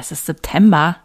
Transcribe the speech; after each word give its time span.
es 0.00 0.12
ist 0.12 0.26
September 0.26 0.96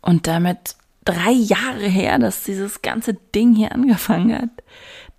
und 0.00 0.26
damit 0.26 0.76
drei 1.04 1.32
Jahre 1.32 1.86
her, 1.86 2.18
dass 2.18 2.44
dieses 2.44 2.82
ganze 2.82 3.14
Ding 3.14 3.54
hier 3.54 3.72
angefangen 3.72 4.34
hat. 4.34 4.64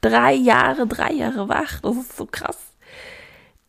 Drei 0.02 0.34
Jahre, 0.34 0.88
drei 0.88 1.14
Jahre 1.14 1.48
wach, 1.50 1.80
das 1.82 1.98
ist 1.98 2.18
so 2.18 2.26
krass. 2.26 2.58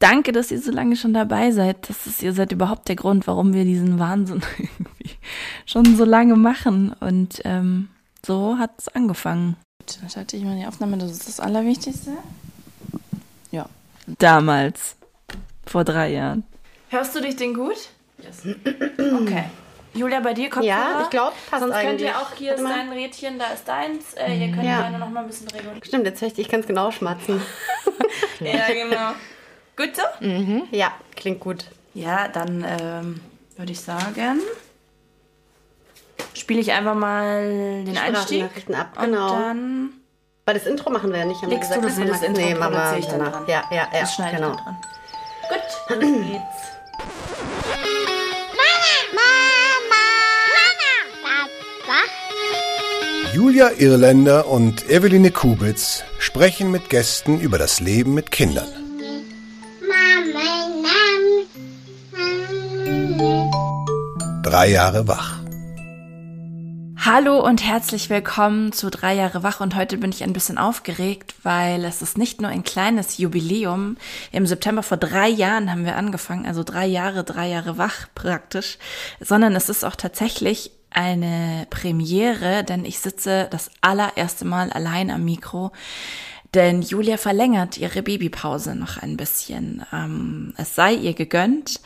Danke, 0.01 0.33
dass 0.33 0.51
ihr 0.51 0.61
so 0.61 0.71
lange 0.71 0.97
schon 0.97 1.15
dabei 1.15 1.51
seid. 1.53 1.89
Das 1.89 2.07
ist, 2.07 2.23
ihr 2.23 2.33
seid 2.33 2.53
überhaupt 2.53 2.89
der 2.89 2.97
Grund, 2.97 3.27
warum 3.27 3.55
wir 3.55 3.65
diesen 3.65 3.99
Wahnsinn 3.99 4.43
irgendwie 4.59 5.17
schon 5.65 5.97
so 5.97 6.05
lange 6.05 6.37
machen. 6.37 6.93
Und 7.01 7.41
ähm, 7.45 7.89
so 8.25 8.59
hat 8.59 8.73
es 8.79 8.89
angefangen. 8.89 9.57
Dann 10.01 10.11
schalte 10.11 10.37
ich 10.37 10.45
mal 10.45 10.59
die 10.59 10.67
Aufnahme, 10.67 10.99
das 10.99 11.13
ist 11.13 11.29
das 11.29 11.41
Allerwichtigste. 11.41 12.13
Ja. 13.51 13.69
Damals. 14.19 14.97
Vor 15.67 15.85
drei 15.85 16.13
Jahren. 16.13 16.45
Hörst 16.89 17.15
du 17.15 17.21
dich 17.21 17.37
denn 17.37 17.55
gut? 17.55 17.89
Yes. 18.25 18.43
Okay. 19.23 19.45
Julia, 19.95 20.19
bei 20.21 20.35
dir 20.35 20.51
Kopfhörer? 20.51 20.67
Ja, 20.67 21.01
ich 21.05 21.11
glaube, 21.11 21.35
passt 21.51 21.61
Sonst 21.63 21.75
eigentlich. 21.75 21.89
könnt 21.89 22.01
ihr 22.01 22.19
auch, 22.19 22.33
hier 22.37 22.55
ist 22.55 22.65
dein 22.65 22.91
Rädchen, 22.93 23.39
da 23.39 23.47
ist 23.53 23.69
deins. 23.69 24.15
Äh, 24.15 24.35
ihr 24.35 24.53
könnt 24.53 24.65
Ja. 24.65 24.81
gerne 24.83 24.99
noch 24.99 25.09
mal 25.09 25.21
ein 25.21 25.27
bisschen 25.29 25.47
regeln. 25.49 25.81
Stimmt, 25.85 26.05
jetzt 26.07 26.21
höre 26.21 26.37
ich 26.37 26.49
ganz 26.49 26.67
genau 26.67 26.91
schmatzen. 26.91 27.41
Ja, 28.41 28.67
genau. 28.67 29.13
Gut 29.77 29.95
so? 29.97 30.03
ja, 30.73 30.93
klingt 31.15 31.39
gut. 31.41 31.67
Ja, 31.95 32.27
dann 32.29 32.65
ähm, 32.67 33.21
würde 33.57 33.71
ich 33.73 33.81
sagen, 33.81 34.41
spiele 36.35 36.61
ich 36.61 36.73
einfach 36.73 36.95
mal 36.97 37.85
den 37.85 37.97
Einstieg. 37.97 38.45
Ab, 38.77 38.99
Und 38.99 39.05
genau. 39.13 39.31
dann 39.31 39.91
Weil 40.45 40.55
das 40.55 40.67
Intro 40.67 40.91
machen 40.91 41.13
wir 41.13 41.21
ja 41.21 41.25
nicht. 41.25 41.41
haben 41.43 41.51
legst 41.51 41.71
du 41.75 41.81
das 41.81 41.97
das 41.97 41.99
machen- 42.11 42.25
Intro 42.25 42.43
Nee, 42.43 42.55
produziere 42.55 42.99
ich 42.99 43.07
danach. 43.07 43.49
Ja, 43.49 43.65
ja, 43.71 43.77
ja. 43.77 44.01
Das 44.01 44.15
schneide 44.15 44.37
genau. 44.37 44.51
ich 44.51 44.57
dann 44.57 44.65
dran. 44.65 44.77
Gut, 45.49 46.03
los 46.03 46.31
geht's. 46.33 46.74
Julia 53.35 53.73
Irländer 53.79 54.47
und 54.47 54.89
Eveline 54.89 55.33
Kubitz 55.33 56.05
sprechen 56.21 56.71
mit 56.71 56.89
Gästen 56.89 57.41
über 57.41 57.59
das 57.59 57.81
Leben 57.81 58.15
mit 58.15 58.31
Kindern. 58.31 58.69
Drei 64.45 64.71
Jahre 64.71 65.09
wach. 65.09 65.41
Hallo 66.97 67.45
und 67.45 67.65
herzlich 67.65 68.09
willkommen 68.09 68.71
zu 68.71 68.89
Drei 68.89 69.15
Jahre 69.15 69.43
Wach 69.43 69.61
und 69.61 69.75
heute 69.75 69.99
bin 69.99 70.11
ich 70.11 70.23
ein 70.23 70.33
bisschen 70.33 70.57
aufgeregt, 70.57 71.35
weil 71.43 71.85
es 71.85 72.03
ist 72.03 72.17
nicht 72.17 72.41
nur 72.41 72.53
ein 72.53 72.63
kleines 72.63 73.19
Jubiläum. 73.19 73.97
Im 74.31 74.47
September 74.47 74.85
vor 74.85 74.97
drei 74.97 75.29
Jahren 75.29 75.73
haben 75.73 75.85
wir 75.85 75.97
angefangen, 75.97 76.47
also 76.47 76.63
drei 76.63 76.87
Jahre, 76.87 77.25
drei 77.25 77.49
Jahre 77.49 77.79
wach 77.79 78.07
praktisch, 78.15 78.79
sondern 79.19 79.57
es 79.57 79.69
ist 79.69 79.85
auch 79.85 79.97
tatsächlich 79.97 80.71
eine 80.95 81.67
Premiere, 81.71 82.65
denn 82.65 82.85
ich 82.85 82.99
sitze 82.99 83.49
das 83.51 83.71
allererste 83.81 84.45
Mal 84.45 84.71
allein 84.71 85.11
am 85.11 85.25
Mikro. 85.25 85.73
Denn 86.55 86.83
Julia 86.83 87.17
verlängert 87.17 87.79
ihre 87.79 88.03
Babypause 88.03 88.77
noch 88.77 88.97
ein 88.99 89.17
bisschen. 89.17 89.85
Ähm, 89.93 90.55
es 90.57 90.77
sei 90.77 90.95
ihr 90.95 91.13
gegönnt. 91.13 91.81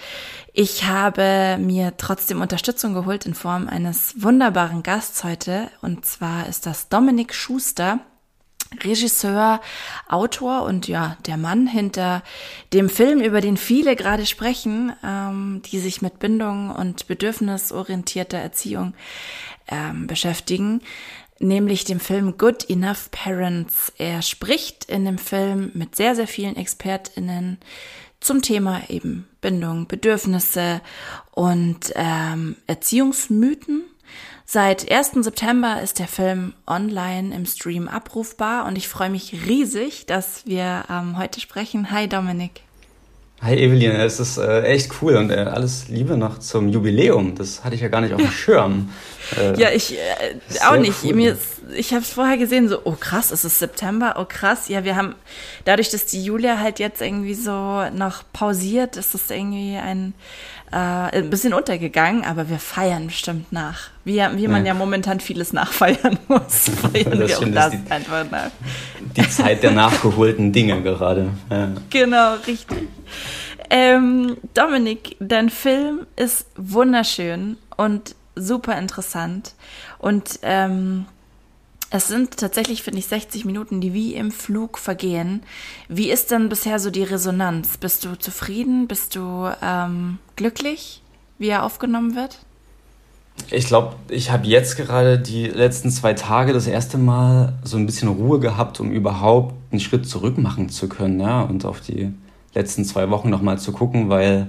Ich 0.52 0.84
habe 0.84 1.56
mir 1.58 1.96
trotzdem 1.96 2.42
Unterstützung 2.42 2.92
geholt 2.92 3.24
in 3.24 3.32
Form 3.32 3.66
eines 3.66 4.22
wunderbaren 4.22 4.82
Gasts 4.82 5.24
heute. 5.24 5.70
Und 5.80 6.04
zwar 6.04 6.48
ist 6.48 6.66
das 6.66 6.90
Dominik 6.90 7.34
Schuster. 7.34 8.00
Regisseur, 8.82 9.60
Autor 10.08 10.62
und 10.62 10.88
ja, 10.88 11.16
der 11.26 11.36
Mann 11.36 11.66
hinter 11.66 12.22
dem 12.72 12.88
Film, 12.88 13.20
über 13.20 13.40
den 13.40 13.56
viele 13.56 13.96
gerade 13.96 14.26
sprechen, 14.26 14.92
ähm, 15.02 15.62
die 15.64 15.78
sich 15.78 16.02
mit 16.02 16.18
Bindung 16.18 16.70
und 16.70 17.06
bedürfnisorientierter 17.06 18.38
Erziehung 18.38 18.94
ähm, 19.68 20.06
beschäftigen, 20.06 20.82
nämlich 21.38 21.84
dem 21.84 22.00
Film 22.00 22.36
Good 22.36 22.68
Enough 22.68 23.10
Parents. 23.10 23.92
Er 23.96 24.22
spricht 24.22 24.84
in 24.84 25.04
dem 25.04 25.18
Film 25.18 25.70
mit 25.74 25.96
sehr, 25.96 26.14
sehr 26.14 26.26
vielen 26.26 26.56
ExpertInnen 26.56 27.58
zum 28.20 28.42
Thema 28.42 28.82
eben 28.88 29.28
Bindung, 29.40 29.86
Bedürfnisse 29.86 30.80
und 31.32 31.92
ähm, 31.94 32.56
Erziehungsmythen. 32.66 33.84
Seit 34.50 34.90
1. 34.90 35.10
September 35.24 35.82
ist 35.82 35.98
der 35.98 36.08
Film 36.08 36.54
online 36.66 37.34
im 37.36 37.44
Stream 37.44 37.86
abrufbar 37.86 38.64
und 38.64 38.76
ich 38.78 38.88
freue 38.88 39.10
mich 39.10 39.34
riesig, 39.46 40.06
dass 40.06 40.46
wir 40.46 40.84
ähm, 40.90 41.18
heute 41.18 41.38
sprechen. 41.38 41.90
Hi 41.90 42.08
Dominik. 42.08 42.62
Hi 43.42 43.54
Evelyn, 43.54 43.92
es 43.92 44.18
ist 44.18 44.38
äh, 44.38 44.62
echt 44.62 44.90
cool 45.02 45.16
und 45.16 45.30
äh, 45.30 45.34
alles 45.34 45.88
Liebe 45.88 46.16
noch 46.16 46.38
zum 46.38 46.70
Jubiläum. 46.70 47.34
Das 47.34 47.62
hatte 47.62 47.74
ich 47.74 47.82
ja 47.82 47.88
gar 47.88 48.00
nicht 48.00 48.14
auf 48.14 48.20
dem 48.22 48.30
Schirm. 48.32 48.88
Äh, 49.38 49.60
Ja, 49.60 49.68
ich 49.70 49.98
äh, 49.98 50.00
auch 50.66 50.78
nicht. 50.78 51.04
cool. 51.04 51.12
Mir 51.14 51.32
ist, 51.34 51.60
ich 51.76 51.92
habe 51.92 52.02
es 52.02 52.10
vorher 52.10 52.38
gesehen, 52.38 52.70
so, 52.70 52.80
oh 52.84 52.96
krass, 52.98 53.30
es 53.30 53.44
ist 53.44 53.58
September, 53.58 54.16
oh 54.18 54.24
krass. 54.24 54.68
Ja, 54.68 54.82
wir 54.82 54.96
haben, 54.96 55.14
dadurch, 55.66 55.90
dass 55.90 56.06
die 56.06 56.24
Julia 56.24 56.58
halt 56.58 56.78
jetzt 56.78 57.02
irgendwie 57.02 57.34
so 57.34 57.84
noch 57.90 58.24
pausiert, 58.32 58.96
ist 58.96 59.14
es 59.14 59.30
irgendwie 59.30 59.76
ein, 59.76 60.14
äh, 60.72 60.76
ein 61.18 61.30
bisschen 61.30 61.54
untergegangen, 61.54 62.24
aber 62.24 62.48
wir 62.48 62.58
feiern 62.58 63.06
bestimmt 63.06 63.52
nach. 63.52 63.88
Wie, 64.04 64.16
wie 64.34 64.48
man 64.48 64.64
ja, 64.66 64.72
Ja. 64.72 64.74
momentan 64.74 65.20
vieles 65.20 65.52
nachfeiern 65.52 66.18
muss, 66.28 66.68
feiern 66.70 67.18
Das 67.18 67.28
wir 67.30 67.38
auch 67.38 67.52
das 67.52 67.74
ist 67.74 67.90
einfach 67.90 68.30
nach. 68.30 68.50
Die 69.16 69.28
Zeit 69.28 69.62
der 69.62 69.72
nachgeholten 69.72 70.52
Dinge 70.52 70.82
gerade. 70.82 71.30
Ja. 71.50 71.68
Genau, 71.90 72.34
richtig. 72.46 72.88
Ähm, 73.70 74.36
Dominik, 74.54 75.16
dein 75.20 75.50
Film 75.50 76.06
ist 76.16 76.46
wunderschön 76.56 77.56
und 77.76 78.14
super 78.34 78.78
interessant. 78.78 79.54
Und 79.98 80.38
ähm, 80.42 81.06
es 81.90 82.08
sind 82.08 82.36
tatsächlich, 82.36 82.82
finde 82.82 82.98
ich, 82.98 83.06
60 83.06 83.44
Minuten, 83.44 83.80
die 83.80 83.94
wie 83.94 84.14
im 84.14 84.30
Flug 84.30 84.78
vergehen. 84.78 85.42
Wie 85.88 86.10
ist 86.10 86.30
denn 86.30 86.48
bisher 86.48 86.78
so 86.78 86.90
die 86.90 87.02
Resonanz? 87.02 87.78
Bist 87.78 88.04
du 88.04 88.18
zufrieden? 88.18 88.88
Bist 88.88 89.16
du 89.16 89.50
ähm, 89.62 90.18
glücklich, 90.36 91.02
wie 91.38 91.48
er 91.48 91.64
aufgenommen 91.64 92.14
wird? 92.14 92.40
Ich 93.50 93.66
glaube, 93.66 93.96
ich 94.08 94.30
habe 94.30 94.46
jetzt 94.46 94.76
gerade 94.76 95.18
die 95.18 95.46
letzten 95.46 95.90
zwei 95.90 96.12
Tage 96.12 96.52
das 96.52 96.66
erste 96.66 96.98
Mal 96.98 97.54
so 97.62 97.76
ein 97.78 97.86
bisschen 97.86 98.08
Ruhe 98.08 98.40
gehabt, 98.40 98.80
um 98.80 98.90
überhaupt 98.90 99.54
einen 99.70 99.80
Schritt 99.80 100.06
zurück 100.06 100.36
machen 100.36 100.68
zu 100.68 100.88
können, 100.88 101.20
ja, 101.20 101.42
und 101.42 101.64
auf 101.64 101.80
die 101.80 102.12
letzten 102.54 102.84
zwei 102.84 103.08
Wochen 103.10 103.30
nochmal 103.30 103.58
zu 103.58 103.72
gucken, 103.72 104.10
weil, 104.10 104.48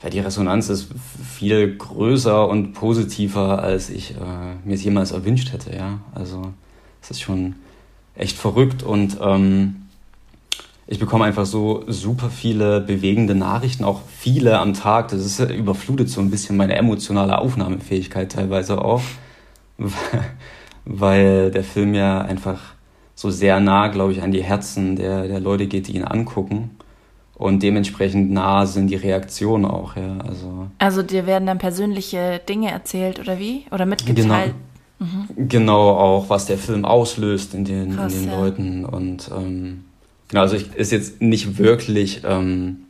weil 0.00 0.10
die 0.10 0.20
Resonanz 0.20 0.68
ist 0.68 0.88
viel 1.36 1.76
größer 1.76 2.48
und 2.48 2.72
positiver, 2.72 3.62
als 3.62 3.90
ich 3.90 4.12
äh, 4.12 4.56
mir 4.64 4.74
es 4.74 4.84
jemals 4.84 5.12
erwünscht 5.12 5.52
hätte, 5.52 5.74
ja. 5.74 6.00
Also 6.14 6.52
es 7.02 7.10
ist 7.10 7.20
schon 7.20 7.56
echt 8.14 8.36
verrückt 8.36 8.82
und 8.82 9.18
ähm, 9.20 9.76
ich 10.86 10.98
bekomme 10.98 11.24
einfach 11.24 11.46
so 11.46 11.84
super 11.86 12.30
viele 12.30 12.80
bewegende 12.80 13.36
Nachrichten, 13.36 13.84
auch 13.84 14.00
viele 14.08 14.58
am 14.58 14.74
Tag. 14.74 15.08
Das 15.08 15.24
ist, 15.24 15.38
äh, 15.38 15.54
überflutet 15.54 16.08
so 16.08 16.20
ein 16.20 16.30
bisschen 16.30 16.56
meine 16.56 16.74
emotionale 16.74 17.38
Aufnahmefähigkeit 17.38 18.32
teilweise 18.32 18.82
auch, 18.82 19.02
weil 20.84 21.50
der 21.52 21.62
Film 21.62 21.94
ja 21.94 22.22
einfach 22.22 22.60
so 23.14 23.30
sehr 23.30 23.60
nah, 23.60 23.88
glaube 23.88 24.12
ich, 24.12 24.22
an 24.22 24.32
die 24.32 24.42
Herzen 24.42 24.96
der, 24.96 25.28
der 25.28 25.40
Leute 25.40 25.66
geht, 25.66 25.86
die 25.88 25.94
ihn 25.94 26.04
angucken. 26.04 26.70
Und 27.40 27.62
dementsprechend 27.62 28.30
nah 28.30 28.66
sind 28.66 28.88
die 28.88 28.96
Reaktionen 28.96 29.64
auch, 29.64 29.96
ja. 29.96 30.18
Also 30.18 30.66
Also 30.76 31.02
dir 31.02 31.26
werden 31.26 31.46
dann 31.46 31.56
persönliche 31.56 32.38
Dinge 32.46 32.70
erzählt 32.70 33.18
oder 33.18 33.38
wie? 33.38 33.64
Oder 33.70 33.86
mitgeteilt? 33.86 34.54
genau 35.36 35.92
auch, 35.92 36.28
was 36.28 36.44
der 36.44 36.58
Film 36.58 36.84
auslöst 36.84 37.54
in 37.54 37.64
den, 37.64 37.96
Krass, 37.96 38.12
in 38.12 38.20
den 38.20 38.30
ja. 38.30 38.38
Leuten. 38.38 38.84
Und 38.84 39.30
ähm, 39.34 39.84
genau, 40.28 40.42
also 40.42 40.56
ich, 40.56 40.74
ist 40.74 40.92
jetzt 40.92 41.22
nicht 41.22 41.56
wirklich, 41.56 42.20
ähm, 42.26 42.80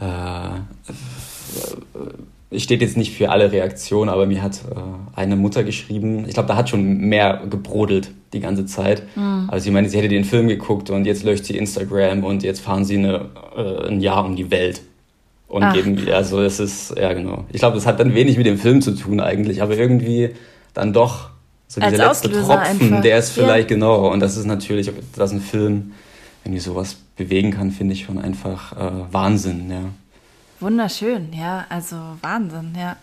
äh, 0.00 0.58
ich 2.50 2.64
steht 2.64 2.80
jetzt 2.80 2.96
nicht 2.96 3.16
für 3.16 3.30
alle 3.30 3.52
Reaktionen, 3.52 4.10
aber 4.10 4.26
mir 4.26 4.42
hat 4.42 4.62
äh, 4.74 4.80
eine 5.14 5.36
Mutter 5.36 5.62
geschrieben, 5.62 6.24
ich 6.26 6.34
glaube, 6.34 6.48
da 6.48 6.56
hat 6.56 6.68
schon 6.68 6.98
mehr 6.98 7.42
gebrodelt 7.48 8.10
die 8.32 8.40
ganze 8.40 8.66
Zeit. 8.66 9.04
Also 9.52 9.64
sie 9.64 9.70
meinte, 9.70 9.90
sie 9.90 9.98
hätte 9.98 10.08
den 10.08 10.24
Film 10.24 10.48
geguckt 10.48 10.88
und 10.88 11.04
jetzt 11.04 11.24
löscht 11.24 11.44
sie 11.44 11.58
Instagram 11.58 12.24
und 12.24 12.42
jetzt 12.42 12.62
fahren 12.62 12.86
sie 12.86 12.96
eine, 12.96 13.26
äh, 13.54 13.86
ein 13.88 14.00
Jahr 14.00 14.24
um 14.24 14.34
die 14.34 14.50
Welt. 14.50 14.80
Und 15.46 15.62
Ach, 15.62 15.74
geben, 15.74 16.08
also 16.10 16.40
es 16.40 16.58
ist, 16.58 16.96
ja 16.96 17.12
genau. 17.12 17.44
Ich 17.52 17.58
glaube, 17.58 17.74
das 17.74 17.84
hat 17.84 18.00
dann 18.00 18.14
wenig 18.14 18.38
mit 18.38 18.46
dem 18.46 18.56
Film 18.56 18.80
zu 18.80 18.92
tun 18.92 19.20
eigentlich, 19.20 19.60
aber 19.60 19.76
irgendwie 19.76 20.30
dann 20.72 20.94
doch 20.94 21.28
so 21.68 21.82
dieser 21.82 21.90
letzte 21.90 22.28
Auslöser 22.28 22.62
Tropfen, 22.62 22.80
einfach. 22.80 23.02
der 23.02 23.18
ist 23.18 23.28
vielleicht 23.28 23.68
Ja. 23.68 23.76
genau. 23.76 24.10
Und 24.10 24.20
das 24.20 24.38
ist 24.38 24.46
natürlich, 24.46 24.90
dass 25.16 25.32
ein 25.32 25.42
Film 25.42 25.92
irgendwie 26.46 26.60
sowas 26.60 26.96
bewegen 27.18 27.50
kann, 27.50 27.72
finde 27.72 27.92
ich 27.92 28.04
schon 28.04 28.16
einfach 28.16 28.72
äh, 28.72 29.12
Wahnsinn, 29.12 29.70
ja. 29.70 29.82
Wunderschön, 30.62 31.32
ja, 31.32 31.66
also 31.68 31.96
Wahnsinn, 32.20 32.74
ja. 32.78 32.96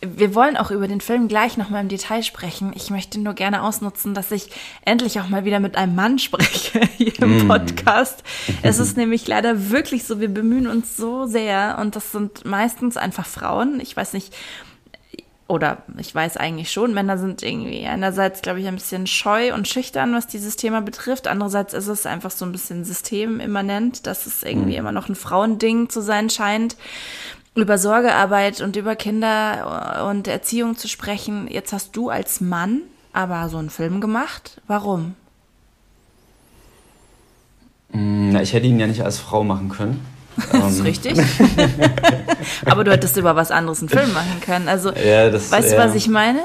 Wir 0.00 0.34
wollen 0.36 0.56
auch 0.56 0.70
über 0.70 0.86
den 0.86 1.00
Film 1.00 1.26
gleich 1.26 1.56
nochmal 1.56 1.82
im 1.82 1.88
Detail 1.88 2.22
sprechen. 2.22 2.72
Ich 2.74 2.90
möchte 2.90 3.20
nur 3.20 3.34
gerne 3.34 3.62
ausnutzen, 3.62 4.14
dass 4.14 4.30
ich 4.30 4.50
endlich 4.84 5.20
auch 5.20 5.28
mal 5.28 5.44
wieder 5.44 5.58
mit 5.58 5.76
einem 5.76 5.96
Mann 5.96 6.20
spreche 6.20 6.80
hier 6.96 7.20
im 7.20 7.44
mm. 7.44 7.48
Podcast. 7.48 8.22
Es 8.62 8.78
ist 8.78 8.96
nämlich 8.96 9.26
leider 9.26 9.70
wirklich 9.70 10.04
so, 10.04 10.20
wir 10.20 10.28
bemühen 10.28 10.68
uns 10.68 10.96
so 10.96 11.26
sehr 11.26 11.78
und 11.80 11.96
das 11.96 12.12
sind 12.12 12.44
meistens 12.44 12.96
einfach 12.96 13.26
Frauen. 13.26 13.80
Ich 13.80 13.96
weiß 13.96 14.12
nicht, 14.12 14.32
oder 15.52 15.82
ich 15.98 16.14
weiß 16.14 16.38
eigentlich 16.38 16.72
schon, 16.72 16.94
Männer 16.94 17.18
sind 17.18 17.42
irgendwie 17.42 17.84
einerseits, 17.84 18.40
glaube 18.40 18.60
ich, 18.60 18.66
ein 18.66 18.76
bisschen 18.76 19.06
scheu 19.06 19.52
und 19.52 19.68
schüchtern, 19.68 20.14
was 20.14 20.26
dieses 20.26 20.56
Thema 20.56 20.80
betrifft. 20.80 21.28
Andererseits 21.28 21.74
ist 21.74 21.88
es 21.88 22.06
einfach 22.06 22.30
so 22.30 22.46
ein 22.46 22.52
bisschen 22.52 22.86
systemimmanent, 22.86 24.06
dass 24.06 24.26
es 24.26 24.42
irgendwie 24.42 24.76
mm. 24.76 24.78
immer 24.78 24.92
noch 24.92 25.10
ein 25.10 25.14
Frauending 25.14 25.90
zu 25.90 26.00
sein 26.00 26.30
scheint 26.30 26.76
über 27.54 27.76
Sorgearbeit 27.76 28.62
und 28.62 28.76
über 28.76 28.96
Kinder 28.96 30.06
und 30.08 30.26
Erziehung 30.26 30.78
zu 30.78 30.88
sprechen. 30.88 31.48
Jetzt 31.50 31.74
hast 31.74 31.94
du 31.94 32.08
als 32.08 32.40
Mann 32.40 32.80
aber 33.12 33.50
so 33.50 33.58
einen 33.58 33.68
Film 33.68 34.00
gemacht. 34.00 34.62
Warum? 34.66 35.16
Mm, 37.92 38.30
na, 38.30 38.40
ich 38.40 38.54
hätte 38.54 38.66
ihn 38.66 38.80
ja 38.80 38.86
nicht 38.86 39.02
als 39.02 39.18
Frau 39.18 39.44
machen 39.44 39.68
können. 39.68 40.02
Das 40.36 40.72
ist 40.72 40.78
ähm. 40.78 40.84
richtig. 40.84 41.18
aber 42.64 42.84
du 42.84 42.92
hättest 42.92 43.16
über 43.16 43.36
was 43.36 43.50
anderes 43.50 43.80
einen 43.80 43.88
Film 43.88 44.12
machen 44.12 44.40
können. 44.40 44.68
Also, 44.68 44.92
ja, 44.92 45.30
das, 45.30 45.50
weißt 45.50 45.72
du, 45.72 45.78
was 45.78 45.94
ich 45.94 46.08
meine? 46.08 46.40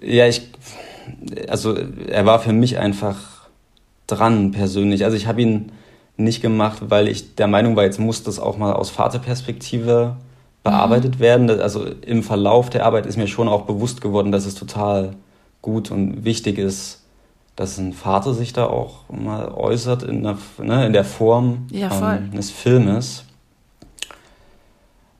Ja, 0.00 0.26
ich, 0.26 0.48
also 1.48 1.76
er 2.08 2.26
war 2.26 2.40
für 2.40 2.52
mich 2.52 2.78
einfach 2.78 3.16
dran 4.06 4.52
persönlich. 4.52 5.04
Also 5.04 5.16
ich 5.16 5.26
habe 5.26 5.42
ihn 5.42 5.72
nicht 6.16 6.42
gemacht, 6.42 6.78
weil 6.88 7.08
ich 7.08 7.36
der 7.36 7.46
Meinung 7.46 7.76
war, 7.76 7.84
jetzt 7.84 8.00
muss 8.00 8.22
das 8.22 8.38
auch 8.38 8.58
mal 8.58 8.72
aus 8.72 8.90
Vaterperspektive 8.90 10.16
bearbeitet 10.64 11.16
mhm. 11.16 11.20
werden. 11.20 11.50
Also 11.60 11.86
im 11.86 12.22
Verlauf 12.22 12.70
der 12.70 12.84
Arbeit 12.84 13.06
ist 13.06 13.16
mir 13.16 13.28
schon 13.28 13.48
auch 13.48 13.62
bewusst 13.62 14.00
geworden, 14.00 14.32
dass 14.32 14.46
es 14.46 14.54
total 14.54 15.14
gut 15.62 15.90
und 15.90 16.24
wichtig 16.24 16.58
ist, 16.58 17.02
dass 17.58 17.76
ein 17.76 17.92
Vater 17.92 18.34
sich 18.34 18.52
da 18.52 18.66
auch 18.66 19.08
mal 19.10 19.48
äußert 19.48 20.04
in 20.04 20.22
der, 20.22 20.38
ne, 20.62 20.86
in 20.86 20.92
der 20.92 21.04
Form 21.04 21.66
ja, 21.72 22.14
ähm, 22.14 22.30
des 22.30 22.52
Filmes. 22.52 23.24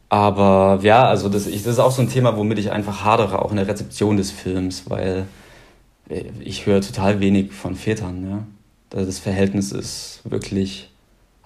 Aber 0.08 0.79
ja, 0.82 1.05
also 1.05 1.29
das, 1.29 1.49
ich, 1.49 1.64
das 1.64 1.73
ist 1.75 1.79
auch 1.81 1.90
so 1.90 2.00
ein 2.00 2.08
Thema, 2.08 2.37
womit 2.37 2.61
ich 2.61 2.70
einfach 2.70 3.05
hadere, 3.05 3.43
auch 3.43 3.50
in 3.50 3.56
der 3.56 3.67
Rezeption 3.67 4.17
des 4.17 4.31
Films, 4.31 4.88
weil 4.88 5.26
ich 6.38 6.64
höre 6.64 6.81
total 6.81 7.19
wenig 7.19 7.52
von 7.52 7.75
Vätern. 7.75 8.31
Ja. 8.31 8.46
Das 8.90 9.19
Verhältnis 9.19 9.73
ist 9.73 10.20
wirklich 10.23 10.93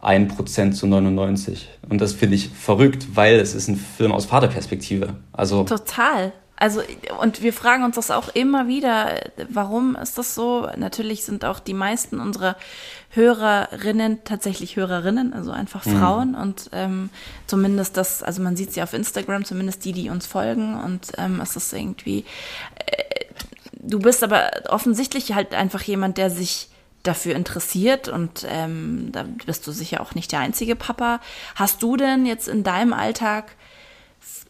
1% 0.02 0.72
zu 0.72 0.86
99. 0.86 1.70
Und 1.88 2.02
das 2.02 2.12
finde 2.12 2.36
ich 2.36 2.50
verrückt, 2.50 3.06
weil 3.14 3.36
es 3.36 3.54
ist 3.54 3.68
ein 3.68 3.76
Film 3.76 4.12
aus 4.12 4.26
Vaterperspektive. 4.26 5.14
Also 5.32 5.64
Total. 5.64 6.34
Also, 6.62 6.80
und 7.18 7.42
wir 7.42 7.52
fragen 7.52 7.82
uns 7.82 7.96
das 7.96 8.12
auch 8.12 8.28
immer 8.28 8.68
wieder, 8.68 9.20
warum 9.48 9.96
ist 9.96 10.16
das 10.16 10.36
so? 10.36 10.68
Natürlich 10.76 11.24
sind 11.24 11.44
auch 11.44 11.58
die 11.58 11.74
meisten 11.74 12.20
unserer 12.20 12.54
Hörerinnen 13.10 14.22
tatsächlich 14.22 14.76
Hörerinnen, 14.76 15.32
also 15.32 15.50
einfach 15.50 15.84
mhm. 15.84 15.98
Frauen. 15.98 16.28
Mhm. 16.28 16.34
Und 16.36 16.70
ähm, 16.72 17.10
zumindest 17.48 17.96
das, 17.96 18.22
also 18.22 18.42
man 18.42 18.54
sieht 18.54 18.72
sie 18.72 18.80
auf 18.80 18.92
Instagram, 18.92 19.44
zumindest 19.44 19.84
die, 19.84 19.92
die 19.92 20.08
uns 20.08 20.28
folgen. 20.28 20.80
Und 20.80 21.10
ähm, 21.18 21.40
es 21.40 21.56
ist 21.56 21.72
irgendwie, 21.72 22.26
äh, 22.76 23.24
du 23.72 23.98
bist 23.98 24.22
aber 24.22 24.48
offensichtlich 24.68 25.34
halt 25.34 25.54
einfach 25.54 25.82
jemand, 25.82 26.16
der 26.16 26.30
sich 26.30 26.68
dafür 27.02 27.34
interessiert 27.34 28.06
und 28.06 28.46
ähm, 28.48 29.08
da 29.10 29.24
bist 29.46 29.66
du 29.66 29.72
sicher 29.72 30.00
auch 30.00 30.14
nicht 30.14 30.30
der 30.30 30.38
einzige 30.38 30.76
Papa. 30.76 31.18
Hast 31.56 31.82
du 31.82 31.96
denn 31.96 32.24
jetzt 32.24 32.46
in 32.46 32.62
deinem 32.62 32.92
Alltag 32.92 33.56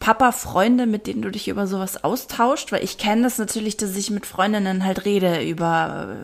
Papa-Freunde, 0.03 0.85
mit 0.85 1.07
denen 1.07 1.21
du 1.21 1.29
dich 1.29 1.47
über 1.47 1.65
sowas 1.65 2.03
austauscht? 2.03 2.73
Weil 2.73 2.83
ich 2.83 2.97
kenne 2.97 3.21
das 3.21 3.37
natürlich, 3.37 3.77
dass 3.77 3.95
ich 3.95 4.09
mit 4.09 4.25
Freundinnen 4.25 4.83
halt 4.83 5.05
rede 5.05 5.41
über, 5.41 6.17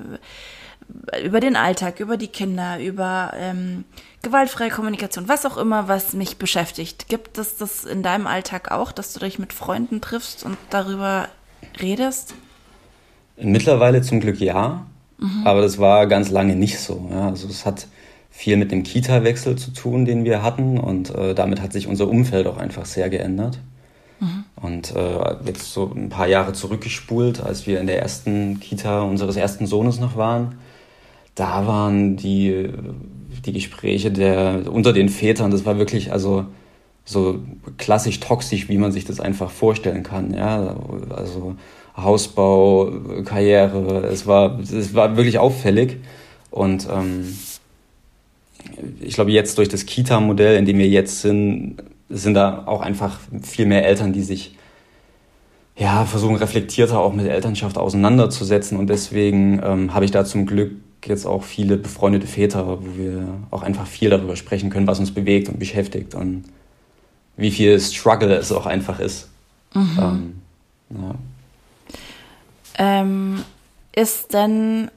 äh, 1.13 1.25
über 1.25 1.39
den 1.39 1.55
Alltag, 1.55 2.01
über 2.01 2.17
die 2.17 2.27
Kinder, 2.27 2.81
über 2.81 3.31
ähm, 3.37 3.85
gewaltfreie 4.21 4.69
Kommunikation, 4.69 5.29
was 5.29 5.45
auch 5.45 5.55
immer, 5.55 5.87
was 5.87 6.11
mich 6.11 6.35
beschäftigt. 6.35 7.07
Gibt 7.07 7.37
es 7.37 7.55
das 7.55 7.85
in 7.85 8.03
deinem 8.03 8.27
Alltag 8.27 8.69
auch, 8.69 8.91
dass 8.91 9.13
du 9.13 9.21
dich 9.21 9.39
mit 9.39 9.53
Freunden 9.53 10.01
triffst 10.01 10.43
und 10.43 10.57
darüber 10.69 11.29
redest? 11.79 12.33
Mittlerweile 13.37 14.01
zum 14.01 14.19
Glück 14.19 14.41
ja. 14.41 14.85
Mhm. 15.19 15.47
Aber 15.47 15.61
das 15.61 15.77
war 15.77 16.05
ganz 16.07 16.29
lange 16.29 16.57
nicht 16.57 16.79
so. 16.79 17.09
Ja. 17.13 17.29
Also 17.29 17.47
es 17.47 17.65
hat 17.65 17.87
viel 18.39 18.55
mit 18.55 18.71
dem 18.71 18.83
Kita-Wechsel 18.83 19.57
zu 19.57 19.71
tun, 19.71 20.05
den 20.05 20.23
wir 20.23 20.41
hatten. 20.41 20.77
Und 20.79 21.13
äh, 21.13 21.35
damit 21.35 21.61
hat 21.61 21.73
sich 21.73 21.87
unser 21.87 22.07
Umfeld 22.07 22.47
auch 22.47 22.55
einfach 22.55 22.85
sehr 22.85 23.09
geändert. 23.09 23.59
Mhm. 24.21 24.45
Und 24.55 24.95
äh, 24.95 25.35
jetzt 25.45 25.73
so 25.73 25.91
ein 25.93 26.07
paar 26.07 26.25
Jahre 26.25 26.53
zurückgespult, 26.53 27.41
als 27.41 27.67
wir 27.67 27.81
in 27.81 27.87
der 27.87 28.01
ersten 28.01 28.61
Kita 28.61 29.01
unseres 29.01 29.35
ersten 29.35 29.67
Sohnes 29.67 29.99
noch 29.99 30.15
waren, 30.15 30.55
da 31.35 31.67
waren 31.67 32.15
die, 32.15 32.69
die 33.45 33.51
Gespräche 33.51 34.09
der, 34.09 34.71
unter 34.71 34.93
den 34.93 35.09
Vätern, 35.09 35.51
das 35.51 35.65
war 35.65 35.77
wirklich 35.77 36.13
also 36.13 36.45
so 37.03 37.39
klassisch 37.77 38.21
toxisch, 38.21 38.69
wie 38.69 38.77
man 38.77 38.93
sich 38.93 39.03
das 39.03 39.19
einfach 39.19 39.51
vorstellen 39.51 40.03
kann. 40.03 40.33
Ja? 40.33 40.77
Also 41.13 41.55
Hausbau, 41.97 42.89
Karriere. 43.25 44.07
Es 44.07 44.25
war, 44.27 44.59
es 44.59 44.93
war 44.93 45.17
wirklich 45.17 45.39
auffällig. 45.39 45.97
Und 46.51 46.87
ähm, 46.89 47.25
ich 48.99 49.15
glaube, 49.15 49.31
jetzt 49.31 49.57
durch 49.57 49.69
das 49.69 49.85
Kita-Modell, 49.85 50.57
in 50.57 50.65
dem 50.65 50.77
wir 50.77 50.87
jetzt 50.87 51.21
sind, 51.21 51.77
sind 52.09 52.33
da 52.33 52.63
auch 52.65 52.81
einfach 52.81 53.19
viel 53.41 53.65
mehr 53.65 53.85
Eltern, 53.85 54.13
die 54.13 54.23
sich 54.23 54.55
ja, 55.77 56.03
versuchen 56.05 56.35
reflektierter 56.35 56.99
auch 56.99 57.13
mit 57.13 57.25
Elternschaft 57.25 57.77
auseinanderzusetzen. 57.77 58.77
Und 58.77 58.87
deswegen 58.87 59.61
ähm, 59.63 59.93
habe 59.93 60.05
ich 60.05 60.11
da 60.11 60.25
zum 60.25 60.45
Glück 60.45 60.73
jetzt 61.05 61.25
auch 61.25 61.43
viele 61.43 61.77
befreundete 61.77 62.27
Väter, 62.27 62.67
wo 62.67 62.97
wir 62.97 63.27
auch 63.51 63.63
einfach 63.63 63.87
viel 63.87 64.09
darüber 64.09 64.35
sprechen 64.35 64.69
können, 64.69 64.87
was 64.87 64.99
uns 64.99 65.13
bewegt 65.13 65.47
und 65.47 65.57
beschäftigt 65.57 66.13
und 66.15 66.43
wie 67.37 67.51
viel 67.51 67.79
Struggle 67.79 68.35
es 68.35 68.51
auch 68.51 68.65
einfach 68.65 68.99
ist. 68.99 69.29
Mhm. 69.73 69.99
Ähm, 70.01 70.41
ja. 70.89 71.15
Ähm, 72.77 73.43
ist 73.95 74.33
denn, 74.33 74.91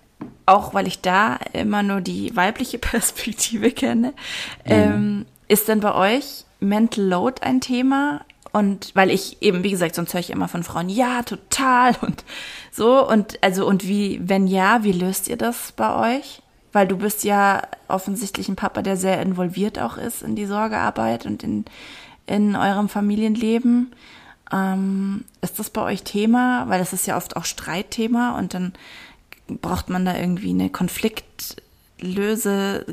auch 0.47 0.75
weil 0.75 0.87
ich 0.87 1.01
da 1.01 1.39
immer 1.53 1.83
nur 1.83 2.01
die 2.01 2.35
weibliche 2.37 2.79
Perspektive 2.81 3.71
kenne, 3.71 4.09
mhm. 4.09 4.73
ähm, 4.73 5.27
ist 5.49 5.69
denn 5.69 5.81
bei 5.81 5.95
euch 5.95 6.45
Mental 6.61 7.05
Load 7.05 7.43
ein 7.43 7.61
Thema? 7.61 8.23
Und 8.53 8.91
weil 8.95 9.11
ich 9.11 9.41
eben, 9.41 9.63
wie 9.65 9.71
gesagt, 9.71 9.95
sonst 9.95 10.13
höre 10.13 10.21
ich 10.21 10.31
immer 10.31 10.47
von 10.47 10.63
Frauen, 10.63 10.91
ja, 10.91 11.23
total 11.23 11.97
und 12.03 12.25
so. 12.71 13.07
Und 13.07 13.43
also, 13.43 13.67
und 13.67 13.89
wie, 13.89 14.21
wenn 14.23 14.47
ja, 14.47 14.85
wie 14.85 14.93
löst 14.93 15.29
ihr 15.29 15.39
das 15.39 15.73
bei 15.73 16.17
euch? 16.17 16.43
Weil 16.73 16.87
du 16.87 16.99
bist 16.99 17.25
ja 17.25 17.63
offensichtlich 17.89 18.49
ein 18.49 18.57
Papa, 18.57 18.83
der 18.83 18.97
sehr 18.97 19.21
involviert 19.23 19.79
auch 19.79 19.97
ist 19.97 20.23
in 20.23 20.37
die 20.37 20.47
Sorgearbeit 20.47 21.27
und 21.27 21.43
in, 21.43 21.65
in 22.27 22.55
eurem 22.55 22.89
Familienleben. 22.89 23.95
Ähm, 24.53 25.25
ist 25.41 25.59
das 25.59 25.71
bei 25.71 25.83
euch 25.83 26.03
Thema? 26.03 26.69
Weil 26.69 26.79
das 26.79 26.93
ist 26.93 27.07
ja 27.07 27.17
oft 27.17 27.37
auch 27.37 27.47
Streitthema 27.47 28.39
und 28.39 28.53
dann 28.53 28.75
braucht 29.49 29.89
man 29.89 30.05
da 30.05 30.19
irgendwie 30.19 30.51
eine 30.51 30.71
Konfliktlöse, 30.71 32.87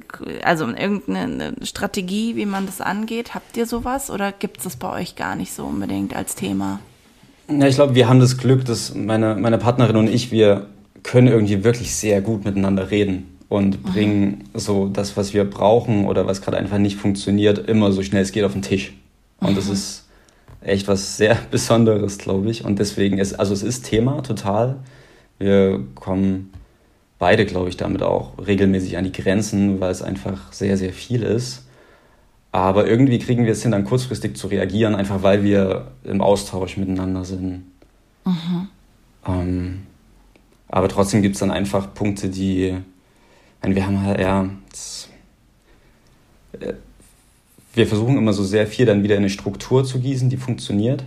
also 0.43 0.67
irgendeine 0.67 1.53
Strategie, 1.63 2.35
wie 2.35 2.45
man 2.45 2.65
das 2.65 2.81
angeht. 2.81 3.35
Habt 3.35 3.57
ihr 3.57 3.65
sowas 3.65 4.09
oder 4.09 4.31
gibt 4.31 4.57
es 4.57 4.63
das 4.63 4.75
bei 4.75 5.01
euch 5.01 5.15
gar 5.15 5.35
nicht 5.35 5.53
so 5.53 5.65
unbedingt 5.65 6.15
als 6.15 6.35
Thema? 6.35 6.79
Ja, 7.47 7.67
ich 7.67 7.75
glaube, 7.75 7.95
wir 7.95 8.07
haben 8.07 8.19
das 8.19 8.37
Glück, 8.37 8.65
dass 8.65 8.93
meine, 8.93 9.35
meine 9.35 9.57
Partnerin 9.57 9.95
und 9.95 10.07
ich, 10.07 10.31
wir 10.31 10.67
können 11.03 11.27
irgendwie 11.27 11.63
wirklich 11.63 11.95
sehr 11.95 12.21
gut 12.21 12.45
miteinander 12.45 12.91
reden 12.91 13.39
und 13.49 13.83
mhm. 13.83 13.91
bringen 13.91 14.43
so 14.53 14.87
das, 14.87 15.17
was 15.17 15.33
wir 15.33 15.43
brauchen 15.43 16.05
oder 16.05 16.27
was 16.27 16.41
gerade 16.41 16.57
einfach 16.57 16.77
nicht 16.77 16.97
funktioniert, 16.97 17.67
immer 17.67 17.91
so 17.91 18.03
schnell 18.03 18.21
es 18.21 18.31
geht 18.31 18.43
auf 18.43 18.53
den 18.53 18.61
Tisch. 18.61 18.93
Und 19.39 19.51
mhm. 19.51 19.55
das 19.55 19.67
ist 19.67 20.05
echt 20.61 20.87
was 20.87 21.17
sehr 21.17 21.37
Besonderes, 21.51 22.17
glaube 22.17 22.49
ich. 22.49 22.63
Und 22.63 22.79
deswegen 22.79 23.17
ist, 23.17 23.33
also 23.33 23.53
es 23.53 23.63
ist 23.63 23.85
Thema 23.85 24.21
total. 24.21 24.77
Wir 25.39 25.83
kommen 25.95 26.51
beide, 27.17 27.45
glaube 27.45 27.69
ich, 27.69 27.77
damit 27.77 28.03
auch 28.03 28.33
regelmäßig 28.45 28.97
an 28.97 29.03
die 29.03 29.11
Grenzen, 29.11 29.79
weil 29.79 29.91
es 29.91 30.01
einfach 30.01 30.53
sehr, 30.53 30.77
sehr 30.77 30.93
viel 30.93 31.23
ist. 31.23 31.65
Aber 32.51 32.87
irgendwie 32.87 33.19
kriegen 33.19 33.45
wir 33.45 33.51
es 33.51 33.61
hin, 33.61 33.71
dann 33.71 33.85
kurzfristig 33.85 34.35
zu 34.35 34.47
reagieren, 34.47 34.95
einfach 34.95 35.21
weil 35.21 35.43
wir 35.43 35.91
im 36.03 36.21
Austausch 36.21 36.77
miteinander 36.77 37.23
sind. 37.23 37.65
Mhm. 38.25 38.67
Ähm, 39.27 39.79
aber 40.67 40.87
trotzdem 40.87 41.21
gibt 41.21 41.35
es 41.35 41.39
dann 41.39 41.51
einfach 41.51 41.93
Punkte, 41.93 42.29
die, 42.29 42.75
wir 43.61 43.85
haben 43.85 44.01
halt, 44.01 44.19
ja, 44.19 44.49
das, 44.71 45.09
äh, 46.59 46.73
wir 47.75 47.85
versuchen 47.85 48.17
immer 48.17 48.33
so 48.33 48.43
sehr 48.43 48.65
viel 48.65 48.85
dann 48.85 49.03
wieder 49.03 49.15
in 49.15 49.21
eine 49.21 49.29
Struktur 49.29 49.83
zu 49.85 49.99
gießen, 49.99 50.29
die 50.29 50.37
funktioniert. 50.37 51.03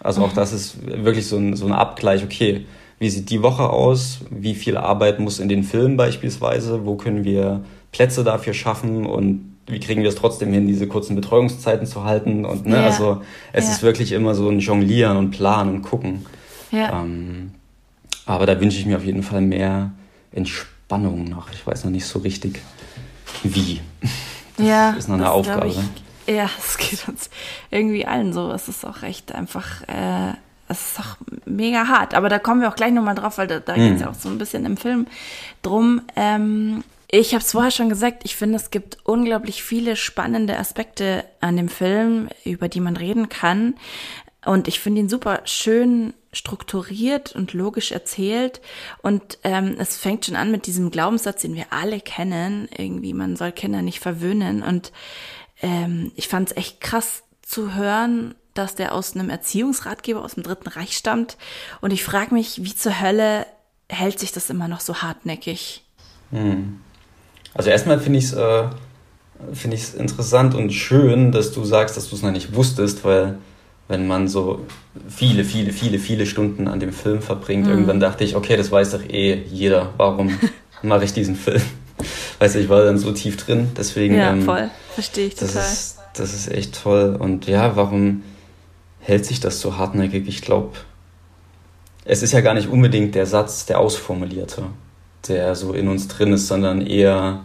Also 0.00 0.22
auch 0.22 0.30
mhm. 0.30 0.36
das 0.36 0.52
ist 0.52 0.86
wirklich 0.86 1.26
so 1.26 1.36
ein, 1.36 1.56
so 1.56 1.66
ein 1.66 1.72
Abgleich, 1.72 2.22
okay, 2.22 2.66
wie 2.98 3.10
sieht 3.10 3.30
die 3.30 3.42
Woche 3.42 3.70
aus, 3.70 4.20
wie 4.30 4.54
viel 4.54 4.76
Arbeit 4.76 5.20
muss 5.20 5.38
in 5.40 5.48
den 5.48 5.62
Filmen 5.62 5.96
beispielsweise, 5.96 6.84
wo 6.84 6.96
können 6.96 7.24
wir 7.24 7.62
Plätze 7.92 8.24
dafür 8.24 8.54
schaffen 8.54 9.06
und 9.06 9.56
wie 9.66 9.80
kriegen 9.80 10.02
wir 10.02 10.08
es 10.08 10.14
trotzdem 10.16 10.52
hin, 10.52 10.66
diese 10.66 10.86
kurzen 10.88 11.14
Betreuungszeiten 11.14 11.86
zu 11.86 12.04
halten 12.04 12.44
und 12.44 12.66
ne, 12.66 12.76
Ja. 12.76 12.84
also 12.86 13.22
es 13.52 13.66
Ja. 13.66 13.72
ist 13.72 13.82
wirklich 13.82 14.12
immer 14.12 14.34
so 14.34 14.48
ein 14.48 14.60
Jonglieren 14.60 15.16
und 15.16 15.30
Planen 15.30 15.76
und 15.76 15.82
Gucken. 15.82 16.24
Ja. 16.70 17.00
Ähm, 17.02 17.52
aber 18.26 18.46
da 18.46 18.60
wünsche 18.60 18.78
ich 18.78 18.86
mir 18.86 18.96
auf 18.96 19.04
jeden 19.04 19.22
Fall 19.22 19.40
mehr 19.42 19.92
Entspannung 20.32 21.24
noch. 21.24 21.50
Ich 21.52 21.66
weiß 21.66 21.84
noch 21.84 21.90
nicht 21.90 22.06
so 22.06 22.18
richtig 22.20 22.60
wie. 23.42 23.80
ja, 24.58 24.90
ist 24.92 25.08
noch 25.08 25.14
eine 25.16 25.24
das 25.24 25.32
Aufgabe. 25.32 25.68
Ich, 25.68 26.34
ja, 26.34 26.48
es 26.58 26.76
geht 26.78 27.06
uns 27.08 27.30
irgendwie 27.70 28.06
allen 28.06 28.32
so. 28.32 28.50
Es 28.52 28.68
ist 28.68 28.84
auch 28.86 29.02
echt 29.02 29.32
einfach, 29.34 29.82
äh, 29.88 30.32
es 30.68 30.92
ist 30.92 31.00
auch 31.00 31.16
mega 31.44 31.88
hart. 31.88 32.14
Aber 32.14 32.28
da 32.28 32.38
kommen 32.38 32.60
wir 32.60 32.68
auch 32.68 32.76
gleich 32.76 32.92
nochmal 32.92 33.14
drauf, 33.14 33.38
weil 33.38 33.46
da, 33.46 33.60
da 33.60 33.74
geht 33.74 33.94
es 33.94 34.00
ja 34.00 34.10
auch 34.10 34.14
so 34.14 34.28
ein 34.28 34.38
bisschen 34.38 34.64
im 34.64 34.76
Film 34.76 35.06
drum. 35.62 36.02
Ähm, 36.16 36.84
ich 37.10 37.32
habe 37.32 37.42
es 37.42 37.52
vorher 37.52 37.70
schon 37.70 37.88
gesagt, 37.88 38.22
ich 38.24 38.36
finde, 38.36 38.56
es 38.56 38.70
gibt 38.70 38.98
unglaublich 39.04 39.62
viele 39.62 39.96
spannende 39.96 40.58
Aspekte 40.58 41.24
an 41.40 41.56
dem 41.56 41.68
Film, 41.68 42.28
über 42.44 42.68
die 42.68 42.80
man 42.80 42.96
reden 42.96 43.28
kann. 43.30 43.74
Und 44.44 44.68
ich 44.68 44.80
finde 44.80 45.00
ihn 45.00 45.08
super 45.08 45.40
schön 45.44 46.14
strukturiert 46.32 47.34
und 47.34 47.54
logisch 47.54 47.92
erzählt. 47.92 48.60
Und 49.02 49.38
ähm, 49.42 49.76
es 49.78 49.96
fängt 49.96 50.26
schon 50.26 50.36
an 50.36 50.50
mit 50.50 50.66
diesem 50.66 50.90
Glaubenssatz, 50.90 51.42
den 51.42 51.54
wir 51.54 51.66
alle 51.70 52.00
kennen. 52.00 52.68
Irgendwie, 52.76 53.14
man 53.14 53.36
soll 53.36 53.52
Kinder 53.52 53.82
nicht 53.82 54.00
verwöhnen. 54.00 54.62
Und 54.62 54.92
ähm, 55.62 56.12
ich 56.14 56.28
fand 56.28 56.50
es 56.50 56.56
echt 56.56 56.80
krass 56.80 57.24
zu 57.42 57.74
hören, 57.74 58.34
dass 58.58 58.74
der 58.74 58.94
aus 58.94 59.14
einem 59.14 59.30
Erziehungsratgeber 59.30 60.22
aus 60.24 60.34
dem 60.34 60.42
Dritten 60.42 60.68
Reich 60.68 60.96
stammt. 60.96 61.36
Und 61.80 61.92
ich 61.92 62.04
frage 62.04 62.34
mich, 62.34 62.62
wie 62.64 62.74
zur 62.74 63.00
Hölle 63.00 63.46
hält 63.88 64.18
sich 64.18 64.32
das 64.32 64.50
immer 64.50 64.68
noch 64.68 64.80
so 64.80 64.96
hartnäckig? 64.96 65.82
Also 67.54 67.70
erstmal 67.70 68.00
finde 68.00 68.18
ich 68.18 68.26
es 68.26 68.32
äh, 68.34 68.64
es 69.70 69.94
interessant 69.94 70.54
und 70.54 70.72
schön, 70.72 71.32
dass 71.32 71.52
du 71.52 71.64
sagst, 71.64 71.96
dass 71.96 72.10
du 72.10 72.16
es 72.16 72.22
noch 72.22 72.32
nicht 72.32 72.54
wusstest, 72.54 73.04
weil 73.04 73.38
wenn 73.86 74.06
man 74.06 74.28
so 74.28 74.66
viele, 75.08 75.44
viele, 75.44 75.72
viele, 75.72 75.98
viele 75.98 76.26
Stunden 76.26 76.68
an 76.68 76.80
dem 76.80 76.92
Film 76.92 77.22
verbringt, 77.22 77.64
Mhm. 77.66 77.70
irgendwann 77.72 78.00
dachte 78.00 78.24
ich, 78.24 78.36
okay, 78.36 78.56
das 78.56 78.70
weiß 78.70 78.90
doch 78.90 79.02
eh 79.02 79.42
jeder. 79.50 79.94
Warum 79.96 80.38
mache 80.82 81.04
ich 81.04 81.12
diesen 81.14 81.36
Film? 81.36 81.62
Weißt 82.38 82.54
du, 82.54 82.60
ich 82.60 82.68
war 82.68 82.84
dann 82.84 82.98
so 82.98 83.12
tief 83.12 83.36
drin, 83.38 83.70
deswegen. 83.76 84.14
Ja, 84.16 84.32
ähm, 84.32 84.42
voll. 84.42 84.70
Verstehe 84.94 85.28
ich 85.28 85.34
Das 85.36 85.52
total. 85.52 85.66
ist, 85.72 85.98
das 86.14 86.34
ist 86.34 86.48
echt 86.50 86.82
toll. 86.82 87.16
Und 87.18 87.46
ja, 87.46 87.74
warum 87.76 88.22
hält 89.08 89.24
sich 89.24 89.40
das 89.40 89.60
so 89.60 89.78
hartnäckig? 89.78 90.28
Ich 90.28 90.42
glaube, 90.42 90.72
es 92.04 92.22
ist 92.22 92.32
ja 92.32 92.42
gar 92.42 92.52
nicht 92.52 92.68
unbedingt 92.68 93.14
der 93.14 93.24
Satz, 93.24 93.64
der 93.64 93.80
ausformulierte, 93.80 94.64
der 95.28 95.54
so 95.54 95.72
in 95.72 95.88
uns 95.88 96.08
drin 96.08 96.34
ist, 96.34 96.46
sondern 96.46 96.86
eher 96.86 97.40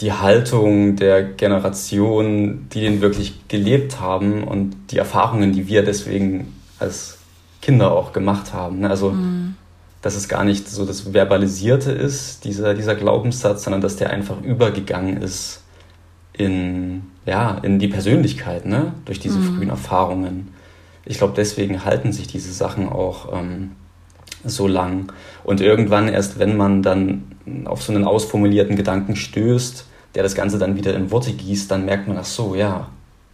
die 0.00 0.12
Haltung 0.12 0.96
der 0.96 1.22
Generation, 1.22 2.66
die 2.72 2.80
den 2.80 3.02
wirklich 3.02 3.46
gelebt 3.48 4.00
haben 4.00 4.42
und 4.44 4.74
die 4.90 4.96
Erfahrungen, 4.96 5.52
die 5.52 5.68
wir 5.68 5.84
deswegen 5.84 6.56
als 6.78 7.18
Kinder 7.60 7.92
auch 7.92 8.12
gemacht 8.14 8.54
haben. 8.54 8.80
ne? 8.80 8.90
Also, 8.90 9.14
dass 10.00 10.14
es 10.14 10.28
gar 10.28 10.44
nicht 10.44 10.68
so 10.68 10.86
das 10.86 11.12
Verbalisierte 11.12 11.92
ist, 11.92 12.44
dieser, 12.44 12.72
dieser 12.72 12.94
Glaubenssatz, 12.94 13.64
sondern 13.64 13.82
dass 13.82 13.96
der 13.96 14.10
einfach 14.10 14.40
übergegangen 14.40 15.20
ist 15.20 15.62
in, 16.32 17.07
ja, 17.26 17.58
in 17.62 17.78
die 17.78 17.88
Persönlichkeit, 17.88 18.66
ne? 18.66 18.94
durch 19.04 19.20
diese 19.20 19.40
frühen 19.40 19.68
Erfahrungen. 19.68 20.48
Ich 21.04 21.18
glaube, 21.18 21.34
deswegen 21.36 21.84
halten 21.84 22.12
sich 22.12 22.26
diese 22.26 22.52
Sachen 22.52 22.88
auch 22.88 23.32
ähm, 23.32 23.72
so 24.44 24.66
lang. 24.66 25.12
Und 25.44 25.60
irgendwann, 25.60 26.08
erst 26.08 26.38
wenn 26.38 26.56
man 26.56 26.82
dann 26.82 27.24
auf 27.64 27.82
so 27.82 27.92
einen 27.92 28.04
ausformulierten 28.04 28.76
Gedanken 28.76 29.16
stößt, 29.16 29.86
der 30.14 30.22
das 30.22 30.34
Ganze 30.34 30.58
dann 30.58 30.76
wieder 30.76 30.94
in 30.94 31.10
Worte 31.10 31.32
gießt, 31.32 31.70
dann 31.70 31.84
merkt 31.84 32.08
man, 32.08 32.18
ach 32.18 32.24
so, 32.24 32.54
ja, 32.54 32.88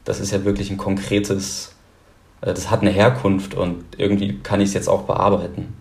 das 0.04 0.20
ist 0.20 0.32
ja 0.32 0.44
wirklich 0.44 0.70
ein 0.70 0.76
konkretes, 0.76 1.74
äh, 2.40 2.52
das 2.52 2.70
hat 2.70 2.82
eine 2.82 2.90
Herkunft 2.90 3.54
und 3.54 3.84
irgendwie 3.96 4.38
kann 4.38 4.60
ich 4.60 4.68
es 4.68 4.74
jetzt 4.74 4.88
auch 4.88 5.02
bearbeiten. 5.02 5.74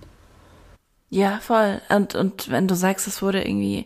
Ja, 1.14 1.40
voll. 1.40 1.80
Und, 1.90 2.16
und 2.16 2.50
wenn 2.50 2.68
du 2.68 2.74
sagst, 2.74 3.08
es 3.08 3.22
wurde 3.22 3.44
irgendwie 3.44 3.86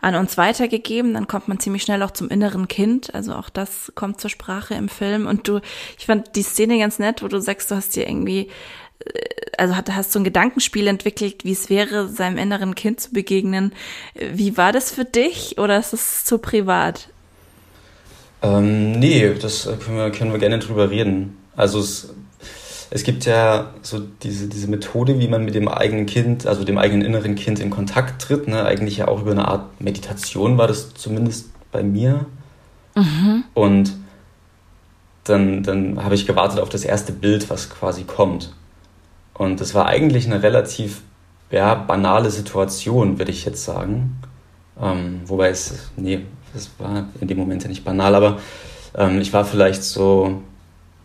an 0.00 0.14
uns 0.14 0.38
weitergegeben, 0.38 1.12
dann 1.12 1.26
kommt 1.26 1.48
man 1.48 1.58
ziemlich 1.58 1.82
schnell 1.82 2.00
auch 2.04 2.12
zum 2.12 2.28
inneren 2.28 2.68
Kind. 2.68 3.12
Also 3.16 3.34
auch 3.34 3.50
das 3.50 3.90
kommt 3.96 4.20
zur 4.20 4.30
Sprache 4.30 4.76
im 4.76 4.88
Film. 4.88 5.26
Und 5.26 5.48
du, 5.48 5.58
ich 5.98 6.06
fand 6.06 6.36
die 6.36 6.44
Szene 6.44 6.78
ganz 6.78 7.00
nett, 7.00 7.20
wo 7.20 7.26
du 7.26 7.40
sagst, 7.40 7.72
du 7.72 7.74
hast 7.74 7.96
dir 7.96 8.08
irgendwie, 8.08 8.50
äh, 9.04 9.20
also 9.56 9.74
hast, 9.74 9.90
hast 9.92 10.12
so 10.12 10.20
ein 10.20 10.24
Gedankenspiel 10.24 10.86
entwickelt, 10.86 11.44
wie 11.44 11.50
es 11.50 11.68
wäre, 11.68 12.06
seinem 12.06 12.38
inneren 12.38 12.76
Kind 12.76 13.00
zu 13.00 13.10
begegnen. 13.10 13.72
Wie 14.14 14.56
war 14.56 14.70
das 14.70 14.92
für 14.92 15.04
dich 15.04 15.58
oder 15.58 15.80
ist 15.80 15.92
es 15.92 16.24
zu 16.24 16.38
privat? 16.38 17.08
Ähm, 18.40 18.92
nee, 18.92 19.34
das 19.34 19.68
können 19.84 19.96
wir, 19.96 20.12
können 20.12 20.30
wir 20.30 20.38
gerne 20.38 20.60
drüber 20.60 20.90
reden. 20.90 21.38
Also 21.56 21.80
es, 21.80 22.14
es 22.90 23.02
gibt 23.02 23.24
ja 23.26 23.74
so 23.82 24.00
diese, 24.22 24.48
diese 24.48 24.68
Methode, 24.68 25.18
wie 25.18 25.28
man 25.28 25.44
mit 25.44 25.54
dem 25.54 25.68
eigenen 25.68 26.06
Kind, 26.06 26.46
also 26.46 26.64
dem 26.64 26.78
eigenen 26.78 27.02
inneren 27.02 27.34
Kind 27.34 27.60
in 27.60 27.70
Kontakt 27.70 28.22
tritt. 28.22 28.48
Ne? 28.48 28.64
Eigentlich 28.64 28.98
ja 28.98 29.08
auch 29.08 29.20
über 29.22 29.32
eine 29.32 29.46
Art 29.48 29.80
Meditation 29.80 30.56
war 30.56 30.66
das 30.66 30.94
zumindest 30.94 31.50
bei 31.70 31.82
mir. 31.82 32.26
Und 33.54 33.92
dann, 35.24 35.62
dann 35.62 36.02
habe 36.02 36.14
ich 36.14 36.26
gewartet 36.26 36.60
auf 36.60 36.70
das 36.70 36.84
erste 36.84 37.12
Bild, 37.12 37.50
was 37.50 37.68
quasi 37.68 38.04
kommt. 38.04 38.54
Und 39.34 39.60
das 39.60 39.74
war 39.74 39.86
eigentlich 39.86 40.26
eine 40.26 40.42
relativ 40.42 41.02
ja, 41.50 41.74
banale 41.74 42.30
Situation, 42.30 43.18
würde 43.18 43.30
ich 43.30 43.44
jetzt 43.44 43.64
sagen. 43.64 44.18
Ähm, 44.80 45.20
wobei 45.26 45.50
es, 45.50 45.90
nee, 45.96 46.20
das 46.54 46.70
war 46.78 47.06
in 47.20 47.28
dem 47.28 47.38
Moment 47.38 47.62
ja 47.62 47.68
nicht 47.68 47.84
banal, 47.84 48.14
aber 48.14 48.38
ähm, 48.94 49.20
ich 49.20 49.32
war 49.32 49.44
vielleicht 49.44 49.84
so, 49.84 50.42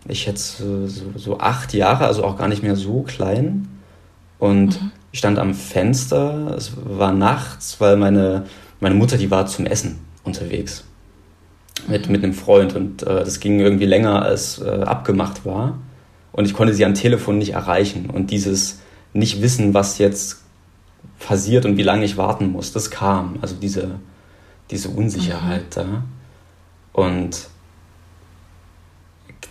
ich 0.07 0.25
jetzt 0.25 0.57
so, 0.57 0.88
so, 1.15 1.39
acht 1.39 1.74
Jahre, 1.74 2.05
also 2.05 2.24
auch 2.24 2.38
gar 2.38 2.48
nicht 2.48 2.63
mehr 2.63 2.75
so 2.75 3.03
klein. 3.03 3.67
Und 4.39 4.79
ich 5.12 5.19
stand 5.19 5.39
am 5.39 5.53
Fenster, 5.53 6.55
es 6.57 6.74
war 6.83 7.13
nachts, 7.13 7.79
weil 7.79 7.98
meine, 7.98 8.45
meine 8.79 8.95
Mutter, 8.95 9.17
die 9.17 9.31
war 9.31 9.45
zum 9.45 9.65
Essen 9.65 10.00
unterwegs 10.24 10.83
mit, 11.88 12.10
mit 12.10 12.24
einem 12.24 12.33
Freund 12.33 12.75
und 12.75 13.03
äh, 13.03 13.24
das 13.24 13.39
ging 13.39 13.60
irgendwie 13.60 13.86
länger 13.86 14.22
als 14.22 14.60
äh, 14.60 14.69
abgemacht 14.69 15.45
war. 15.45 15.79
Und 16.31 16.45
ich 16.45 16.53
konnte 16.53 16.74
sie 16.74 16.86
am 16.86 16.93
Telefon 16.93 17.38
nicht 17.38 17.53
erreichen. 17.53 18.10
Und 18.10 18.31
dieses 18.31 18.79
nicht 19.13 19.41
wissen, 19.41 19.74
was 19.74 20.00
jetzt 20.00 20.41
passiert 21.19 21.65
und 21.65 21.77
wie 21.77 21.83
lange 21.83 22.05
ich 22.05 22.17
warten 22.17 22.51
muss, 22.51 22.72
das 22.72 22.89
kam. 22.89 23.38
Also 23.41 23.55
diese, 23.55 24.00
diese 24.72 24.89
Unsicherheit 24.89 25.65
da. 25.75 26.03
Und 26.91 27.48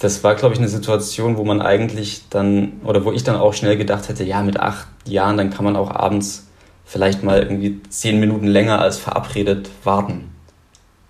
das 0.02 0.24
war, 0.24 0.34
glaube 0.34 0.54
ich, 0.54 0.58
eine 0.58 0.68
Situation, 0.68 1.36
wo 1.36 1.44
man 1.44 1.62
eigentlich 1.62 2.24
dann, 2.28 2.80
oder 2.84 3.04
wo 3.04 3.12
ich 3.12 3.22
dann 3.22 3.36
auch 3.36 3.54
schnell 3.54 3.76
gedacht 3.76 4.08
hätte, 4.08 4.24
ja, 4.24 4.42
mit 4.42 4.58
acht 4.58 4.88
Jahren, 5.06 5.36
dann 5.36 5.50
kann 5.50 5.64
man 5.64 5.76
auch 5.76 5.92
abends 5.92 6.48
vielleicht 6.84 7.22
mal 7.22 7.40
irgendwie 7.40 7.80
zehn 7.88 8.18
Minuten 8.18 8.48
länger 8.48 8.80
als 8.80 8.98
verabredet 8.98 9.70
warten. 9.84 10.32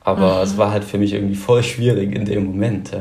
Aber 0.05 0.43
es 0.43 0.59
war 0.59 0.73
halt 0.73 0.85
für 0.85 0.99
mich 0.99 1.15
irgendwie 1.15 1.37
voll 1.37 1.63
schwierig 1.63 2.15
in 2.15 2.27
dem 2.27 2.45
Moment, 2.45 2.93
ja. 2.93 3.01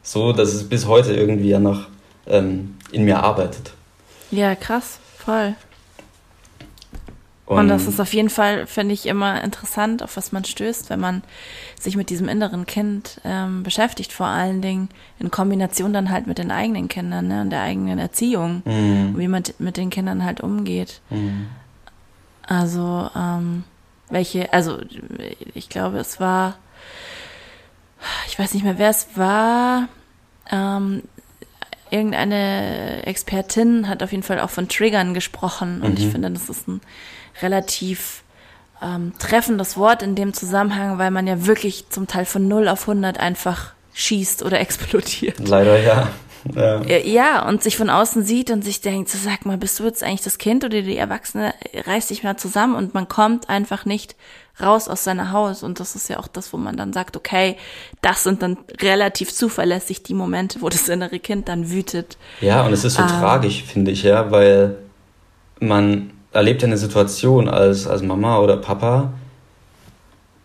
So, 0.00 0.32
dass 0.32 0.54
es 0.54 0.68
bis 0.68 0.86
heute 0.86 1.12
irgendwie 1.14 1.48
ja 1.48 1.58
noch 1.58 1.88
ähm, 2.28 2.76
in 2.92 3.04
mir 3.04 3.18
arbeitet. 3.18 3.72
Ja, 4.30 4.54
krass, 4.54 5.00
voll. 5.18 5.56
Und, 7.46 7.68
das 7.68 7.86
ist 7.86 8.00
auf 8.00 8.12
jeden 8.12 8.28
Fall, 8.28 8.66
finde 8.66 8.92
ich, 8.92 9.06
immer 9.06 9.42
interessant, 9.44 10.02
auf 10.02 10.16
was 10.16 10.32
man 10.32 10.44
stößt, 10.44 10.90
wenn 10.90 10.98
man 10.98 11.22
sich 11.78 11.96
mit 11.96 12.10
diesem 12.10 12.28
inneren 12.28 12.66
Kind 12.66 13.20
ähm, 13.24 13.62
beschäftigt, 13.62 14.12
vor 14.12 14.26
allen 14.26 14.60
Dingen 14.62 14.88
in 15.20 15.30
Kombination 15.30 15.92
dann 15.92 16.10
halt 16.10 16.26
mit 16.26 16.38
den 16.38 16.50
eigenen 16.50 16.88
Kindern 16.88 17.28
ne, 17.28 17.42
und 17.42 17.50
der 17.50 17.62
eigenen 17.62 18.00
Erziehung, 18.00 18.62
Mhm. 18.64 19.14
und 19.14 19.18
wie 19.18 19.28
man 19.28 19.44
mit 19.60 19.76
den 19.76 19.90
Kindern 19.90 20.24
halt 20.24 20.40
umgeht. 20.40 21.00
Mhm. 21.10 21.46
Also, 22.48 23.10
ähm, 23.16 23.62
welche, 24.10 24.52
also 24.52 24.78
ich 25.54 25.68
glaube, 25.68 25.98
es 25.98 26.18
war, 26.18 26.56
ich 28.28 28.38
weiß 28.38 28.54
nicht 28.54 28.64
mehr, 28.64 28.78
wer 28.78 28.90
es 28.90 29.06
war, 29.14 29.88
ähm, 30.50 31.02
irgendeine 31.96 33.06
Expertin 33.06 33.88
hat 33.88 34.02
auf 34.02 34.12
jeden 34.12 34.22
Fall 34.22 34.40
auch 34.40 34.50
von 34.50 34.68
Triggern 34.68 35.14
gesprochen 35.14 35.82
und 35.82 35.98
ich 35.98 36.08
finde, 36.08 36.30
das 36.30 36.48
ist 36.48 36.68
ein 36.68 36.80
relativ 37.42 38.22
ähm, 38.82 39.12
treffendes 39.18 39.76
Wort 39.76 40.02
in 40.02 40.14
dem 40.14 40.32
Zusammenhang, 40.32 40.98
weil 40.98 41.10
man 41.10 41.26
ja 41.26 41.46
wirklich 41.46 41.88
zum 41.88 42.06
Teil 42.06 42.24
von 42.24 42.46
0 42.48 42.68
auf 42.68 42.82
100 42.88 43.18
einfach 43.18 43.72
schießt 43.94 44.42
oder 44.42 44.60
explodiert. 44.66 45.38
Leider 45.46 45.80
ja. 45.80 46.08
Ja. 46.54 47.48
Und 47.48 47.62
sich 47.62 47.76
von 47.76 47.90
außen 47.90 48.24
sieht 48.24 48.50
und 48.50 48.62
sich 48.62 48.80
denkt, 48.80 49.08
so 49.08 49.18
sag 49.18 49.46
mal, 49.46 49.56
bist 49.56 49.78
du 49.78 49.84
jetzt 49.84 50.02
eigentlich 50.02 50.22
das 50.22 50.38
Kind 50.38 50.64
oder 50.64 50.82
die 50.82 50.96
Erwachsene, 50.96 51.54
reiß 51.74 52.08
dich 52.08 52.22
mal 52.22 52.36
zusammen 52.36 52.74
und 52.74 52.94
man 52.94 53.08
kommt 53.08 53.48
einfach 53.48 53.84
nicht 53.84 54.16
raus 54.60 54.88
aus 54.88 55.04
seiner 55.04 55.32
Haus. 55.32 55.62
Und 55.62 55.80
das 55.80 55.94
ist 55.96 56.08
ja 56.08 56.18
auch 56.18 56.28
das, 56.28 56.52
wo 56.52 56.56
man 56.56 56.76
dann 56.76 56.92
sagt, 56.92 57.16
okay, 57.16 57.56
das 58.00 58.22
sind 58.22 58.42
dann 58.42 58.56
relativ 58.80 59.32
zuverlässig 59.32 60.02
die 60.02 60.14
Momente, 60.14 60.62
wo 60.62 60.68
das 60.68 60.88
innere 60.88 61.18
Kind 61.18 61.48
dann 61.48 61.70
wütet. 61.70 62.16
Ja, 62.40 62.64
und 62.64 62.72
es 62.72 62.84
ist 62.84 62.94
so 62.94 63.02
tragisch, 63.02 63.64
finde 63.64 63.90
ich, 63.90 64.02
ja, 64.02 64.30
weil 64.30 64.76
man 65.60 66.10
erlebt 66.32 66.62
ja 66.62 66.68
eine 66.68 66.78
Situation 66.78 67.48
als, 67.48 67.86
als 67.86 68.02
Mama 68.02 68.38
oder 68.38 68.56
Papa, 68.56 69.12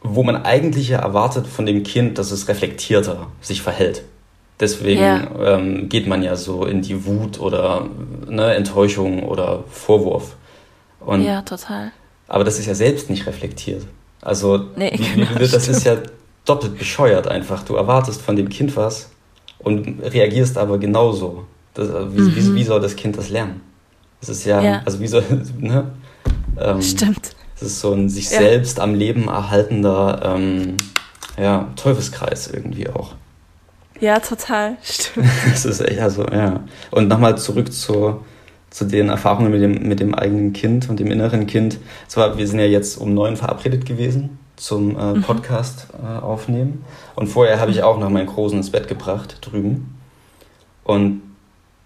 wo 0.02 0.24
man 0.24 0.44
eigentlich 0.46 0.90
ja 0.90 1.00
erwartet 1.00 1.48
von 1.48 1.66
dem 1.66 1.84
Kind, 1.84 2.18
dass 2.18 2.32
es 2.32 2.48
reflektierter 2.48 3.28
sich 3.40 3.62
verhält. 3.62 4.04
Deswegen 4.62 5.02
Ja. 5.02 5.56
ähm, 5.56 5.90
geht 5.90 6.08
man 6.08 6.22
ja 6.24 6.36
so 6.38 6.66
in 6.66 6.82
die 6.82 7.06
Wut 7.06 7.40
oder 7.40 7.88
ne, 8.30 8.54
Enttäuschung 8.54 9.24
oder 9.24 9.64
Vorwurf. 9.70 10.36
Und, 11.00 11.24
Ja, 11.24 11.42
total. 11.42 11.92
Aber 12.28 12.44
das 12.46 12.60
ist 12.60 12.68
ja 12.68 12.76
selbst 12.76 13.10
nicht 13.10 13.26
reflektiert. 13.26 13.86
Also 14.22 14.66
Nee, 14.76 14.92
genau, 15.16 15.32
das 15.40 15.68
ist 15.68 15.84
ja 15.84 15.98
doppelt 16.46 16.78
bescheuert 16.78 17.28
einfach. 17.28 17.64
Du 17.64 17.76
erwartest 17.76 18.22
von 18.22 18.36
dem 18.36 18.48
Kind 18.50 18.76
was 18.78 19.10
und 19.60 20.00
reagierst 20.04 20.58
aber 20.58 20.78
genauso. 20.78 21.46
Das, 21.74 21.90
äh, 21.90 22.16
wie, 22.16 22.36
wie, 22.36 22.56
wie 22.56 22.64
soll 22.64 22.80
das 22.80 22.96
Kind 22.96 23.18
das 23.18 23.30
lernen? 23.30 23.62
Das 24.20 24.30
ist 24.30 24.46
ja, 24.46 24.60
Mhm. 24.60 24.66
Ja. 24.66 24.82
also 24.86 25.00
wie 25.00 25.08
soll, 25.08 25.24
ne? 25.60 25.92
Ähm, 26.60 26.82
Stimmt. 26.84 27.32
es 27.56 27.64
ist 27.64 27.80
so 27.82 27.94
ein 27.94 28.10
sich 28.10 28.30
Ja. 28.30 28.38
selbst 28.40 28.80
am 28.80 28.94
Leben 28.94 29.28
erhaltender 29.28 30.22
ähm, 30.36 30.78
ja, 31.42 31.68
Teufelskreis 31.76 32.48
irgendwie 32.48 32.88
auch. 32.90 33.16
Ja, 34.02 34.20
total. 34.20 34.76
Stimmt. 34.84 35.28
Das 35.50 35.64
ist 35.64 35.80
echt, 35.80 36.00
also, 36.00 36.26
ja. 36.26 36.62
Und 36.90 37.08
nochmal 37.08 37.38
zurück 37.38 37.72
zu, 37.72 38.20
zu 38.70 38.86
den 38.86 39.10
Erfahrungen 39.10 39.52
mit 39.52 39.62
dem, 39.62 39.88
mit 39.88 40.00
dem 40.00 40.14
eigenen 40.16 40.52
Kind 40.52 40.90
und 40.90 41.00
dem 41.00 41.08
inneren 41.08 41.48
Kind. 41.48 41.78
Zwar, 42.08 42.38
wir 42.38 42.48
sind 42.48 42.60
ja 42.60 42.66
jetzt 42.66 42.98
um 42.98 43.14
neun 43.14 43.38
verabredet 43.38 43.86
gewesen 43.86 44.40
zum 44.58 44.98
äh, 44.98 45.20
Podcast 45.22 45.88
äh, 46.04 46.20
aufnehmen. 46.20 46.84
Und 47.16 47.28
vorher 47.28 47.60
habe 47.60 47.72
ich 47.72 47.84
auch 47.84 48.00
noch 48.00 48.10
meinen 48.10 48.28
Großen 48.28 48.58
ins 48.58 48.72
Bett 48.72 48.88
gebracht, 48.88 49.38
drüben. 49.42 49.96
Und 50.84 51.22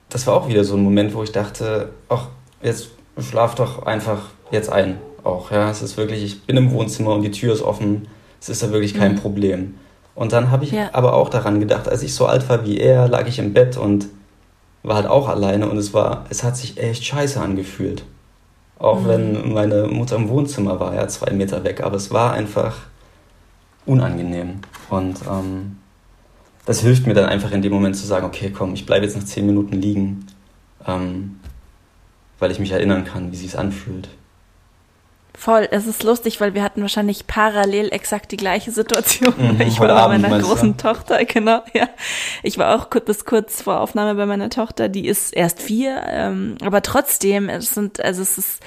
das 0.10 0.26
war 0.26 0.36
auch 0.36 0.48
wieder 0.48 0.64
so 0.64 0.76
ein 0.76 0.84
Moment, 0.84 1.14
wo 1.14 1.24
ich 1.24 1.32
dachte, 1.32 1.90
ach, 2.10 2.28
jetzt 2.64 2.90
schlaf 3.20 3.56
doch 3.56 3.86
einfach 3.86 4.30
jetzt 4.52 4.72
ein. 4.72 4.98
Auch, 5.24 5.52
ja. 5.52 5.70
Es 5.70 5.82
ist 5.82 5.98
wirklich, 5.98 6.24
ich 6.24 6.44
bin 6.44 6.56
im 6.56 6.72
Wohnzimmer 6.72 7.14
und 7.14 7.24
die 7.24 7.32
Tür 7.32 7.54
ist 7.54 7.62
offen. 7.62 8.08
Es 8.40 8.50
ist 8.50 8.62
ja 8.62 8.72
wirklich 8.72 8.94
kein 8.94 9.16
Problem. 9.16 9.76
Und 10.16 10.32
dann 10.32 10.50
habe 10.50 10.64
ich 10.64 10.72
Ja. 10.72 10.90
aber 10.94 11.14
auch 11.14 11.30
daran 11.30 11.60
gedacht, 11.60 11.88
als 11.90 12.02
ich 12.02 12.14
so 12.14 12.26
alt 12.26 12.48
war 12.50 12.66
wie 12.66 12.78
er, 12.78 13.08
lag 13.08 13.28
ich 13.28 13.38
im 13.38 13.54
Bett 13.54 13.78
und 13.78 14.08
war 14.82 14.96
halt 14.96 15.08
auch 15.08 15.28
alleine 15.28 15.68
und 15.70 15.78
es 15.78 15.94
war, 15.94 16.26
es 16.30 16.44
hat 16.44 16.56
sich 16.56 16.78
echt 16.78 17.04
scheiße 17.04 17.40
angefühlt. 17.42 18.06
Auch 18.78 19.06
wenn 19.08 19.54
meine 19.54 19.88
Mutter 19.88 20.16
im 20.16 20.30
Wohnzimmer 20.30 20.80
war, 20.80 20.94
ja, 20.96 21.08
zwei 21.08 21.32
Meter 21.32 21.64
weg, 21.64 21.82
aber 21.82 21.96
es 21.96 22.12
war 22.12 22.34
einfach 22.34 22.76
unangenehm. 23.86 24.60
Und 24.90 25.20
ähm, 25.30 25.78
das 26.66 26.82
hilft 26.82 27.08
mir 27.08 27.14
dann 27.14 27.26
einfach 27.26 27.52
in 27.52 27.62
dem 27.62 27.72
Moment 27.72 27.96
zu 27.96 28.06
sagen, 28.06 28.26
okay, 28.26 28.52
komm, 28.56 28.74
ich 28.74 28.86
bleibe 28.86 29.06
jetzt 29.06 29.16
noch 29.16 29.24
zehn 29.24 29.46
Minuten 29.46 29.74
liegen, 29.82 30.28
ähm, 30.88 31.40
weil 32.40 32.52
ich 32.52 32.60
mich 32.60 32.72
erinnern 32.72 33.06
kann, 33.06 33.32
wie 33.32 33.36
sich 33.38 33.58
anfühlt. 33.58 34.10
Voll, 35.38 35.68
es 35.72 35.86
ist 35.86 36.04
lustig, 36.04 36.40
weil 36.42 36.54
wir 36.54 36.64
hatten 36.64 36.82
wahrscheinlich 36.82 37.28
parallel 37.28 37.90
exakt 37.94 38.32
die 38.32 38.38
gleiche 38.38 38.72
Situation. 38.72 39.34
Mhm, 39.38 39.62
ich 39.68 39.80
war 39.80 39.88
bei 39.88 39.94
Abend 39.94 40.22
meiner 40.22 40.36
meinst 40.36 40.50
du? 40.50 40.54
großen 40.56 40.78
Tochter, 40.78 41.24
genau, 41.26 41.62
ja. 41.74 41.88
Ich 42.42 42.58
war 42.58 42.76
auch 42.76 42.90
kurz, 42.90 43.06
bis 43.06 43.26
kurz 43.26 43.62
vor 43.62 43.80
Aufnahme 43.82 44.16
bei 44.16 44.26
meiner 44.26 44.50
Tochter, 44.50 44.90
die 44.90 45.08
ist 45.08 45.34
erst 45.36 45.62
vier, 45.62 46.04
ähm, 46.08 46.58
aber 46.64 46.82
trotzdem, 46.82 47.50
es 47.50 47.74
sind, 47.74 48.00
also 48.00 48.22
es 48.22 48.38
ist 48.38 48.60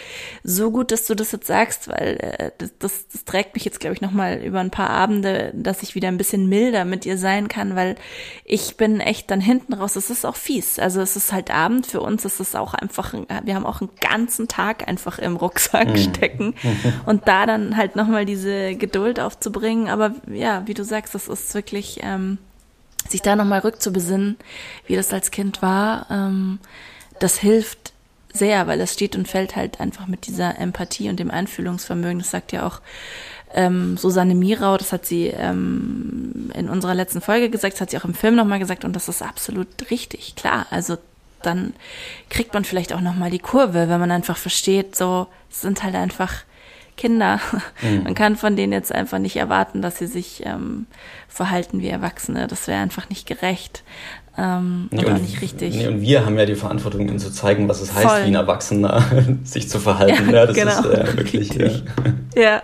so 0.44 0.70
gut, 0.70 0.92
dass 0.92 1.06
du 1.06 1.14
das 1.14 1.32
jetzt 1.32 1.46
sagst, 1.46 1.88
weil 1.88 2.16
äh, 2.20 2.50
das, 2.58 2.70
das, 2.78 3.08
das 3.12 3.24
trägt 3.24 3.54
mich 3.54 3.64
jetzt, 3.64 3.80
glaube 3.80 3.94
ich, 3.94 4.00
nochmal 4.00 4.38
über 4.38 4.60
ein 4.60 4.70
paar 4.70 4.90
Abende, 4.90 5.52
dass 5.54 5.82
ich 5.82 5.94
wieder 5.94 6.08
ein 6.08 6.18
bisschen 6.18 6.48
milder 6.48 6.84
mit 6.84 7.06
ihr 7.06 7.18
sein 7.18 7.48
kann, 7.48 7.76
weil 7.76 7.96
ich 8.44 8.76
bin 8.76 9.00
echt 9.00 9.30
dann 9.30 9.40
hinten 9.40 9.74
raus, 9.74 9.96
es 9.96 10.10
ist 10.10 10.24
auch 10.26 10.36
fies. 10.36 10.78
Also 10.78 11.00
es 11.00 11.16
ist 11.16 11.32
halt 11.32 11.50
Abend, 11.52 11.86
für 11.86 12.00
uns 12.00 12.24
ist 12.24 12.40
es 12.40 12.54
auch 12.54 12.74
einfach, 12.74 13.14
ein- 13.14 13.26
wir 13.44 13.54
haben 13.54 13.66
auch 13.66 13.80
einen 13.80 13.90
ganzen 14.00 14.48
Tag 14.48 14.86
einfach 14.86 15.18
im 15.18 15.36
Rucksack 15.36 15.98
stecken 15.98 16.54
und 17.06 17.26
da 17.28 17.46
dann 17.46 17.76
halt 17.76 17.96
nochmal 17.96 18.24
diese 18.24 18.74
Geduld 18.74 19.20
aufzubringen. 19.20 19.88
Aber 19.88 20.12
ja, 20.32 20.62
wie 20.66 20.74
du 20.74 20.84
sagst, 20.84 21.14
das 21.14 21.28
ist 21.28 21.54
wirklich, 21.54 22.00
ähm, 22.02 22.38
sich 23.08 23.22
da 23.22 23.36
nochmal 23.36 23.60
rückzubesinnen, 23.60 24.36
wie 24.86 24.96
das 24.96 25.12
als 25.12 25.30
Kind 25.30 25.62
war, 25.62 26.06
ähm, 26.10 26.58
das 27.20 27.38
hilft 27.38 27.92
sehr, 28.32 28.66
weil 28.66 28.80
es 28.80 28.92
steht 28.92 29.16
und 29.16 29.26
fällt 29.26 29.56
halt 29.56 29.80
einfach 29.80 30.06
mit 30.06 30.26
dieser 30.26 30.58
Empathie 30.58 31.08
und 31.08 31.18
dem 31.18 31.30
Einfühlungsvermögen. 31.30 32.18
Das 32.18 32.30
sagt 32.30 32.52
ja 32.52 32.66
auch 32.66 32.80
ähm, 33.54 33.96
Susanne 33.96 34.34
Mirau, 34.34 34.76
das 34.76 34.92
hat 34.92 35.06
sie 35.06 35.28
ähm, 35.28 36.50
in 36.54 36.68
unserer 36.68 36.94
letzten 36.94 37.20
Folge 37.20 37.50
gesagt, 37.50 37.74
das 37.74 37.80
hat 37.80 37.90
sie 37.90 37.98
auch 37.98 38.04
im 38.04 38.14
Film 38.14 38.34
nochmal 38.34 38.58
gesagt 38.58 38.84
und 38.84 38.94
das 38.94 39.08
ist 39.08 39.22
absolut 39.22 39.68
richtig, 39.90 40.36
klar. 40.36 40.66
Also 40.70 40.98
dann 41.42 41.74
kriegt 42.30 42.54
man 42.54 42.64
vielleicht 42.64 42.92
auch 42.92 43.00
nochmal 43.00 43.30
die 43.30 43.38
Kurve, 43.38 43.88
wenn 43.88 44.00
man 44.00 44.10
einfach 44.10 44.36
versteht, 44.36 44.96
so, 44.96 45.26
es 45.50 45.60
sind 45.62 45.82
halt 45.82 45.94
einfach 45.94 46.32
Kinder. 46.96 47.40
Man 48.04 48.14
kann 48.14 48.36
von 48.36 48.56
denen 48.56 48.72
jetzt 48.72 48.92
einfach 48.92 49.18
nicht 49.20 49.36
erwarten, 49.36 49.82
dass 49.82 49.98
sie 49.98 50.08
sich 50.08 50.44
ähm, 50.44 50.86
verhalten 51.28 51.80
wie 51.80 51.88
Erwachsene. 51.88 52.48
Das 52.48 52.66
wäre 52.66 52.80
einfach 52.80 53.08
nicht 53.08 53.26
gerecht 53.26 53.84
ähm, 54.38 54.88
und, 54.92 55.04
auch 55.06 55.18
nicht 55.18 55.40
richtig. 55.42 55.74
Nee, 55.74 55.88
und 55.88 56.00
wir 56.00 56.24
haben 56.24 56.38
ja 56.38 56.46
die 56.46 56.54
Verantwortung, 56.54 57.00
ihnen 57.00 57.18
zu 57.18 57.32
zeigen, 57.32 57.68
was 57.68 57.80
es 57.80 57.92
heißt, 57.92 58.06
Voll. 58.06 58.22
wie 58.22 58.28
ein 58.28 58.34
Erwachsener 58.36 59.02
sich 59.42 59.68
zu 59.68 59.80
verhalten. 59.80 60.30
Ja, 60.30 60.36
Ja, 60.36 60.46
das 60.46 60.56
genau. 60.56 60.80
ist 60.80 60.84
äh, 60.86 61.16
wirklich. 61.16 61.54
Ja. 61.54 61.64
Richtig. 61.64 61.84
Ja, 62.36 62.62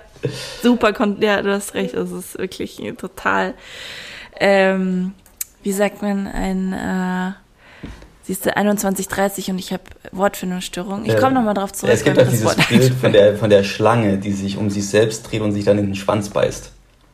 super, 0.63 0.93
ja, 1.21 1.43
du 1.43 1.53
hast 1.53 1.75
recht, 1.75 1.95
das 1.95 2.13
ist 2.13 2.39
wirklich 2.39 2.81
total, 2.97 3.55
ähm, 4.39 5.13
wie 5.65 5.73
sagt 5.73 6.01
man, 6.01 6.29
ein, 6.29 6.73
äh, 6.73 7.33
siehst 8.25 8.45
du, 8.47 8.57
21.30 8.57 9.51
und 9.51 9.59
ich 9.59 9.73
habe 9.73 9.85
Wortfindungsstörung. 10.13 11.05
Ich 11.05 11.17
komme 11.17 11.33
nochmal 11.35 11.55
drauf 11.55 11.73
zurück. 11.73 11.95
Es 11.95 12.05
gibt 12.05 12.17
mir 12.17 12.25
das 12.25 12.33
dieses 12.33 12.47
Wort 12.47 12.69
Bild 12.69 12.93
von 12.95 13.13
der, 13.13 13.37
von 13.37 13.51
der 13.51 13.65
Schlange, 13.65 14.19
die 14.19 14.33
sich 14.33 14.57
um 14.57 14.71
sich 14.71 14.89
selbst 14.89 15.31
dreht 15.31 15.41
und 15.43 15.53
sich 15.53 15.65
dann 15.65 15.79
in 15.79 15.87
den 15.87 15.95
Schwanz 15.95 16.29
beißt. 16.31 16.73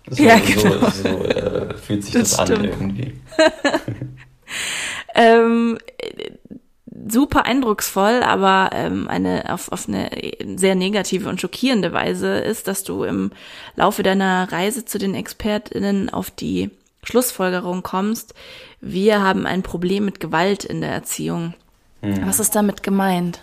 So, 0.08 0.22
Ja, 0.22 0.38
genau. 0.38 0.88
so, 0.90 1.02
so 1.02 1.24
äh, 1.24 1.74
fühlt 1.76 2.04
sich 2.04 2.14
Das 2.14 2.30
das, 2.36 2.38
an 2.38 2.64
irgendwie. 2.64 3.14
Ähm, 5.14 5.78
äh, 5.98 6.30
super 7.08 7.44
eindrucksvoll, 7.46 8.22
aber 8.22 8.70
ähm, 8.72 9.08
eine 9.08 9.52
auf, 9.52 9.72
auf 9.72 9.88
eine 9.88 10.10
sehr 10.56 10.74
negative 10.74 11.28
und 11.28 11.40
schockierende 11.40 11.92
Weise 11.92 12.38
ist, 12.38 12.68
dass 12.68 12.84
du 12.84 13.04
im 13.04 13.32
Laufe 13.76 14.02
deiner 14.02 14.50
Reise 14.52 14.84
zu 14.84 14.98
den 14.98 15.14
ExpertInnen 15.14 16.10
auf 16.10 16.30
die 16.30 16.70
Schlussfolgerung 17.02 17.82
kommst, 17.82 18.34
wir 18.80 19.22
haben 19.22 19.46
ein 19.46 19.62
Problem 19.62 20.04
mit 20.04 20.20
Gewalt 20.20 20.64
in 20.64 20.80
der 20.80 20.90
Erziehung. 20.90 21.54
Was 22.02 22.40
ist 22.40 22.54
damit 22.54 22.82
gemeint? 22.82 23.42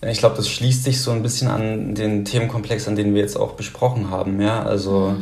Ich 0.00 0.18
glaube, 0.18 0.36
das 0.36 0.48
schließt 0.48 0.84
sich 0.84 1.00
so 1.00 1.12
ein 1.12 1.22
bisschen 1.22 1.48
an 1.48 1.94
den 1.94 2.24
Themenkomplex, 2.24 2.88
an 2.88 2.96
den 2.96 3.14
wir 3.14 3.20
jetzt 3.20 3.36
auch 3.36 3.52
besprochen 3.52 4.10
haben. 4.10 4.40
Ja, 4.40 4.62
also 4.62 5.16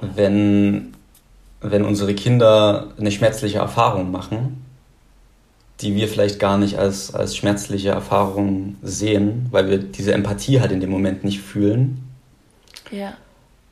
wenn, 0.00 0.94
wenn 1.60 1.84
unsere 1.84 2.14
Kinder 2.14 2.92
eine 2.98 3.10
schmerzliche 3.12 3.58
Erfahrung 3.58 4.10
machen, 4.10 4.64
die 5.80 5.94
wir 5.94 6.08
vielleicht 6.08 6.38
gar 6.38 6.58
nicht 6.58 6.78
als, 6.78 7.14
als 7.14 7.36
schmerzliche 7.36 7.90
Erfahrung 7.90 8.76
sehen, 8.82 9.46
weil 9.50 9.68
wir 9.68 9.78
diese 9.78 10.14
Empathie 10.14 10.60
halt 10.60 10.72
in 10.72 10.80
dem 10.80 10.90
Moment 10.90 11.22
nicht 11.22 11.40
fühlen 11.40 12.02
Ja. 12.90 13.14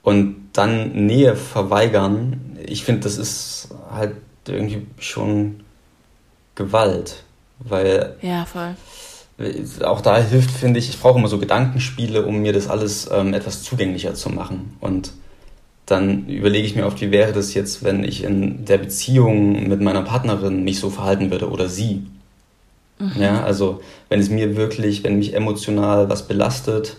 Und 0.05 0.51
dann 0.53 1.07
Nähe 1.07 1.35
verweigern, 1.35 2.59
ich 2.65 2.85
finde, 2.85 3.01
das 3.03 3.19
ist 3.19 3.71
halt 3.91 4.13
irgendwie 4.47 4.87
schon 4.99 5.61
Gewalt, 6.55 7.25
weil 7.59 8.15
Ja, 8.21 8.45
voll. 8.45 8.77
auch 9.83 10.03
da 10.03 10.19
hilft, 10.19 10.51
finde 10.51 10.79
ich, 10.79 10.91
ich 10.91 11.01
brauche 11.01 11.19
immer 11.19 11.29
so 11.29 11.39
Gedankenspiele, 11.39 12.25
um 12.25 12.43
mir 12.43 12.53
das 12.53 12.69
alles 12.69 13.11
ähm, 13.11 13.35
etwas 13.35 13.63
zugänglicher 13.63 14.15
zu 14.15 14.29
machen. 14.29 14.77
Und 14.81 15.13
dann 15.87 16.29
überlege 16.29 16.67
ich 16.67 16.77
mir 16.77 16.87
oft, 16.87 17.01
wie 17.01 17.11
wäre 17.11 17.33
das 17.33 17.55
jetzt, 17.55 17.83
wenn 17.83 18.05
ich 18.05 18.23
in 18.23 18.65
der 18.67 18.79
Beziehung 18.79 19.69
mit 19.69 19.81
meiner 19.81 20.03
Partnerin 20.03 20.65
mich 20.65 20.79
so 20.79 20.91
verhalten 20.91 21.31
würde 21.31 21.51
oder 21.51 21.69
sie. 21.69 22.07
Ja, 23.19 23.43
also 23.43 23.81
wenn 24.09 24.21
es 24.21 24.31
mir 24.31 24.57
wirklich, 24.57 25.03
wenn 25.03 25.19
mich 25.19 25.35
emotional 25.35 26.09
was 26.09 26.29
belastet 26.29 26.99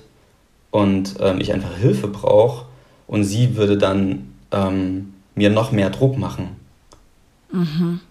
und 0.69 1.15
ähm, 1.21 1.39
ich 1.39 1.53
einfach 1.53 1.77
Hilfe 1.77 2.09
brauche 2.09 2.64
und 3.07 3.23
sie 3.23 3.55
würde 3.55 3.77
dann 3.77 4.33
ähm, 4.51 5.13
mir 5.35 5.49
noch 5.49 5.71
mehr 5.71 5.89
Druck 5.89 6.17
machen 6.17 6.55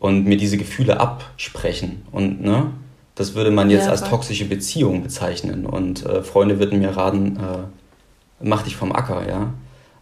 und 0.01 0.25
mir 0.25 0.37
diese 0.39 0.57
Gefühle 0.57 1.01
absprechen 1.01 2.03
und 2.13 2.41
ne, 2.43 2.71
das 3.15 3.35
würde 3.35 3.51
man 3.51 3.69
jetzt 3.71 3.85
Ja, 3.85 3.91
als 3.91 4.01
voll. 4.01 4.11
toxische 4.11 4.47
Beziehung 4.47 5.03
bezeichnen 5.03 5.67
und 5.67 6.05
äh, 6.07 6.23
Freunde 6.23 6.59
würden 6.59 6.79
mir 6.79 6.97
raten, 6.97 7.37
äh, 7.37 7.59
mach 8.41 8.63
dich 8.63 8.75
vom 8.77 8.93
Acker, 8.93 9.29
ja. 9.29 9.53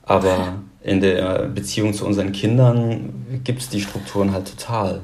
Aber 0.04 0.54
in 0.82 1.00
der 1.00 1.48
Beziehung 1.48 1.92
zu 1.92 2.06
unseren 2.06 2.32
Kindern 2.32 3.40
gibt 3.44 3.62
es 3.62 3.68
die 3.68 3.80
Strukturen 3.80 4.32
halt 4.32 4.48
total. 4.48 5.00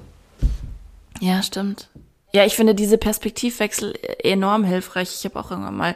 Ja, 1.21 1.43
stimmt. 1.43 1.89
Ja, 2.33 2.45
ich 2.45 2.55
finde 2.55 2.75
diese 2.75 2.99
Perspektivwechsel 2.99 3.95
enorm 4.23 4.63
hilfreich. 4.65 5.15
Ich 5.19 5.25
habe 5.25 5.39
auch 5.41 5.51
irgendwann 5.51 5.77
mal 5.77 5.95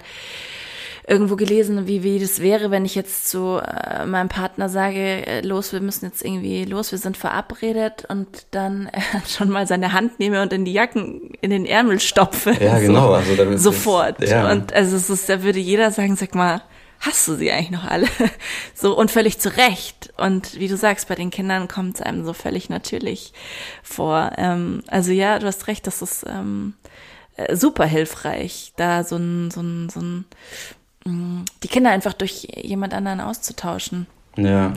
irgendwo 1.07 1.37
gelesen, 1.37 1.87
wie, 1.87 2.03
wie 2.03 2.19
das 2.19 2.41
wäre, 2.41 2.71
wenn 2.71 2.85
ich 2.85 2.95
jetzt 2.95 3.29
zu 3.29 3.59
äh, 3.59 4.07
meinem 4.07 4.29
Partner 4.29 4.69
sage, 4.69 5.27
äh, 5.27 5.41
los, 5.41 5.73
wir 5.73 5.81
müssen 5.81 6.05
jetzt 6.07 6.25
irgendwie 6.25 6.65
los, 6.65 6.93
wir 6.93 6.99
sind 6.99 7.17
verabredet 7.17 8.05
und 8.09 8.47
dann 8.53 8.87
äh, 8.93 9.01
schon 9.29 9.49
mal 9.49 9.67
seine 9.67 9.93
Hand 9.93 10.19
nehme 10.21 10.43
und 10.43 10.53
in 10.53 10.65
die 10.65 10.73
Jacken, 10.73 11.33
in 11.41 11.51
den 11.51 11.67
Ärmel 11.67 11.99
stopfe. 12.01 12.53
Ja, 12.61 12.79
genau, 12.81 13.13
also 13.13 13.35
damit 13.35 13.61
sofort. 13.61 14.27
ja. 14.27 14.51
Und 14.51 14.73
also 14.73 14.97
es 14.97 15.11
ist, 15.11 15.29
da 15.29 15.43
würde 15.43 15.59
jeder 15.59 15.91
sagen, 15.91 16.17
sag 16.17 16.35
mal, 16.35 16.63
hast 17.01 17.27
du 17.27 17.35
sie 17.35 17.51
eigentlich 17.51 17.71
noch 17.71 17.85
alle? 17.85 18.07
So 18.75 18.97
und 18.97 19.11
völlig 19.11 19.39
zu 19.39 19.57
Recht. 19.57 20.13
Und 20.17 20.59
wie 20.59 20.67
du 20.69 20.77
sagst, 20.77 21.09
bei 21.09 21.15
den 21.15 21.31
Kindern 21.31 21.69
kommt 21.69 21.97
es 21.97 22.03
einem 22.03 22.25
so 22.25 22.33
völlig 22.33 22.69
natürlich 22.69 23.33
vor. 23.83 24.33
Ähm, 24.39 24.83
also 24.89 25.13
ja, 25.13 25.39
du 25.39 25.47
hast 25.47 25.67
recht, 25.69 25.87
das 25.87 26.03
ist 26.03 26.25
ähm, 26.29 26.75
äh, 27.37 27.55
super 27.55 27.87
hilfreich, 27.87 28.73
da 28.77 29.05
so 29.05 29.17
ein, 29.17 29.51
so 29.51 29.61
ein, 29.61 29.89
so 29.89 30.01
ein, 30.01 30.25
die 31.05 31.69
Kinder 31.69 31.91
einfach 31.91 32.13
durch 32.13 32.49
jemand 32.55 32.95
anderen 32.95 33.21
auszutauschen. 33.21 34.07
Ja. 34.37 34.73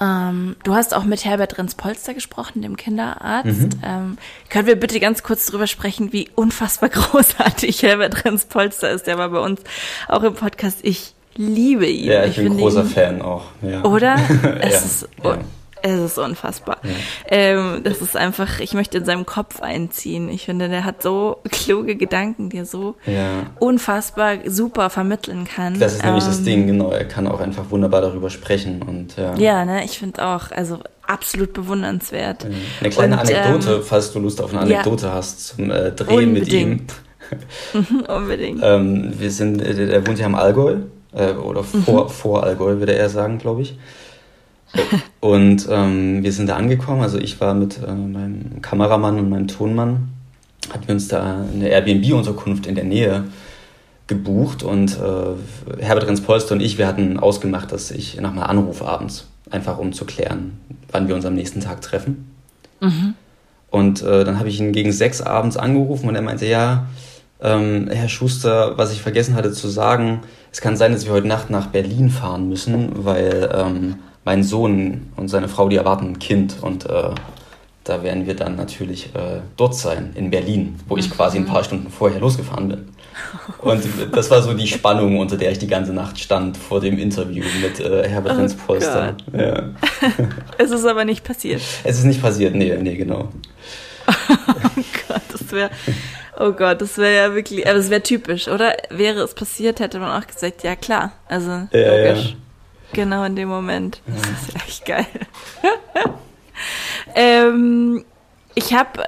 Ähm, 0.00 0.56
du 0.64 0.74
hast 0.74 0.92
auch 0.92 1.04
mit 1.04 1.24
Herbert 1.24 1.56
Renz-Polster 1.56 2.14
gesprochen, 2.14 2.62
dem 2.62 2.76
Kinderarzt. 2.76 3.46
Mhm. 3.46 3.70
Ähm, 3.84 4.18
können 4.48 4.66
wir 4.66 4.76
bitte 4.76 4.98
ganz 4.98 5.22
kurz 5.22 5.46
drüber 5.46 5.66
sprechen, 5.66 6.12
wie 6.12 6.28
unfassbar 6.34 6.88
großartig 6.90 7.82
Herbert 7.82 8.24
Renz-Polster 8.24 8.90
ist? 8.90 9.06
Der 9.06 9.18
war 9.18 9.28
bei 9.28 9.38
uns 9.38 9.60
auch 10.08 10.22
im 10.22 10.34
Podcast. 10.34 10.78
Ich 10.82 11.14
liebe 11.36 11.86
ihn. 11.86 12.10
Ja, 12.10 12.24
ich, 12.24 12.38
ich 12.38 12.44
bin 12.44 12.54
ein 12.54 12.58
großer 12.58 12.82
ihn, 12.82 12.88
Fan 12.88 13.22
auch. 13.22 13.44
Ja. 13.62 13.84
Oder? 13.84 14.16
Es 14.60 14.72
ja, 14.72 14.78
ist, 14.78 15.08
ja. 15.22 15.38
Es 15.86 16.00
ist 16.00 16.18
unfassbar. 16.18 16.78
Ja. 16.82 16.90
Ähm, 17.28 17.82
das 17.84 18.00
ist 18.00 18.16
einfach, 18.16 18.58
ich 18.58 18.72
möchte 18.72 18.96
in 18.96 19.04
seinem 19.04 19.26
Kopf 19.26 19.60
einziehen. 19.60 20.30
Ich 20.30 20.46
finde, 20.46 20.70
der 20.70 20.82
hat 20.86 21.02
so 21.02 21.36
kluge 21.50 21.96
Gedanken, 21.96 22.48
die 22.48 22.56
er 22.56 22.64
so 22.64 22.94
ja. 23.04 23.50
unfassbar 23.58 24.36
super 24.46 24.88
vermitteln 24.88 25.44
kann. 25.44 25.78
Das 25.78 25.96
ist 25.96 26.02
nämlich 26.02 26.24
ähm, 26.24 26.30
das 26.30 26.42
Ding, 26.42 26.66
genau. 26.66 26.90
Er 26.90 27.04
kann 27.04 27.26
auch 27.26 27.38
einfach 27.38 27.68
wunderbar 27.68 28.00
darüber 28.00 28.30
sprechen 28.30 28.80
und 28.80 29.18
ja. 29.18 29.34
Ja, 29.34 29.64
ne, 29.66 29.84
ich 29.84 29.98
finde 29.98 30.26
auch, 30.26 30.50
also 30.52 30.78
absolut 31.06 31.52
bewundernswert. 31.52 32.46
Eine 32.80 32.88
kleine 32.88 33.16
und, 33.16 33.20
Anekdote, 33.20 33.74
ähm, 33.74 33.82
falls 33.82 34.10
du 34.10 34.20
Lust 34.20 34.40
auf 34.40 34.52
eine 34.52 34.62
Anekdote 34.62 35.12
hast 35.12 35.48
zum 35.48 35.70
äh, 35.70 35.92
Drehen 35.92 36.32
mit 36.32 36.50
ihm. 36.50 36.86
unbedingt. 38.08 38.62
ähm, 38.64 39.12
wir 39.18 39.30
sind, 39.30 39.60
äh, 39.60 39.74
der 39.74 40.06
wohnt 40.06 40.18
ja 40.18 40.24
am 40.24 40.34
Allgäu, 40.34 40.76
äh, 41.12 41.32
oder 41.32 41.62
vor, 41.62 42.04
mhm. 42.04 42.08
vor 42.08 42.42
Allgäu, 42.44 42.78
würde 42.78 42.94
er 42.94 43.10
sagen, 43.10 43.36
glaube 43.36 43.60
ich. 43.60 43.76
Und 45.20 45.66
ähm, 45.70 46.22
wir 46.22 46.32
sind 46.32 46.48
da 46.48 46.56
angekommen, 46.56 47.00
also 47.00 47.18
ich 47.18 47.40
war 47.40 47.54
mit 47.54 47.78
äh, 47.82 47.92
meinem 47.92 48.60
Kameramann 48.60 49.18
und 49.18 49.30
meinem 49.30 49.48
Tonmann, 49.48 50.08
hatten 50.70 50.86
wir 50.86 50.94
uns 50.94 51.08
da 51.08 51.44
eine 51.52 51.68
Airbnb-Unterkunft 51.68 52.66
in 52.66 52.74
der 52.74 52.84
Nähe 52.84 53.24
gebucht 54.06 54.62
und 54.62 54.98
äh, 54.98 55.82
Herbert 55.82 56.06
Renz-Polster 56.06 56.54
und 56.54 56.60
ich, 56.60 56.76
wir 56.76 56.86
hatten 56.86 57.18
ausgemacht, 57.18 57.72
dass 57.72 57.90
ich 57.90 58.20
nochmal 58.20 58.50
anrufe 58.50 58.84
abends, 58.84 59.26
einfach 59.50 59.78
um 59.78 59.92
zu 59.92 60.04
klären, 60.04 60.58
wann 60.90 61.08
wir 61.08 61.14
uns 61.14 61.24
am 61.24 61.34
nächsten 61.34 61.60
Tag 61.60 61.80
treffen. 61.80 62.30
Mhm. 62.80 63.14
Und 63.70 64.02
äh, 64.02 64.24
dann 64.24 64.38
habe 64.38 64.48
ich 64.48 64.60
ihn 64.60 64.72
gegen 64.72 64.92
sechs 64.92 65.22
abends 65.22 65.56
angerufen 65.56 66.08
und 66.08 66.14
er 66.14 66.22
meinte, 66.22 66.46
ja, 66.46 66.86
ähm, 67.40 67.88
Herr 67.90 68.08
Schuster, 68.08 68.76
was 68.78 68.92
ich 68.92 69.02
vergessen 69.02 69.34
hatte 69.34 69.52
zu 69.52 69.68
sagen, 69.68 70.20
es 70.52 70.60
kann 70.60 70.76
sein, 70.76 70.92
dass 70.92 71.06
wir 71.06 71.12
heute 71.12 71.26
Nacht 71.26 71.50
nach 71.50 71.68
Berlin 71.68 72.10
fahren 72.10 72.48
müssen, 72.48 73.04
weil 73.04 73.50
ähm, 73.52 73.96
mein 74.24 74.42
Sohn 74.42 75.12
und 75.16 75.28
seine 75.28 75.48
Frau, 75.48 75.68
die 75.68 75.76
erwarten 75.76 76.06
ein 76.06 76.18
Kind 76.18 76.56
und 76.60 76.88
äh, 76.88 77.10
da 77.84 78.02
werden 78.02 78.26
wir 78.26 78.34
dann 78.34 78.56
natürlich 78.56 79.14
äh, 79.14 79.40
dort 79.56 79.74
sein, 79.74 80.12
in 80.14 80.30
Berlin, 80.30 80.76
wo 80.88 80.96
ich 80.96 81.10
quasi 81.10 81.36
ein 81.36 81.44
paar 81.44 81.60
mhm. 81.60 81.64
Stunden 81.64 81.90
vorher 81.90 82.18
losgefahren 82.18 82.68
bin. 82.68 82.88
Und 83.58 83.84
das 84.12 84.30
war 84.30 84.42
so 84.42 84.54
die 84.54 84.66
Spannung, 84.66 85.18
unter 85.18 85.36
der 85.36 85.52
ich 85.52 85.58
die 85.58 85.68
ganze 85.68 85.92
Nacht 85.92 86.18
stand 86.18 86.56
vor 86.56 86.80
dem 86.80 86.98
Interview 86.98 87.44
mit 87.62 87.78
äh, 87.78 88.08
Herbert 88.08 88.38
oh 88.38 88.66
Polster. 88.66 89.16
Ja. 89.32 89.70
es 90.58 90.70
ist 90.72 90.84
aber 90.84 91.04
nicht 91.04 91.24
passiert. 91.24 91.62
Es 91.84 91.98
ist 91.98 92.04
nicht 92.04 92.20
passiert, 92.20 92.54
nee, 92.54 92.76
nee, 92.76 92.96
genau. 92.96 93.28
oh 94.08 94.82
Gott, 95.08 95.22
das 95.30 95.52
wäre. 95.52 95.70
Oh 96.38 96.50
Gott, 96.52 96.80
das 96.80 96.98
wäre 96.98 97.14
ja 97.14 97.34
wirklich, 97.34 97.66
aber 97.66 97.78
das 97.78 97.90
wäre 97.90 98.02
typisch, 98.02 98.48
oder? 98.48 98.74
Wäre 98.90 99.20
es 99.22 99.34
passiert, 99.34 99.78
hätte 99.78 100.00
man 100.00 100.20
auch 100.20 100.26
gesagt, 100.26 100.64
ja 100.64 100.74
klar, 100.74 101.12
also 101.28 101.68
ja, 101.72 102.08
logisch. 102.10 102.30
Ja. 102.30 102.36
Genau 102.94 103.24
in 103.24 103.36
dem 103.36 103.48
Moment. 103.48 104.00
Das 104.06 104.42
ist 104.42 104.56
echt 104.56 104.86
geil. 104.86 105.06
ähm, 107.14 108.04
ich 108.54 108.72
habe, 108.72 109.04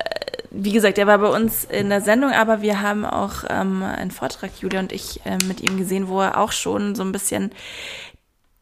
wie 0.51 0.72
gesagt, 0.72 0.99
er 0.99 1.07
war 1.07 1.18
bei 1.18 1.29
uns 1.29 1.64
in 1.64 1.88
der 1.88 2.01
Sendung, 2.01 2.33
aber 2.33 2.62
wir 2.62 2.83
haben 2.83 3.05
auch 3.05 3.44
ähm, 3.49 3.83
einen 3.83 4.11
Vortrag, 4.11 4.51
Julia 4.61 4.81
und 4.81 4.92
ich, 4.92 5.25
äh, 5.25 5.38
mit 5.46 5.61
ihm 5.61 5.79
gesehen, 5.79 6.09
wo 6.09 6.20
er 6.20 6.38
auch 6.38 6.53
schon 6.53 6.94
so 6.94 7.03
ein 7.03 7.12
bisschen 7.12 7.53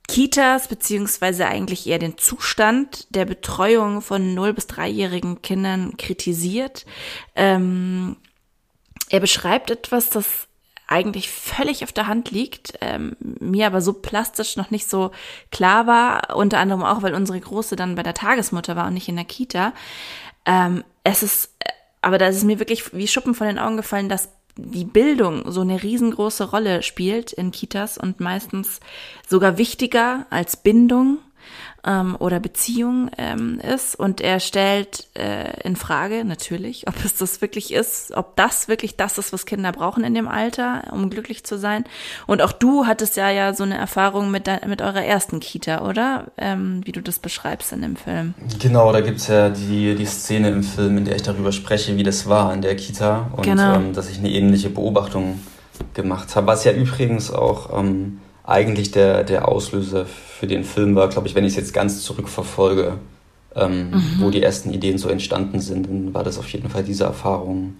Kitas 0.06 0.68
beziehungsweise 0.68 1.46
eigentlich 1.46 1.87
eher 1.87 1.98
den 1.98 2.18
Zustand 2.18 3.06
der 3.14 3.24
Betreuung 3.24 4.02
von 4.02 4.37
0- 4.37 4.52
bis 4.52 4.66
3-jährigen 4.66 5.40
Kindern 5.40 5.96
kritisiert. 5.96 6.84
Ähm, 7.34 8.16
er 9.08 9.20
beschreibt 9.20 9.70
etwas, 9.70 10.10
das 10.10 10.46
eigentlich 10.86 11.30
völlig 11.30 11.82
auf 11.82 11.92
der 11.92 12.06
Hand 12.06 12.30
liegt, 12.30 12.74
ähm, 12.80 13.16
mir 13.40 13.66
aber 13.66 13.80
so 13.80 13.92
plastisch 13.94 14.56
noch 14.56 14.70
nicht 14.70 14.88
so 14.88 15.12
klar 15.50 15.86
war, 15.86 16.36
unter 16.36 16.58
anderem 16.58 16.82
auch, 16.82 17.02
weil 17.02 17.14
unsere 17.14 17.40
Große 17.40 17.76
dann 17.76 17.94
bei 17.94 18.02
der 18.02 18.14
Tagesmutter 18.14 18.76
war 18.76 18.86
und 18.86 18.94
nicht 18.94 19.08
in 19.08 19.16
der 19.16 19.24
Kita. 19.24 19.72
Ähm, 20.44 20.84
es 21.02 21.22
ist, 21.22 21.54
aber 22.02 22.18
da 22.18 22.26
ist 22.26 22.36
es 22.36 22.44
mir 22.44 22.58
wirklich 22.58 22.92
wie 22.92 23.08
Schuppen 23.08 23.34
von 23.34 23.46
den 23.46 23.58
Augen 23.58 23.76
gefallen, 23.76 24.08
dass 24.08 24.28
die 24.56 24.84
Bildung 24.84 25.50
so 25.50 25.62
eine 25.62 25.82
riesengroße 25.82 26.50
Rolle 26.50 26.82
spielt 26.82 27.32
in 27.32 27.50
Kitas 27.50 27.98
und 27.98 28.20
meistens 28.20 28.80
sogar 29.26 29.58
wichtiger 29.58 30.26
als 30.30 30.56
Bindung 30.56 31.18
ähm, 31.84 32.16
oder 32.18 32.40
Beziehung 32.40 33.10
ähm, 33.18 33.60
ist. 33.60 33.94
Und 33.94 34.20
er 34.20 34.40
stellt 34.40 35.08
äh, 35.14 35.60
in 35.62 35.76
Frage 35.76 36.24
natürlich, 36.24 36.88
ob 36.88 37.04
es 37.04 37.16
das 37.16 37.40
wirklich 37.40 37.72
ist, 37.72 38.12
ob 38.16 38.36
das 38.36 38.68
wirklich 38.68 38.96
das 38.96 39.18
ist, 39.18 39.32
was 39.32 39.46
Kinder 39.46 39.72
brauchen 39.72 40.04
in 40.04 40.14
dem 40.14 40.28
Alter, 40.28 40.84
um 40.92 41.10
glücklich 41.10 41.44
zu 41.44 41.58
sein. 41.58 41.84
Und 42.26 42.42
auch 42.42 42.52
du 42.52 42.86
hattest 42.86 43.16
ja 43.16 43.30
ja 43.30 43.54
so 43.54 43.64
eine 43.64 43.76
Erfahrung 43.76 44.30
mit, 44.30 44.46
de 44.46 44.66
mit 44.66 44.82
eurer 44.82 45.04
ersten 45.04 45.40
Kita, 45.40 45.86
oder? 45.86 46.26
Ähm, 46.36 46.80
wie 46.84 46.92
du 46.92 47.00
das 47.00 47.18
beschreibst 47.18 47.72
in 47.72 47.82
dem 47.82 47.96
Film. 47.96 48.34
Genau, 48.60 48.92
da 48.92 49.00
gibt's 49.00 49.26
ja 49.26 49.50
die, 49.50 49.94
die 49.94 50.06
Szene 50.06 50.50
im 50.50 50.62
Film, 50.62 50.98
in 50.98 51.04
der 51.04 51.16
ich 51.16 51.22
darüber 51.22 51.52
spreche, 51.52 51.96
wie 51.96 52.02
das 52.02 52.28
war 52.28 52.52
in 52.52 52.62
der 52.62 52.76
Kita 52.76 53.30
und 53.36 53.42
genau. 53.42 53.76
ähm, 53.76 53.92
dass 53.92 54.10
ich 54.10 54.18
eine 54.18 54.30
ähnliche 54.30 54.70
Beobachtung 54.70 55.40
gemacht 55.94 56.34
habe. 56.36 56.46
Was 56.46 56.64
ja 56.64 56.72
übrigens 56.72 57.30
auch 57.30 57.78
ähm, 57.78 58.20
eigentlich 58.44 58.90
der, 58.90 59.24
der 59.24 59.48
Auslöser 59.48 60.04
für 60.04 60.46
den 60.46 60.64
Film 60.64 60.94
war, 60.94 61.09
glaube 61.09 61.26
ich, 61.26 61.35
wenn 61.35 61.44
ich 61.44 61.52
es 61.52 61.57
jetzt 61.57 61.74
ganz 61.74 62.02
zurückverfolge, 62.02 62.98
ähm, 63.57 63.90
mhm. 63.90 64.16
wo 64.18 64.30
die 64.30 64.42
ersten 64.42 64.70
Ideen 64.72 64.98
so 64.98 65.09
entstanden 65.09 65.61
sind, 65.61 65.87
dann 65.87 66.14
war 66.14 66.24
das 66.24 66.38
auf 66.38 66.48
jeden 66.50 66.68
Fall 66.68 66.85
diese 66.85 67.04
Erfahrung, 67.04 67.76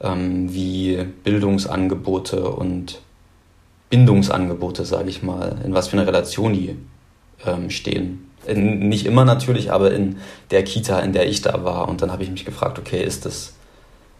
ähm, 0.00 0.52
wie 0.54 1.04
Bildungsangebote 1.24 2.48
und 2.48 3.00
Bindungsangebote, 3.90 4.84
sage 4.84 5.08
ich 5.08 5.22
mal, 5.22 5.60
in 5.64 5.74
was 5.74 5.88
für 5.88 5.96
einer 5.96 6.06
Relation 6.06 6.52
die 6.52 6.76
ähm, 7.44 7.70
stehen. 7.70 8.30
In, 8.46 8.88
nicht 8.88 9.06
immer 9.06 9.24
natürlich, 9.24 9.72
aber 9.72 9.92
in 9.92 10.16
der 10.50 10.62
Kita, 10.62 11.00
in 11.00 11.12
der 11.12 11.26
ich 11.28 11.42
da 11.42 11.64
war. 11.64 11.88
Und 11.88 12.02
dann 12.02 12.12
habe 12.12 12.22
ich 12.22 12.30
mich 12.30 12.44
gefragt, 12.44 12.78
okay, 12.78 13.02
ist 13.02 13.24
das 13.24 13.54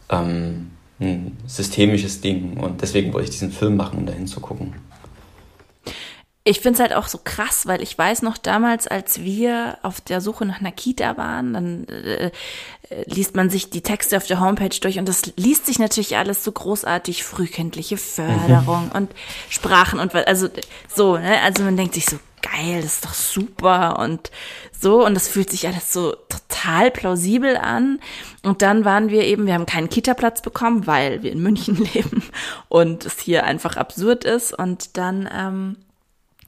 ähm, 0.09 0.71
ein 0.99 1.37
systemisches 1.47 2.21
Ding? 2.21 2.57
Und 2.57 2.83
deswegen 2.83 3.13
wollte 3.13 3.27
ich 3.27 3.31
diesen 3.33 3.53
Film 3.53 3.77
machen, 3.77 3.99
um 3.99 4.07
da 4.07 4.13
hinzugucken 4.13 4.75
ich 6.47 6.61
finde 6.61 6.75
es 6.75 6.81
halt 6.81 6.93
auch 6.93 7.09
so 7.09 7.19
krass, 7.25 7.67
weil 7.67 7.83
ich 7.83 7.97
weiß 7.97 8.21
noch 8.21 8.37
damals, 8.37 8.87
als 8.87 9.23
wir 9.23 9.79
auf 9.83 10.03
der 10.03 10.21
Suche 10.21 10.45
nach 10.45 10.61
einer 10.61 10.73
Kita 10.73 11.17
waren, 11.17 11.55
dann 11.55 11.89
äh, 11.89 12.31
liest 13.07 13.35
man 13.35 13.49
sich 13.49 13.71
die 13.71 13.81
Texte 13.81 14.19
auf 14.19 14.27
der 14.27 14.41
Homepage 14.41 14.79
durch 14.81 14.99
und 14.99 15.09
das 15.09 15.33
liest 15.37 15.65
sich 15.65 15.79
natürlich 15.79 16.19
alles 16.19 16.45
so 16.45 16.53
großartig, 16.53 17.25
frühkindliche 17.25 17.97
Förderung 17.97 18.87
mhm. 18.87 18.93
und 18.93 19.13
Sprachen 19.49 19.99
und 19.99 20.15
also 20.15 20.49
so, 20.95 21.17
ne? 21.17 21.41
Also 21.43 21.63
man 21.63 21.79
denkt 21.79 21.95
sich 21.95 22.05
so, 22.05 22.19
geil, 22.43 22.83
das 22.83 22.97
ist 22.97 23.05
doch 23.07 23.15
super 23.15 23.99
und 23.99 24.31
so 24.79 25.05
und 25.05 25.15
das 25.15 25.29
fühlt 25.29 25.51
sich 25.51 25.67
alles 25.67 25.95
so 25.95 26.15
total 26.29 26.91
plausibel 26.91 27.57
an. 27.57 28.01
Und 28.43 28.61
dann 28.61 28.85
waren 28.85 29.09
wir 29.09 29.25
eben, 29.25 29.47
wir 29.47 29.55
haben 29.55 29.65
keinen 29.65 29.89
Kita-Platz 29.89 30.43
bekommen, 30.43 30.87
weil 30.87 31.23
wir 31.23 31.33
in 31.33 31.43
München 31.43 31.77
leben 31.95 32.23
und 32.69 33.07
es 33.07 33.19
hier 33.19 33.45
einfach 33.45 33.79
absurd 33.79 34.25
ist 34.25 34.53
und 34.53 34.99
dann 34.99 35.27
ähm, 35.35 35.77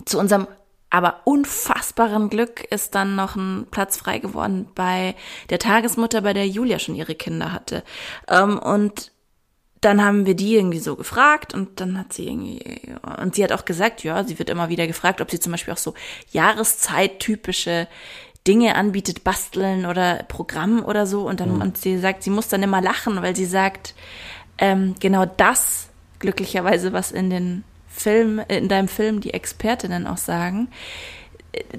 zu 0.07 0.19
unserem 0.19 0.47
aber 0.89 1.23
unfassbaren 1.25 2.31
Glück 2.31 2.65
ist 2.71 2.95
dann 2.95 3.17
noch 3.17 3.37
ein 3.37 3.67
Platz 3.71 3.97
frei 3.97 4.19
geworden 4.19 4.69
bei 4.75 5.15
der 5.51 5.59
Tagesmutter, 5.59 6.23
bei 6.23 6.33
der 6.33 6.47
Julia 6.47 6.79
schon 6.79 6.95
ihre 6.95 7.15
Kinder 7.15 7.53
hatte. 7.53 7.83
Ähm, 8.29 8.59
und 8.59 9.11
dann 9.81 10.03
haben 10.03 10.27
wir 10.27 10.35
die 10.35 10.55
irgendwie 10.55 10.79
so 10.79 10.97
gefragt 10.97 11.55
und 11.55 11.81
dann 11.81 11.99
hat 11.99 12.13
sie 12.13 12.29
irgendwie, 12.29 12.81
und 13.21 13.35
sie 13.35 13.45
hat 13.45 13.53
auch 13.53 13.65
gesagt, 13.65 14.05
ja, 14.05 14.25
sie 14.25 14.39
wird 14.39 14.49
immer 14.49 14.69
wieder 14.69 14.87
gefragt, 14.87 15.21
ob 15.21 15.31
sie 15.31 15.41
zum 15.41 15.53
Beispiel 15.53 15.75
auch 15.75 15.79
so 15.79 15.95
Jahreszeit-typische 16.31 17.89
Dinge 18.47 18.77
anbietet, 18.77 19.25
basteln 19.25 19.87
oder 19.87 20.23
Programm 20.29 20.85
oder 20.85 21.07
so. 21.07 21.29
Und 21.29 21.41
dann, 21.41 21.57
mhm. 21.57 21.63
und 21.63 21.79
sie 21.79 21.99
sagt, 21.99 22.23
sie 22.23 22.31
muss 22.31 22.49
dann 22.49 22.63
immer 22.63 22.81
lachen, 22.81 23.21
weil 23.23 23.35
sie 23.35 23.45
sagt, 23.45 23.95
ähm, 24.59 24.95
genau 25.01 25.27
das, 25.27 25.89
glücklicherweise, 26.21 26.93
was 26.93 27.13
in 27.13 27.29
den 27.29 27.65
Film, 27.97 28.41
in 28.49 28.69
deinem 28.69 28.89
Film 28.89 29.21
die 29.21 29.35
Expertinnen 29.35 30.07
auch 30.07 30.19
sagen, 30.19 30.69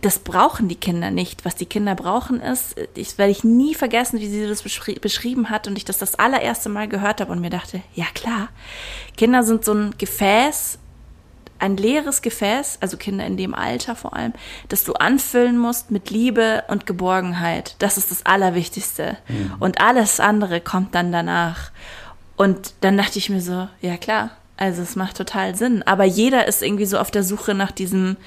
das 0.01 0.19
brauchen 0.19 0.67
die 0.67 0.75
Kinder 0.75 1.11
nicht. 1.11 1.45
Was 1.45 1.55
die 1.55 1.65
Kinder 1.65 1.95
brauchen 1.95 2.41
ist, 2.41 2.75
ich 2.95 3.17
werde 3.17 3.31
ich 3.31 3.43
nie 3.43 3.75
vergessen, 3.75 4.19
wie 4.19 4.27
sie 4.27 4.47
das 4.47 4.63
beschri 4.63 4.95
beschrieben 4.95 5.49
hat 5.49 5.67
und 5.67 5.77
ich 5.77 5.85
das 5.85 5.97
das 5.97 6.15
allererste 6.15 6.69
Mal 6.69 6.87
gehört 6.87 7.21
habe 7.21 7.31
und 7.31 7.41
mir 7.41 7.49
dachte, 7.49 7.81
ja 7.93 8.05
klar, 8.13 8.49
Kinder 9.15 9.43
sind 9.43 9.63
so 9.63 9.73
ein 9.73 9.93
Gefäß, 9.97 10.79
ein 11.59 11.77
leeres 11.77 12.21
Gefäß, 12.21 12.77
also 12.81 12.97
Kinder 12.97 13.25
in 13.25 13.37
dem 13.37 13.53
Alter 13.53 13.95
vor 13.95 14.15
allem, 14.15 14.33
das 14.69 14.83
du 14.83 14.93
anfüllen 14.93 15.57
musst 15.57 15.91
mit 15.91 16.09
Liebe 16.09 16.63
und 16.67 16.85
Geborgenheit. 16.85 17.75
Das 17.79 17.97
ist 17.97 18.11
das 18.11 18.25
Allerwichtigste. 18.25 19.17
Mhm. 19.27 19.55
Und 19.59 19.81
alles 19.81 20.19
andere 20.19 20.61
kommt 20.61 20.93
dann 20.95 21.11
danach. 21.11 21.71
Und 22.35 22.73
dann 22.81 22.97
dachte 22.97 23.17
ich 23.17 23.29
mir 23.29 23.41
so, 23.41 23.67
ja 23.81 23.97
klar, 23.97 24.31
also 24.57 24.81
es 24.81 24.95
macht 24.95 25.17
total 25.17 25.55
Sinn. 25.55 25.83
Aber 25.83 26.03
jeder 26.03 26.47
ist 26.47 26.61
irgendwie 26.61 26.85
so 26.85 26.97
auf 26.97 27.11
der 27.11 27.23
Suche 27.23 27.53
nach 27.53 27.71
diesem, 27.71 28.17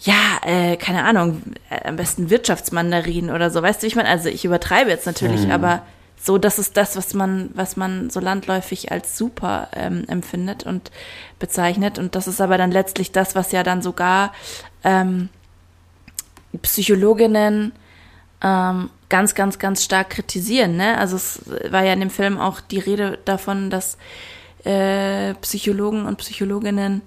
ja, 0.00 0.38
äh, 0.44 0.76
keine 0.76 1.04
Ahnung, 1.04 1.42
äh, 1.70 1.88
am 1.88 1.96
besten 1.96 2.30
Wirtschaftsmandarin 2.30 3.30
oder 3.30 3.50
so. 3.50 3.62
Weißt 3.62 3.82
du, 3.82 3.86
ich 3.86 3.96
meine, 3.96 4.08
also 4.08 4.28
ich 4.28 4.44
übertreibe 4.44 4.90
jetzt 4.90 5.06
natürlich, 5.06 5.46
mhm. 5.46 5.50
aber 5.50 5.82
so, 6.20 6.36
das 6.36 6.58
ist 6.58 6.76
das, 6.76 6.96
was 6.96 7.14
man, 7.14 7.50
was 7.54 7.76
man 7.76 8.10
so 8.10 8.20
landläufig 8.20 8.90
als 8.90 9.16
super 9.16 9.68
ähm, 9.74 10.04
empfindet 10.08 10.64
und 10.64 10.90
bezeichnet. 11.38 11.98
Und 11.98 12.14
das 12.14 12.26
ist 12.26 12.40
aber 12.40 12.58
dann 12.58 12.72
letztlich 12.72 13.12
das, 13.12 13.34
was 13.34 13.52
ja 13.52 13.62
dann 13.62 13.82
sogar 13.82 14.32
ähm, 14.84 15.28
Psychologinnen 16.62 17.72
ähm, 18.42 18.90
ganz, 19.08 19.34
ganz, 19.34 19.58
ganz 19.58 19.84
stark 19.84 20.10
kritisieren. 20.10 20.76
Ne? 20.76 20.98
Also 20.98 21.16
es 21.16 21.40
war 21.70 21.84
ja 21.84 21.92
in 21.92 22.00
dem 22.00 22.10
Film 22.10 22.38
auch 22.38 22.60
die 22.60 22.78
Rede 22.78 23.18
davon, 23.24 23.70
dass 23.70 23.96
äh, 24.64 25.34
Psychologen 25.34 26.06
und 26.06 26.16
Psychologinnen 26.18 27.02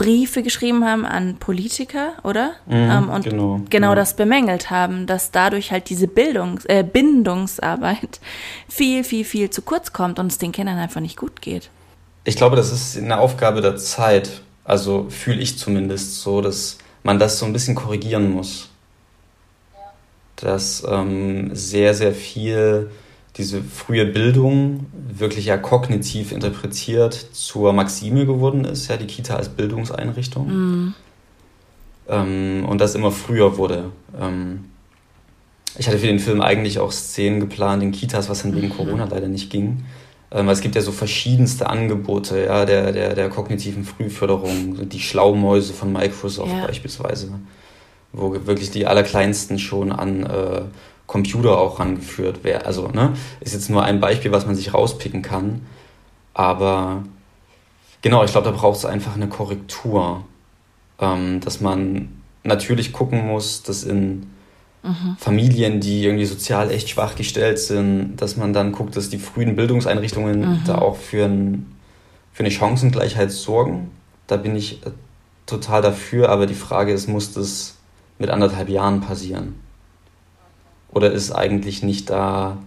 Briefe 0.00 0.42
geschrieben 0.42 0.86
haben 0.86 1.04
an 1.04 1.36
Politiker, 1.36 2.14
oder? 2.24 2.52
Mhm, 2.64 2.72
ähm, 2.74 3.08
und 3.10 3.24
genau, 3.24 3.60
genau 3.68 3.94
das 3.94 4.16
bemängelt 4.16 4.70
haben, 4.70 5.06
dass 5.06 5.30
dadurch 5.30 5.72
halt 5.72 5.90
diese 5.90 6.08
Bildungs 6.08 6.64
äh, 6.64 6.82
Bindungsarbeit 6.90 8.18
viel, 8.68 9.04
viel, 9.04 9.26
viel 9.26 9.50
zu 9.50 9.60
kurz 9.60 9.92
kommt 9.92 10.18
und 10.18 10.28
es 10.28 10.38
den 10.38 10.52
Kindern 10.52 10.78
einfach 10.78 11.02
nicht 11.02 11.18
gut 11.18 11.42
geht. 11.42 11.68
Ich 12.24 12.36
glaube, 12.36 12.56
das 12.56 12.72
ist 12.72 12.96
eine 12.96 13.18
Aufgabe 13.18 13.60
der 13.60 13.76
Zeit. 13.76 14.40
Also 14.64 15.06
fühle 15.10 15.40
ich 15.40 15.58
zumindest 15.58 16.22
so, 16.22 16.40
dass 16.40 16.78
man 17.02 17.18
das 17.18 17.38
so 17.38 17.44
ein 17.44 17.52
bisschen 17.52 17.74
korrigieren 17.74 18.30
muss. 18.30 18.70
Dass 20.36 20.82
ähm, 20.88 21.54
sehr, 21.54 21.92
sehr 21.92 22.14
viel 22.14 22.90
diese 23.36 23.62
frühe 23.62 24.06
Bildung 24.06 24.86
wirklich 24.92 25.46
ja 25.46 25.56
kognitiv 25.56 26.32
interpretiert 26.32 27.14
zur 27.32 27.72
Maxime 27.72 28.26
geworden 28.26 28.64
ist, 28.64 28.88
ja, 28.88 28.96
die 28.96 29.06
Kita 29.06 29.36
als 29.36 29.48
Bildungseinrichtung. 29.48 30.48
Mhm. 30.48 30.94
Ähm, 32.08 32.66
und 32.68 32.80
das 32.80 32.94
immer 32.94 33.12
früher 33.12 33.56
wurde. 33.56 33.92
Ähm, 34.20 34.64
ich 35.78 35.86
hatte 35.86 35.98
für 35.98 36.08
den 36.08 36.18
Film 36.18 36.40
eigentlich 36.40 36.80
auch 36.80 36.90
Szenen 36.90 37.40
geplant 37.40 37.82
in 37.82 37.92
Kitas, 37.92 38.28
was 38.28 38.42
dann 38.42 38.54
wegen 38.56 38.68
mhm. 38.68 38.72
Corona 38.72 39.04
leider 39.04 39.28
nicht 39.28 39.50
ging. 39.50 39.84
Ähm, 40.32 40.48
es 40.48 40.60
gibt 40.60 40.74
ja 40.74 40.82
so 40.82 40.92
verschiedenste 40.92 41.68
Angebote 41.68 42.44
ja, 42.44 42.64
der, 42.64 42.92
der, 42.92 43.14
der 43.14 43.28
kognitiven 43.28 43.84
Frühförderung, 43.84 44.88
die 44.88 45.00
Schlaumäuse 45.00 45.72
von 45.72 45.92
Microsoft 45.92 46.52
ja. 46.52 46.66
beispielsweise, 46.66 47.30
wo 48.12 48.32
wirklich 48.46 48.70
die 48.70 48.86
Allerkleinsten 48.86 49.58
schon 49.58 49.92
an 49.92 50.24
äh, 50.24 50.62
Computer 51.10 51.58
auch 51.58 51.80
rangeführt 51.80 52.44
wäre. 52.44 52.66
Also, 52.66 52.86
ne, 52.86 53.14
ist 53.40 53.52
jetzt 53.52 53.68
nur 53.68 53.82
ein 53.82 53.98
Beispiel, 53.98 54.30
was 54.30 54.46
man 54.46 54.54
sich 54.54 54.72
rauspicken 54.72 55.22
kann. 55.22 55.62
Aber 56.34 57.02
genau, 58.00 58.22
ich 58.22 58.30
glaube, 58.30 58.48
da 58.48 58.56
braucht 58.56 58.78
es 58.78 58.84
einfach 58.84 59.16
eine 59.16 59.28
Korrektur. 59.28 60.24
Ähm, 61.00 61.40
dass 61.40 61.60
man 61.60 62.10
natürlich 62.44 62.92
gucken 62.92 63.26
muss, 63.26 63.64
dass 63.64 63.82
in 63.82 64.30
mhm. 64.84 65.16
Familien, 65.18 65.80
die 65.80 66.04
irgendwie 66.04 66.26
sozial 66.26 66.70
echt 66.70 66.90
schwach 66.90 67.16
gestellt 67.16 67.58
sind, 67.58 68.16
dass 68.18 68.36
man 68.36 68.52
dann 68.52 68.70
guckt, 68.70 68.96
dass 68.96 69.08
die 69.08 69.18
frühen 69.18 69.56
Bildungseinrichtungen 69.56 70.38
mhm. 70.40 70.60
da 70.64 70.76
auch 70.76 70.96
für, 70.96 71.24
ein, 71.24 71.74
für 72.32 72.44
eine 72.44 72.52
Chancengleichheit 72.52 73.32
sorgen. 73.32 73.90
Da 74.28 74.36
bin 74.36 74.54
ich 74.54 74.86
äh, 74.86 74.90
total 75.46 75.82
dafür, 75.82 76.28
aber 76.28 76.46
die 76.46 76.54
Frage 76.54 76.92
ist, 76.92 77.08
muss 77.08 77.32
das 77.32 77.78
mit 78.20 78.30
anderthalb 78.30 78.68
Jahren 78.68 79.00
passieren? 79.00 79.54
Oder 80.92 81.12
ist 81.12 81.32
eigentlich 81.32 81.82
nicht 81.82 82.10
da, 82.10 82.58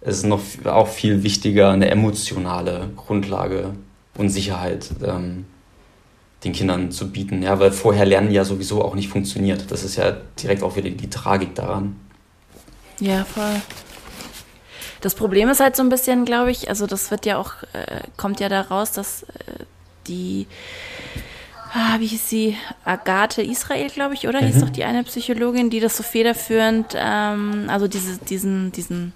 es 0.00 0.18
ist 0.18 0.26
noch 0.26 0.40
auch 0.64 0.88
viel 0.88 1.22
wichtiger, 1.22 1.70
eine 1.70 1.90
emotionale 1.90 2.90
Grundlage 2.96 3.74
und 4.16 4.28
Sicherheit 4.30 4.90
ähm, 5.04 5.44
den 6.44 6.52
Kindern 6.52 6.90
zu 6.90 7.10
bieten. 7.10 7.42
Ja, 7.42 7.58
weil 7.58 7.72
vorher 7.72 8.06
Lernen 8.06 8.30
ja 8.30 8.44
sowieso 8.44 8.82
auch 8.82 8.94
nicht 8.94 9.08
funktioniert. 9.08 9.70
Das 9.70 9.84
ist 9.84 9.96
ja 9.96 10.16
direkt 10.40 10.62
auch 10.62 10.76
wieder 10.76 10.90
die 10.90 11.10
Tragik 11.10 11.54
daran. 11.54 11.96
Ja, 12.98 13.24
voll. 13.24 13.60
Das 15.00 15.14
Problem 15.14 15.48
ist 15.48 15.60
halt 15.60 15.76
so 15.76 15.82
ein 15.82 15.88
bisschen, 15.88 16.24
glaube 16.24 16.50
ich, 16.50 16.68
also 16.68 16.86
das 16.86 17.10
wird 17.10 17.24
ja 17.24 17.38
auch, 17.38 17.54
äh, 17.72 18.02
kommt 18.16 18.40
ja 18.40 18.48
da 18.48 18.60
raus, 18.60 18.92
dass 18.92 19.22
äh, 19.22 19.64
die 20.06 20.46
ah, 21.72 21.96
wie 21.98 22.06
hieß 22.06 22.28
sie? 22.28 22.56
Agathe 22.84 23.42
Israel, 23.42 23.88
glaube 23.88 24.14
ich, 24.14 24.28
oder? 24.28 24.40
Mhm. 24.40 24.46
Hieß 24.46 24.60
doch 24.60 24.70
die 24.70 24.84
eine 24.84 25.04
Psychologin, 25.04 25.70
die 25.70 25.80
das 25.80 25.96
so 25.96 26.02
federführend, 26.02 26.94
ähm, 26.96 27.66
also 27.68 27.88
diese, 27.88 28.18
diesen, 28.18 28.72
diesen, 28.72 29.12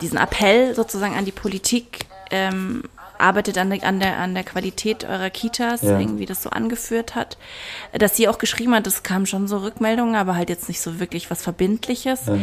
diesen 0.00 0.18
Appell 0.18 0.74
sozusagen 0.74 1.14
an 1.14 1.24
die 1.24 1.32
Politik 1.32 2.06
ähm, 2.30 2.84
arbeitet 3.18 3.56
an 3.56 3.70
der, 3.70 3.84
an 3.84 4.00
der, 4.00 4.18
an 4.18 4.34
der 4.34 4.44
Qualität 4.44 5.04
eurer 5.04 5.30
Kitas, 5.30 5.82
ja. 5.82 5.98
irgendwie 5.98 6.26
das 6.26 6.42
so 6.42 6.50
angeführt 6.50 7.14
hat. 7.14 7.38
Dass 7.92 8.16
sie 8.16 8.28
auch 8.28 8.38
geschrieben 8.38 8.74
hat, 8.74 8.86
es 8.86 9.02
kamen 9.02 9.26
schon 9.26 9.46
so 9.46 9.58
Rückmeldungen, 9.58 10.16
aber 10.16 10.34
halt 10.34 10.48
jetzt 10.48 10.68
nicht 10.68 10.80
so 10.80 10.98
wirklich 10.98 11.30
was 11.30 11.42
Verbindliches. 11.42 12.26
Ja. 12.26 12.38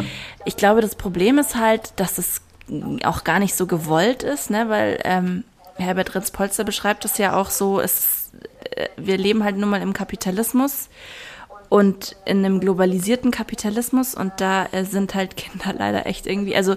Ich 0.45 0.55
glaube, 0.55 0.81
das 0.81 0.95
Problem 0.95 1.37
ist 1.37 1.55
halt, 1.55 1.91
dass 1.97 2.17
es 2.17 2.41
auch 3.03 3.23
gar 3.23 3.39
nicht 3.39 3.55
so 3.55 3.67
gewollt 3.67 4.23
ist, 4.23 4.49
ne, 4.49 4.69
weil 4.69 4.99
ähm, 5.03 5.43
Herbert 5.75 6.15
Ritz-Polster 6.15 6.63
beschreibt 6.63 7.03
das 7.03 7.17
ja 7.17 7.35
auch 7.35 7.49
so, 7.49 7.79
es 7.81 8.18
wir 8.97 9.17
leben 9.17 9.43
halt 9.43 9.57
nun 9.57 9.69
mal 9.69 9.81
im 9.81 9.93
Kapitalismus 9.93 10.89
und 11.69 12.15
in 12.25 12.43
einem 12.43 12.59
globalisierten 12.59 13.31
Kapitalismus 13.31 14.15
und 14.15 14.33
da 14.37 14.65
äh, 14.71 14.83
sind 14.83 15.15
halt 15.15 15.37
Kinder 15.37 15.73
leider 15.77 16.05
echt 16.05 16.27
irgendwie, 16.27 16.55
also 16.55 16.75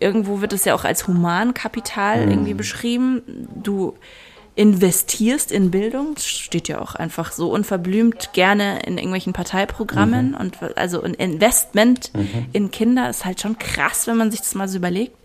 irgendwo 0.00 0.40
wird 0.40 0.52
es 0.52 0.64
ja 0.64 0.74
auch 0.74 0.84
als 0.84 1.06
Humankapital 1.06 2.24
mhm. 2.24 2.30
irgendwie 2.32 2.54
beschrieben. 2.54 3.48
Du 3.54 3.94
investierst 4.54 5.52
in 5.52 5.70
Bildung, 5.70 6.14
das 6.14 6.26
steht 6.26 6.66
ja 6.66 6.80
auch 6.80 6.96
einfach 6.96 7.30
so 7.30 7.52
unverblümt 7.52 8.32
gerne 8.32 8.80
in 8.80 8.98
irgendwelchen 8.98 9.32
Parteiprogrammen 9.32 10.30
mhm. 10.30 10.36
und 10.36 10.76
also 10.76 11.00
ein 11.02 11.14
Investment 11.14 12.12
mhm. 12.14 12.46
in 12.52 12.70
Kinder 12.72 13.08
ist 13.08 13.24
halt 13.24 13.40
schon 13.40 13.58
krass, 13.58 14.08
wenn 14.08 14.16
man 14.16 14.32
sich 14.32 14.40
das 14.40 14.56
mal 14.56 14.68
so 14.68 14.78
überlegt. 14.78 15.16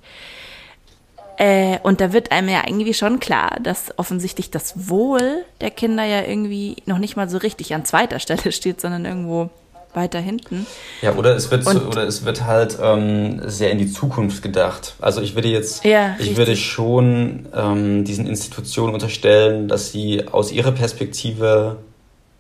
Äh, 1.38 1.80
und 1.84 2.00
da 2.00 2.14
wird 2.14 2.32
einem 2.32 2.50
ja 2.50 2.62
irgendwie 2.66 2.94
schon 2.94 3.20
klar, 3.20 3.58
dass 3.62 3.98
offensichtlich 3.98 4.52
das 4.52 4.90
Wohl 4.90 5.44
der 5.62 5.72
Kinder 5.72 6.04
ja 6.04 6.22
irgendwie 6.22 6.78
noch 6.86 7.00
nicht 7.00 7.16
mal 7.16 7.30
so 7.30 7.38
richtig 7.38 7.74
an 7.74 7.86
zweiter 7.86 8.20
Stelle 8.20 8.52
steht, 8.52 8.82
sondern 8.82 9.06
irgendwo 9.06 9.50
weiter 9.94 10.20
hinten. 10.20 10.66
Ja, 11.02 11.14
oder 11.16 11.36
es 11.36 11.52
wird, 11.52 11.64
so, 11.66 11.80
oder 11.82 12.04
es 12.04 12.26
wird 12.26 12.46
halt 12.46 12.78
ähm, 12.82 13.42
sehr 13.46 13.72
in 13.72 13.78
die 13.78 13.92
Zukunft 13.92 14.42
gedacht. 14.42 14.96
Also 15.00 15.22
ich 15.22 15.36
würde 15.36 15.50
jetzt, 15.50 15.86
ja, 15.86 16.16
ich 16.20 16.36
würde 16.36 16.56
schon 16.56 17.48
ähm, 17.56 18.04
diesen 18.04 18.26
Institutionen 18.26 18.94
unterstellen, 18.94 19.68
dass 19.68 19.92
sie 19.92 20.28
aus 20.28 20.52
ihrer 20.52 20.72
Perspektive 20.72 21.78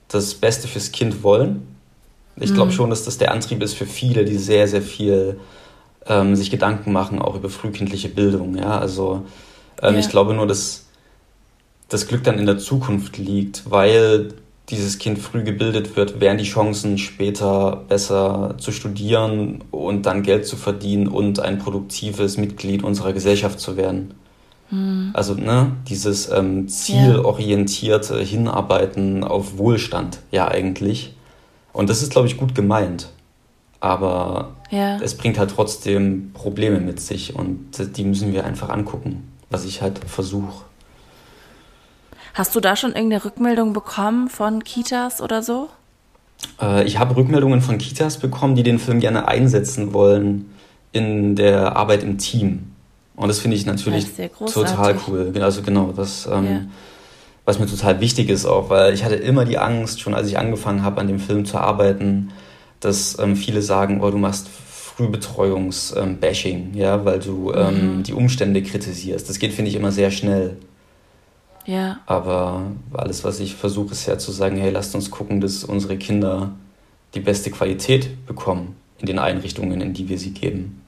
das 0.08 0.34
Beste 0.34 0.67
fürs 0.67 0.91
Kind 0.91 1.23
wollen. 1.23 1.67
Ich 2.38 2.51
mhm. 2.51 2.56
glaube 2.56 2.71
schon, 2.71 2.89
dass 2.89 3.06
das 3.06 3.17
der 3.17 3.32
Antrieb 3.32 3.62
ist 3.62 3.75
für 3.75 3.86
viele, 3.86 4.25
die 4.25 4.38
sehr, 4.38 4.67
sehr 4.67 4.82
viel 4.82 5.39
ähm, 6.07 6.35
sich 6.35 6.51
Gedanken 6.51 6.91
machen, 6.91 7.19
auch 7.19 7.35
über 7.35 7.49
frühkindliche 7.49 8.09
Bildung. 8.09 8.55
Ja? 8.55 8.79
Also 8.79 9.23
ähm, 9.81 9.93
ja. 9.93 9.99
ich 9.99 10.09
glaube 10.09 10.33
nur, 10.33 10.47
dass 10.47 10.85
das 11.89 12.07
Glück 12.07 12.23
dann 12.23 12.39
in 12.39 12.45
der 12.45 12.57
Zukunft 12.57 13.17
liegt, 13.17 13.69
weil 13.69 14.29
dieses 14.69 14.97
Kind 14.97 15.19
früh 15.19 15.43
gebildet 15.43 15.95
wird, 15.97 16.21
wären 16.21 16.37
die 16.37 16.45
Chancen 16.45 16.97
später 16.97 17.83
besser 17.89 18.55
zu 18.57 18.71
studieren 18.71 19.63
und 19.71 20.05
dann 20.05 20.23
Geld 20.23 20.47
zu 20.47 20.55
verdienen 20.55 21.07
und 21.07 21.39
ein 21.39 21.59
produktives 21.59 22.37
Mitglied 22.37 22.83
unserer 22.83 23.11
Gesellschaft 23.11 23.59
zu 23.59 23.75
werden. 23.75 24.13
Mhm. 24.71 25.11
Also 25.13 25.33
ne, 25.33 25.73
dieses 25.89 26.31
ähm, 26.31 26.69
zielorientierte 26.69 28.19
Hinarbeiten 28.19 29.23
auf 29.23 29.57
Wohlstand, 29.57 30.19
ja 30.31 30.47
eigentlich. 30.47 31.13
Und 31.73 31.89
das 31.89 32.01
ist, 32.01 32.11
glaube 32.11 32.27
ich, 32.27 32.37
gut 32.37 32.55
gemeint 32.55 33.09
aber 33.83 34.55
ja. 34.71 34.97
es 35.01 35.17
bringt 35.17 35.37
halt 35.37 35.51
trotzdem 35.51 36.31
Probleme 36.33 36.79
mit 36.79 37.01
sich 37.01 37.35
und 37.35 37.97
die 37.97 38.05
müssen 38.05 38.31
wir 38.31 38.45
einfach 38.45 38.69
angucken, 38.69 39.29
was 39.49 39.65
ich 39.65 39.81
halt 39.81 39.99
versuche. 39.99 40.63
Hast 42.33 42.55
du 42.55 42.61
da 42.61 42.77
schon 42.77 42.93
irgendeine 42.93 43.25
Rückmeldung 43.25 43.73
bekommen 43.73 44.29
von 44.29 44.63
Kitas 44.63 45.19
oder 45.21 45.43
so? 45.43 45.67
Äh, 46.61 46.85
ich 46.85 46.97
habe 46.97 47.17
Rückmeldungen 47.17 47.61
von 47.61 47.77
Kitas 47.77 48.17
bekommen, 48.19 48.55
die 48.55 48.63
den 48.63 48.79
Film 48.79 49.01
gerne 49.01 49.27
einsetzen 49.27 49.91
wollen 49.91 50.49
in 50.93 51.35
der 51.35 51.75
Arbeit 51.75 52.03
im 52.03 52.17
Team. 52.17 52.71
Und 53.17 53.27
das 53.27 53.39
finde 53.39 53.57
ich 53.57 53.65
natürlich 53.65 54.07
total 54.53 54.95
cool. 55.07 55.33
Also 55.41 55.61
genau, 55.61 55.91
das, 55.93 56.25
ähm, 56.31 56.45
ja. 56.45 56.61
was 57.43 57.59
mir 57.59 57.67
total 57.67 57.99
wichtig 57.99 58.29
ist 58.29 58.45
auch, 58.45 58.69
weil 58.69 58.93
ich 58.93 59.03
hatte 59.03 59.15
immer 59.15 59.43
die 59.43 59.57
Angst, 59.57 59.99
schon 59.99 60.13
als 60.13 60.29
ich 60.29 60.37
angefangen 60.37 60.83
habe, 60.83 61.01
an 61.01 61.07
dem 61.07 61.19
Film 61.19 61.43
zu 61.43 61.57
arbeiten, 61.57 62.31
dass 62.85 63.17
ähm, 63.19 63.35
viele 63.35 63.61
sagen, 63.61 64.01
oh, 64.01 64.11
du 64.11 64.17
machst 64.17 64.47
Frühbetreuungs-Bashing, 64.95 66.73
ähm, 66.73 66.77
ja, 66.77 67.03
weil 67.05 67.19
du 67.19 67.51
ähm, 67.53 67.97
mhm. 67.97 68.03
die 68.03 68.13
Umstände 68.13 68.61
kritisierst. 68.61 69.29
Das 69.29 69.39
geht, 69.39 69.53
finde 69.53 69.69
ich, 69.69 69.75
immer 69.75 69.91
sehr 69.91 70.11
schnell. 70.11 70.57
Ja. 71.65 71.99
Aber 72.05 72.63
alles, 72.93 73.23
was 73.23 73.39
ich 73.39 73.55
versuche, 73.55 73.93
ist 73.93 74.05
ja 74.05 74.17
zu 74.17 74.31
sagen, 74.31 74.57
hey, 74.57 74.69
lasst 74.69 74.93
uns 74.95 75.09
gucken, 75.09 75.41
dass 75.41 75.63
unsere 75.63 75.97
Kinder 75.97 76.51
die 77.15 77.19
beste 77.19 77.51
Qualität 77.51 78.25
bekommen 78.25 78.75
in 78.99 79.07
den 79.07 79.19
Einrichtungen, 79.19 79.81
in 79.81 79.93
die 79.93 80.09
wir 80.09 80.17
sie 80.17 80.31
geben. 80.31 80.81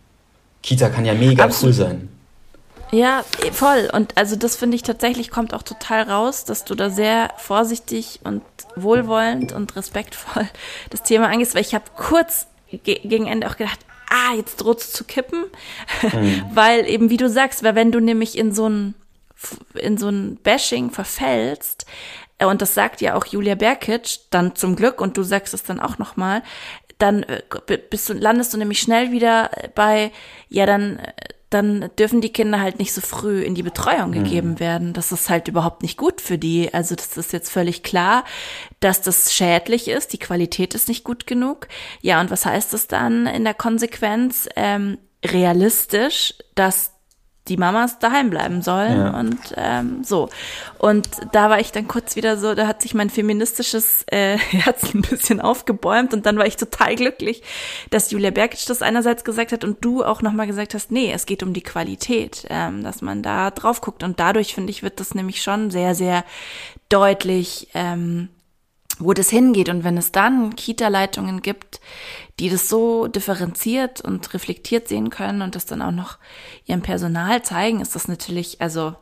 Kita 0.62 0.89
kann 0.89 1.05
ja 1.05 1.13
mega 1.13 1.43
Absolut. 1.43 1.75
cool 1.75 1.86
sein. 1.86 2.10
Ja, 2.91 3.26
voll. 3.52 3.89
Und 3.91 4.17
also 4.17 4.36
das 4.36 4.56
finde 4.56 4.76
ich 4.76 4.84
tatsächlich 4.84 5.32
kommt 5.32 5.54
auch 5.54 5.63
total 5.63 6.04
raus, 6.04 6.45
dass 6.45 6.65
du 6.65 6.76
da 6.76 6.89
sehr 6.89 7.32
vorsichtig 7.38 8.19
und 8.24 8.43
wohlwollend 8.76 9.52
und 9.52 9.76
respektvoll 9.76 10.48
das 10.89 11.04
Thema 11.04 11.28
angehst, 11.28 11.56
weil 11.56 11.62
ich 11.62 11.76
habe 11.76 11.86
kurz 11.95 12.48
ge 12.71 13.00
gegen 13.04 13.28
Ende 13.28 13.50
auch 13.50 13.58
gedacht, 13.58 13.80
ah, 14.10 14.36
jetzt 14.36 14.58
droht 14.58 14.80
es 14.80 14.91
zu 14.91 15.04
kippen, 15.04 15.45
mhm. 16.02 16.43
weil 16.54 16.88
eben 16.88 17.10
wie 17.10 17.17
du 17.17 17.30
sagst, 17.30 17.63
weil 17.63 17.76
wenn 17.76 17.91
du 17.91 18.00
nämlich 18.00 18.38
in 18.38 18.54
so 18.54 18.69
ein 18.69 18.95
in 19.76 19.98
so 19.98 20.10
ein 20.10 20.38
Bashing 20.38 20.91
verfällst, 20.91 21.86
äh, 22.38 22.45
und 22.45 22.62
das 22.62 22.74
sagt 22.74 23.02
ja 23.02 23.15
auch 23.15 23.26
Julia 23.26 23.56
Berkic 23.56 24.19
dann 24.30 24.56
zum 24.56 24.76
Glück 24.76 25.02
und 25.02 25.17
du 25.17 25.24
sagst 25.24 25.54
es 25.54 25.63
dann 25.63 25.80
auch 25.80 25.98
noch 25.98 26.15
mal, 26.15 26.41
dann 26.98 27.24
äh, 27.24 27.41
bist 27.89 28.10
du 28.10 28.13
landest 28.13 28.54
du 28.54 28.58
nämlich 28.58 28.80
schnell 28.80 29.12
wieder 29.12 29.50
bei 29.76 30.12
ja 30.50 30.65
dann 30.65 31.00
äh, 31.00 31.12
dann 31.56 31.89
dürfen 31.98 32.20
die 32.20 32.34
Kinder 32.34 32.60
halt 32.60 32.80
nicht 32.80 32.91
so 32.91 33.00
früh 33.00 33.41
in 33.41 33.56
die 33.56 33.63
Betreuung 33.63 34.10
mhm. 34.10 34.24
gegeben 34.24 34.50
mhm. 34.50 34.60
werden. 34.60 34.94
Das 34.94 35.13
ist 35.13 35.30
halt 35.30 35.48
überhaupt 35.48 35.84
nicht 35.84 35.98
gut 35.98 36.20
für 36.20 36.38
die. 36.38 36.74
Also 36.74 36.96
das 36.96 37.15
ist 37.15 37.32
jetzt 37.32 37.50
völlig 37.50 37.82
klar, 37.82 38.26
dass 38.82 39.02
das 39.02 39.34
schädlich 39.34 39.88
ist. 39.88 40.12
Die 40.12 40.20
Qualität 40.20 40.76
ist 40.76 40.89
nicht 40.89 41.06
gut 41.06 41.26
genug. 41.26 41.70
Ja, 42.02 42.20
und 42.20 42.30
was 42.30 42.46
heißt 42.46 42.74
das 42.74 42.88
dann 42.88 43.26
in 43.26 43.46
der 43.46 43.54
Konsequenz? 43.54 44.50
Ähm, 44.58 44.98
realistisch, 45.24 46.34
dass 46.56 46.91
die 47.47 47.58
Mamas 47.58 47.99
daheim 47.99 48.29
bleiben 48.29 48.62
sollen 48.62 48.97
ja. 48.97 49.19
und 49.19 49.39
ähm, 49.55 50.03
so. 50.03 50.29
Und 50.79 51.08
da 51.31 51.49
war 51.49 51.60
ich 51.60 51.71
dann 51.71 51.88
kurz 51.88 52.15
wieder 52.15 52.38
so, 52.38 52.55
da 52.55 52.67
hat 52.67 52.81
sich 52.81 52.93
mein 52.93 53.10
feministisches 53.10 54.03
äh, 54.08 54.38
Herz 54.51 54.93
ein 54.93 55.01
bisschen 55.01 55.39
aufgebäumt 55.39 56.13
und 56.13 56.25
dann 56.25 56.38
war 56.38 56.47
ich 56.47 56.58
total 56.58 56.95
glücklich, 56.95 57.43
dass 57.91 58.10
Julia 58.10 58.31
Bergic 58.31 58.65
das 58.65 58.81
einerseits 58.81 59.23
gesagt 59.23 59.51
hat 59.51 59.63
und 59.63 59.84
du 59.86 60.03
auch 60.03 60.21
nochmal 60.21 60.47
gesagt 60.47 60.73
hast, 60.73 60.91
nee, 60.91 61.12
es 61.12 61.25
geht 61.25 61.43
um 61.43 61.53
die 61.53 61.62
Qualität, 61.62 62.45
ähm, 62.49 62.84
dass 62.84 63.01
man 63.01 63.21
da 63.21 63.51
drauf 63.51 63.81
guckt. 63.81 64.03
Und 64.03 64.19
dadurch, 64.19 64.55
finde 64.55 64.71
ich, 64.71 64.81
wird 64.81 64.99
das 64.99 65.13
nämlich 65.13 65.41
schon 65.43 65.69
sehr, 65.69 65.93
sehr 65.93 66.25
deutlich, 66.89 67.69
ähm, 67.73 68.29
wo 68.99 69.13
das 69.13 69.29
hingeht. 69.29 69.69
Und 69.69 69.84
wenn 69.84 69.97
es 69.97 70.12
dann 70.12 70.55
Kita-Leitungen 70.55 71.41
gibt, 71.41 71.79
die 72.39 72.49
das 72.49 72.69
so 72.69 73.08
differenziert 73.08 74.01
und 74.01 74.34
reflektiert 74.34 74.88
sehen 74.88 75.10
können 75.10 75.41
und 75.41 75.55
das 75.55 75.65
dann 75.65 75.81
auch 75.81 75.91
noch 75.91 76.17
ihrem 76.65 76.81
Personal 76.81 77.43
zeigen, 77.43 77.81
ist 77.81 77.95
das 77.95 78.08
natürlich, 78.08 78.62
also 78.62 78.95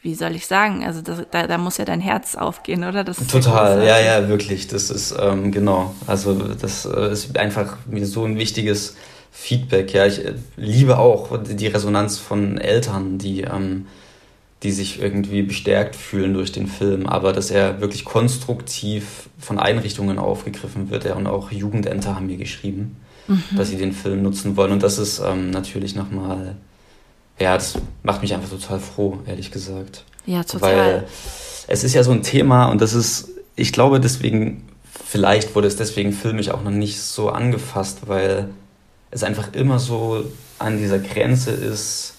wie 0.00 0.14
soll 0.14 0.36
ich 0.36 0.46
sagen, 0.46 0.84
also 0.84 1.00
das, 1.00 1.22
da, 1.30 1.46
da 1.46 1.58
muss 1.58 1.78
ja 1.78 1.84
dein 1.84 2.00
Herz 2.00 2.36
aufgehen, 2.36 2.84
oder? 2.84 3.02
Das 3.02 3.18
Total, 3.26 3.84
ja, 3.84 3.98
ja, 3.98 4.28
wirklich. 4.28 4.68
Das 4.68 4.90
ist 4.90 5.14
ähm, 5.18 5.50
genau. 5.50 5.94
Also 6.06 6.34
das 6.34 6.86
äh, 6.86 7.12
ist 7.12 7.36
einfach 7.36 7.78
mir 7.86 8.06
so 8.06 8.24
ein 8.24 8.38
wichtiges 8.38 8.96
Feedback. 9.32 9.92
Ja, 9.92 10.06
ich 10.06 10.24
äh, 10.24 10.34
liebe 10.56 10.98
auch 10.98 11.42
die 11.42 11.66
Resonanz 11.66 12.18
von 12.18 12.58
Eltern, 12.58 13.18
die 13.18 13.42
ähm, 13.42 13.86
die 14.62 14.72
sich 14.72 15.00
irgendwie 15.00 15.42
bestärkt 15.42 15.96
fühlen 15.96 16.34
durch 16.34 16.50
den 16.50 16.66
Film, 16.66 17.06
aber 17.06 17.32
dass 17.32 17.50
er 17.50 17.80
wirklich 17.80 18.04
konstruktiv 18.04 19.28
von 19.38 19.58
Einrichtungen 19.58 20.18
aufgegriffen 20.18 20.90
wird. 20.90 21.04
Ja, 21.04 21.14
und 21.14 21.26
auch 21.26 21.50
Jugendämter 21.50 22.14
haben 22.14 22.26
mir 22.26 22.38
geschrieben, 22.38 22.96
mhm. 23.28 23.42
dass 23.56 23.68
sie 23.68 23.76
den 23.76 23.92
Film 23.92 24.22
nutzen 24.22 24.56
wollen. 24.56 24.72
Und 24.72 24.82
das 24.82 24.98
ist 24.98 25.18
ähm, 25.18 25.50
natürlich 25.50 25.94
nochmal, 25.94 26.56
ja, 27.38 27.54
das 27.54 27.74
macht 28.02 28.22
mich 28.22 28.34
einfach 28.34 28.48
total 28.48 28.80
froh, 28.80 29.18
ehrlich 29.26 29.50
gesagt. 29.50 30.04
Ja, 30.24 30.42
total. 30.42 30.76
Weil 30.76 31.04
es 31.68 31.84
ist 31.84 31.94
ja 31.94 32.02
so 32.02 32.12
ein 32.12 32.22
Thema 32.22 32.66
und 32.66 32.80
das 32.80 32.94
ist, 32.94 33.28
ich 33.56 33.72
glaube 33.72 34.00
deswegen, 34.00 34.66
vielleicht 35.04 35.54
wurde 35.54 35.68
es 35.68 35.76
deswegen 35.76 36.12
filmisch 36.12 36.48
auch 36.48 36.62
noch 36.62 36.70
nicht 36.70 37.00
so 37.00 37.28
angefasst, 37.28 38.00
weil 38.06 38.48
es 39.10 39.22
einfach 39.22 39.52
immer 39.52 39.78
so 39.78 40.24
an 40.58 40.78
dieser 40.78 40.98
Grenze 40.98 41.50
ist, 41.50 42.14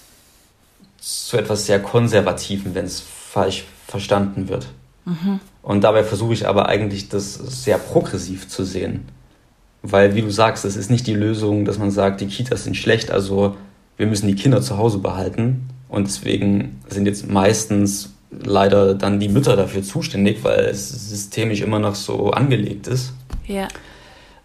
zu 1.00 1.38
etwas 1.38 1.66
sehr 1.66 1.80
Konservativen, 1.80 2.76
wenn 2.76 2.86
es 2.86 3.00
falsch 3.00 3.66
verstanden 3.88 4.50
wird. 4.50 4.68
Mhm. 5.06 5.40
Und 5.62 5.84
dabei 5.84 6.04
versuche 6.04 6.34
ich 6.34 6.48
aber 6.48 6.68
eigentlich, 6.68 7.10
das 7.10 7.36
sehr 7.36 7.78
progressiv 7.78 8.48
zu 8.48 8.64
sehen. 8.64 9.06
Weil, 9.82 10.16
wie 10.16 10.22
du 10.22 10.30
sagst, 10.30 10.66
es 10.66 10.76
ist 10.76 10.90
nicht 10.90 11.08
die 11.08 11.14
Lösung, 11.14 11.66
dass 11.66 11.78
man 11.78 11.92
sagt, 11.92 12.22
die 12.22 12.28
Kitas 12.28 12.64
sind 12.64 12.76
schlecht, 12.76 13.12
also 13.12 13.56
wir 13.96 14.08
müssen 14.08 14.28
die 14.28 14.36
Kinder 14.36 14.62
zu 14.62 14.78
Hause 14.78 15.00
behalten. 15.00 15.70
Und 15.90 16.08
deswegen 16.08 16.80
sind 16.90 17.06
jetzt 17.06 17.30
meistens 17.30 18.14
leider 18.32 18.94
dann 18.94 19.20
die 19.20 19.30
Mütter 19.30 19.56
dafür 19.56 19.84
zuständig, 19.84 20.44
weil 20.44 20.66
es 20.66 20.90
systemisch 21.10 21.62
immer 21.62 21.80
noch 21.80 21.96
so 21.96 22.32
angelegt 22.32 22.88
ist. 22.88 23.14
Ja. 23.46 23.68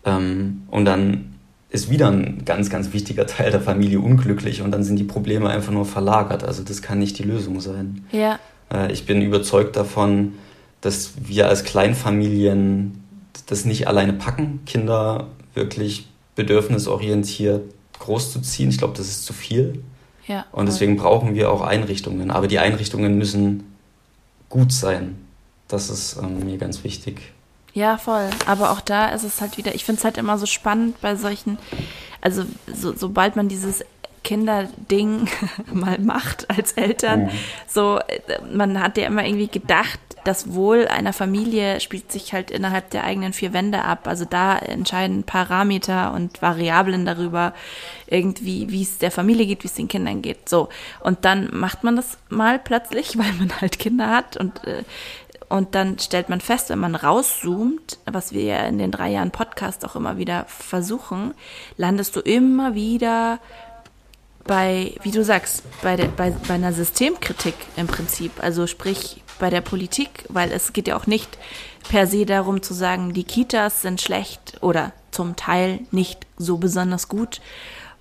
Ähm, 0.04 0.62
und 0.70 0.84
dann 0.84 1.31
ist 1.72 1.90
wieder 1.90 2.08
ein 2.08 2.44
ganz, 2.44 2.68
ganz 2.68 2.92
wichtiger 2.92 3.26
Teil 3.26 3.50
der 3.50 3.60
Familie 3.60 3.98
unglücklich 3.98 4.60
und 4.60 4.70
dann 4.70 4.84
sind 4.84 4.96
die 4.96 5.04
Probleme 5.04 5.48
einfach 5.48 5.72
nur 5.72 5.86
verlagert. 5.86 6.44
Also 6.44 6.62
das 6.62 6.82
kann 6.82 6.98
nicht 6.98 7.18
die 7.18 7.22
Lösung 7.22 7.60
sein. 7.60 8.04
Ja. 8.12 8.38
Äh, 8.72 8.92
ich 8.92 9.06
bin 9.06 9.22
überzeugt 9.22 9.74
davon, 9.74 10.34
dass 10.82 11.12
wir 11.16 11.48
als 11.48 11.64
Kleinfamilien 11.64 13.02
das 13.46 13.64
nicht 13.64 13.88
alleine 13.88 14.12
packen, 14.12 14.60
Kinder 14.66 15.28
wirklich 15.54 16.08
bedürfnisorientiert 16.36 17.62
großzuziehen. 17.98 18.68
Ich 18.68 18.78
glaube, 18.78 18.94
das 18.96 19.08
ist 19.08 19.24
zu 19.24 19.32
viel. 19.32 19.82
Ja, 20.26 20.46
und 20.52 20.66
deswegen 20.66 20.96
brauchen 20.96 21.34
wir 21.34 21.50
auch 21.50 21.62
Einrichtungen. 21.62 22.30
Aber 22.30 22.48
die 22.48 22.58
Einrichtungen 22.58 23.16
müssen 23.16 23.64
gut 24.48 24.72
sein. 24.72 25.16
Das 25.68 25.88
ist 25.88 26.18
ähm, 26.22 26.44
mir 26.44 26.58
ganz 26.58 26.84
wichtig. 26.84 27.32
Ja, 27.74 27.96
voll. 27.96 28.28
Aber 28.46 28.70
auch 28.70 28.80
da 28.80 29.08
ist 29.08 29.24
es 29.24 29.40
halt 29.40 29.56
wieder, 29.56 29.74
ich 29.74 29.84
finde 29.84 29.98
es 29.98 30.04
halt 30.04 30.18
immer 30.18 30.38
so 30.38 30.46
spannend 30.46 31.00
bei 31.00 31.16
solchen, 31.16 31.58
also 32.20 32.44
so, 32.66 32.94
sobald 32.94 33.36
man 33.36 33.48
dieses 33.48 33.84
Kinderding 34.24 35.28
mal 35.72 35.98
macht 35.98 36.50
als 36.50 36.72
Eltern, 36.72 37.24
mhm. 37.24 37.30
so, 37.66 37.98
man 38.52 38.80
hat 38.80 38.98
ja 38.98 39.06
immer 39.06 39.24
irgendwie 39.24 39.48
gedacht, 39.48 39.98
das 40.24 40.52
Wohl 40.52 40.86
einer 40.86 41.12
Familie 41.12 41.80
spielt 41.80 42.12
sich 42.12 42.32
halt 42.32 42.50
innerhalb 42.50 42.90
der 42.90 43.04
eigenen 43.04 43.32
vier 43.32 43.52
Wände 43.52 43.82
ab. 43.82 44.06
Also 44.06 44.24
da 44.24 44.56
entscheiden 44.56 45.24
Parameter 45.24 46.12
und 46.12 46.40
Variablen 46.40 47.04
darüber, 47.04 47.54
irgendwie, 48.06 48.70
wie 48.70 48.82
es 48.82 48.98
der 48.98 49.10
Familie 49.10 49.46
geht, 49.46 49.64
wie 49.64 49.68
es 49.68 49.74
den 49.74 49.88
Kindern 49.88 50.22
geht. 50.22 50.48
So. 50.48 50.68
Und 51.00 51.24
dann 51.24 51.48
macht 51.52 51.82
man 51.82 51.96
das 51.96 52.18
mal 52.28 52.58
plötzlich, 52.58 53.18
weil 53.18 53.32
man 53.32 53.60
halt 53.60 53.78
Kinder 53.78 54.10
hat 54.10 54.36
und 54.36 54.64
äh, 54.64 54.84
und 55.52 55.74
dann 55.74 55.98
stellt 55.98 56.30
man 56.30 56.40
fest, 56.40 56.70
wenn 56.70 56.78
man 56.78 56.94
rauszoomt, 56.94 57.98
was 58.06 58.32
wir 58.32 58.42
ja 58.42 58.64
in 58.64 58.78
den 58.78 58.90
drei 58.90 59.10
Jahren 59.10 59.30
Podcast 59.30 59.84
auch 59.84 59.94
immer 59.96 60.16
wieder 60.16 60.46
versuchen, 60.48 61.34
landest 61.76 62.16
du 62.16 62.20
immer 62.20 62.74
wieder 62.74 63.38
bei, 64.44 64.94
wie 65.02 65.10
du 65.10 65.22
sagst, 65.22 65.62
bei, 65.82 65.96
der, 65.96 66.06
bei, 66.06 66.30
bei 66.48 66.54
einer 66.54 66.72
Systemkritik 66.72 67.54
im 67.76 67.86
Prinzip. 67.86 68.42
Also 68.42 68.66
sprich 68.66 69.22
bei 69.38 69.50
der 69.50 69.60
Politik, 69.60 70.24
weil 70.30 70.50
es 70.52 70.72
geht 70.72 70.88
ja 70.88 70.96
auch 70.96 71.06
nicht 71.06 71.36
per 71.86 72.06
se 72.06 72.24
darum 72.24 72.62
zu 72.62 72.72
sagen, 72.72 73.12
die 73.12 73.24
Kitas 73.24 73.82
sind 73.82 74.00
schlecht 74.00 74.56
oder 74.62 74.92
zum 75.10 75.36
Teil 75.36 75.80
nicht 75.90 76.26
so 76.38 76.56
besonders 76.56 77.08
gut, 77.08 77.42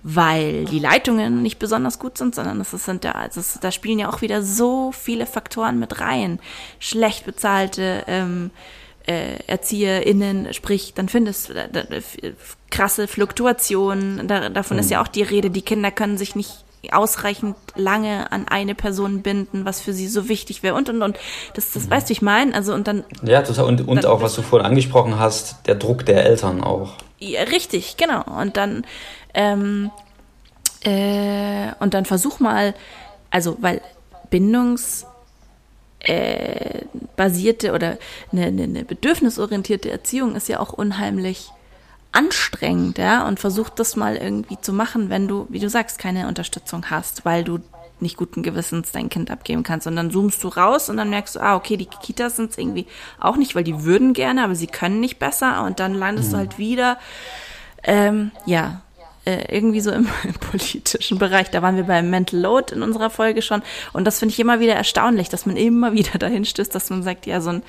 weil 0.02 0.64
die 0.64 0.78
Leitungen 0.78 1.42
nicht 1.42 1.58
besonders 1.58 1.98
gut 1.98 2.18
sind, 2.18 2.34
sondern 2.34 2.60
es 2.60 2.70
sind 2.70 3.04
da, 3.04 3.12
also 3.12 3.40
da 3.60 3.70
spielen 3.70 3.98
ja 3.98 4.08
auch 4.08 4.20
wieder 4.20 4.42
so 4.42 4.92
viele 4.92 5.26
Faktoren 5.26 5.78
mit 5.78 6.00
rein. 6.00 6.40
Schlecht 6.80 7.24
bezahlte 7.24 8.04
ähm, 8.08 8.50
äh, 9.06 9.36
ErzieherInnen, 9.46 10.52
sprich, 10.54 10.94
dann 10.94 11.08
findest 11.08 11.50
du 11.50 11.54
äh, 11.54 12.02
krasse 12.70 13.06
Fluktuationen, 13.06 14.26
da, 14.26 14.48
davon 14.48 14.76
mhm. 14.76 14.80
ist 14.80 14.90
ja 14.90 15.02
auch 15.02 15.08
die 15.08 15.22
Rede, 15.22 15.50
die 15.50 15.62
Kinder 15.62 15.90
können 15.90 16.18
sich 16.18 16.34
nicht 16.34 16.64
ausreichend 16.90 17.54
lange 17.76 18.32
an 18.32 18.48
eine 18.48 18.74
Person 18.74 19.22
binden, 19.22 19.64
was 19.64 19.80
für 19.80 19.92
sie 19.92 20.08
so 20.08 20.28
wichtig 20.28 20.64
wäre 20.64 20.74
und 20.74 20.88
und 20.88 21.00
und. 21.02 21.16
Das, 21.54 21.70
das 21.72 21.86
mhm. 21.86 21.90
weißt 21.90 22.08
du, 22.08 22.12
ich 22.12 22.22
meine. 22.22 22.54
Also 22.54 22.74
und 22.74 22.88
dann. 22.88 23.04
Ja, 23.22 23.42
total. 23.42 23.66
Und, 23.66 23.86
und 23.86 24.04
auch, 24.04 24.20
was 24.20 24.34
du 24.34 24.42
vorhin 24.42 24.66
angesprochen 24.66 25.18
hast, 25.18 25.66
der 25.66 25.76
Druck 25.76 26.04
der 26.06 26.24
Eltern 26.24 26.60
auch. 26.60 26.94
Ja, 27.20 27.42
richtig, 27.44 27.96
genau. 27.96 28.24
Und 28.24 28.56
dann 28.56 28.84
ähm, 29.34 29.90
äh, 30.84 31.72
und 31.78 31.94
dann 31.94 32.04
versuch 32.04 32.40
mal, 32.40 32.74
also 33.30 33.56
weil 33.60 33.80
Bindungs 34.30 35.06
äh, 36.00 36.84
basierte 37.16 37.72
oder 37.72 37.98
eine, 38.32 38.46
eine 38.46 38.84
bedürfnisorientierte 38.84 39.90
Erziehung 39.90 40.34
ist 40.34 40.48
ja 40.48 40.58
auch 40.58 40.72
unheimlich 40.72 41.50
anstrengend, 42.10 42.98
ja, 42.98 43.26
und 43.26 43.40
versuch 43.40 43.70
das 43.70 43.96
mal 43.96 44.16
irgendwie 44.16 44.60
zu 44.60 44.72
machen, 44.72 45.08
wenn 45.08 45.28
du, 45.28 45.46
wie 45.48 45.60
du 45.60 45.70
sagst, 45.70 45.98
keine 45.98 46.28
Unterstützung 46.28 46.90
hast, 46.90 47.24
weil 47.24 47.42
du 47.42 47.60
nicht 48.00 48.16
guten 48.16 48.42
Gewissens 48.42 48.92
dein 48.92 49.08
Kind 49.08 49.30
abgeben 49.30 49.62
kannst. 49.62 49.86
Und 49.86 49.96
dann 49.96 50.10
zoomst 50.10 50.42
du 50.44 50.48
raus 50.48 50.90
und 50.90 50.96
dann 50.96 51.08
merkst 51.08 51.36
du, 51.36 51.40
ah, 51.40 51.56
okay, 51.56 51.76
die 51.76 51.86
Kitas 51.86 52.36
sind 52.36 52.50
es 52.50 52.58
irgendwie 52.58 52.86
auch 53.18 53.36
nicht, 53.36 53.54
weil 53.54 53.64
die 53.64 53.84
würden 53.84 54.12
gerne, 54.12 54.44
aber 54.44 54.54
sie 54.54 54.66
können 54.66 55.00
nicht 55.00 55.18
besser. 55.18 55.64
Und 55.64 55.80
dann 55.80 55.94
landest 55.94 56.28
mhm. 56.28 56.32
du 56.32 56.38
halt 56.38 56.58
wieder, 56.58 56.98
ähm, 57.84 58.32
ja, 58.44 58.82
äh, 59.24 59.54
irgendwie 59.54 59.80
so 59.80 59.90
im, 59.90 60.08
im, 60.24 60.34
politischen 60.34 61.18
Bereich. 61.18 61.50
Da 61.50 61.62
waren 61.62 61.76
wir 61.76 61.84
beim 61.84 62.10
Mental 62.10 62.40
Load 62.40 62.74
in 62.74 62.82
unserer 62.82 63.10
Folge 63.10 63.42
schon. 63.42 63.62
Und 63.92 64.04
das 64.04 64.18
finde 64.18 64.32
ich 64.32 64.40
immer 64.40 64.60
wieder 64.60 64.74
erstaunlich, 64.74 65.28
dass 65.28 65.46
man 65.46 65.56
immer 65.56 65.92
wieder 65.94 66.18
dahin 66.18 66.44
stößt, 66.44 66.74
dass 66.74 66.90
man 66.90 67.02
sagt, 67.02 67.26
ja, 67.26 67.40
so 67.40 67.50
ein 67.50 67.62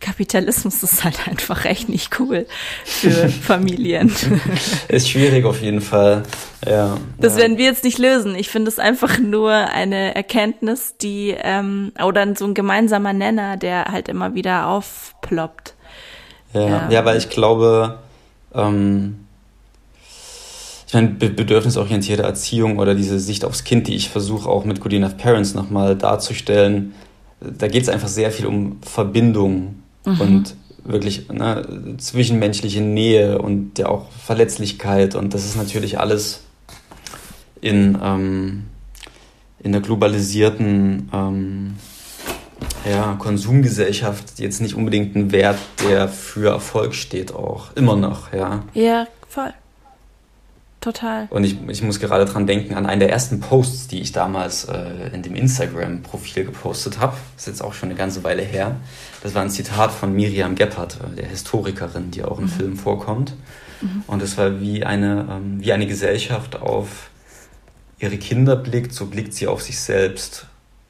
Kapitalismus 0.00 0.82
ist 0.82 1.04
halt 1.04 1.28
einfach 1.28 1.66
echt 1.66 1.90
nicht 1.90 2.18
cool 2.18 2.46
für 2.84 3.28
Familien. 3.42 4.10
ist 4.88 5.10
schwierig 5.10 5.44
auf 5.44 5.60
jeden 5.60 5.82
Fall. 5.82 6.22
Ja. 6.66 6.96
Das 7.18 7.34
ja. 7.34 7.42
werden 7.42 7.58
wir 7.58 7.66
jetzt 7.66 7.84
nicht 7.84 7.98
lösen. 7.98 8.34
Ich 8.34 8.48
finde 8.48 8.70
es 8.70 8.78
einfach 8.78 9.18
nur 9.18 9.52
eine 9.52 10.14
Erkenntnis, 10.14 10.94
die 10.96 11.36
ähm, 11.38 11.92
oder 12.02 12.34
so 12.34 12.46
ein 12.46 12.54
gemeinsamer 12.54 13.12
Nenner, 13.12 13.58
der 13.58 13.92
halt 13.92 14.08
immer 14.08 14.34
wieder 14.34 14.68
aufploppt. 14.68 15.74
Ja, 16.54 16.60
ja, 16.62 16.88
ja 16.90 17.04
weil 17.04 17.18
ich 17.18 17.28
glaube, 17.28 17.98
ähm, 18.54 19.26
ich 20.90 20.94
meine, 20.94 21.10
bedürfnisorientierte 21.10 22.24
Erziehung 22.24 22.80
oder 22.80 22.96
diese 22.96 23.20
Sicht 23.20 23.44
aufs 23.44 23.62
Kind, 23.62 23.86
die 23.86 23.94
ich 23.94 24.10
versuche 24.10 24.48
auch 24.48 24.64
mit 24.64 24.80
Good 24.80 24.94
Enough 24.94 25.18
Parents 25.18 25.54
nochmal 25.54 25.94
darzustellen, 25.94 26.94
da 27.38 27.68
geht 27.68 27.84
es 27.84 27.88
einfach 27.88 28.08
sehr 28.08 28.32
viel 28.32 28.46
um 28.46 28.78
Verbindung 28.82 29.76
mhm. 30.04 30.20
und 30.20 30.54
wirklich 30.82 31.28
ne, 31.28 31.94
zwischenmenschliche 31.98 32.80
Nähe 32.80 33.38
und 33.38 33.78
ja 33.78 33.86
auch 33.86 34.10
Verletzlichkeit. 34.10 35.14
Und 35.14 35.32
das 35.32 35.44
ist 35.44 35.56
natürlich 35.56 36.00
alles 36.00 36.40
in, 37.60 37.96
ähm, 38.02 38.64
in 39.62 39.70
der 39.70 39.82
globalisierten 39.82 41.08
ähm, 41.12 41.74
ja, 42.90 43.14
Konsumgesellschaft 43.16 44.40
jetzt 44.40 44.60
nicht 44.60 44.74
unbedingt 44.74 45.14
ein 45.14 45.30
Wert, 45.30 45.58
der 45.88 46.08
für 46.08 46.50
Erfolg 46.50 46.96
steht, 46.96 47.32
auch 47.32 47.76
immer 47.76 47.94
noch, 47.94 48.32
ja. 48.32 48.64
Ja, 48.74 49.06
voll. 49.28 49.52
Total. 50.80 51.26
Und 51.28 51.44
ich, 51.44 51.58
ich 51.68 51.82
muss 51.82 52.00
gerade 52.00 52.24
dran 52.24 52.46
denken 52.46 52.74
an 52.74 52.86
einen 52.86 53.00
der 53.00 53.10
ersten 53.10 53.40
Posts, 53.40 53.88
die 53.88 54.00
ich 54.00 54.12
damals 54.12 54.64
äh, 54.64 55.10
in 55.12 55.22
dem 55.22 55.34
Instagram-Profil 55.34 56.46
gepostet 56.46 56.98
habe. 56.98 57.16
Das 57.36 57.42
ist 57.42 57.48
jetzt 57.48 57.62
auch 57.62 57.74
schon 57.74 57.90
eine 57.90 57.98
ganze 57.98 58.24
Weile 58.24 58.42
her. 58.42 58.76
Das 59.22 59.34
war 59.34 59.42
ein 59.42 59.50
Zitat 59.50 59.92
von 59.92 60.14
Miriam 60.14 60.54
Gebhardt, 60.54 60.96
äh, 60.96 61.16
der 61.16 61.26
Historikerin, 61.26 62.10
die 62.10 62.24
auch 62.24 62.38
im 62.38 62.44
mhm. 62.44 62.48
Film 62.48 62.76
vorkommt. 62.76 63.34
Mhm. 63.82 64.04
Und 64.06 64.22
es 64.22 64.38
war 64.38 64.58
wie 64.60 64.82
eine, 64.82 65.26
ähm, 65.30 65.60
wie 65.60 65.72
eine 65.72 65.86
Gesellschaft 65.86 66.56
auf 66.56 67.10
ihre 67.98 68.16
Kinder 68.16 68.56
blickt, 68.56 68.94
so 68.94 69.04
blickt 69.04 69.34
sie 69.34 69.48
auf 69.48 69.60
sich 69.60 69.78
selbst. 69.78 70.46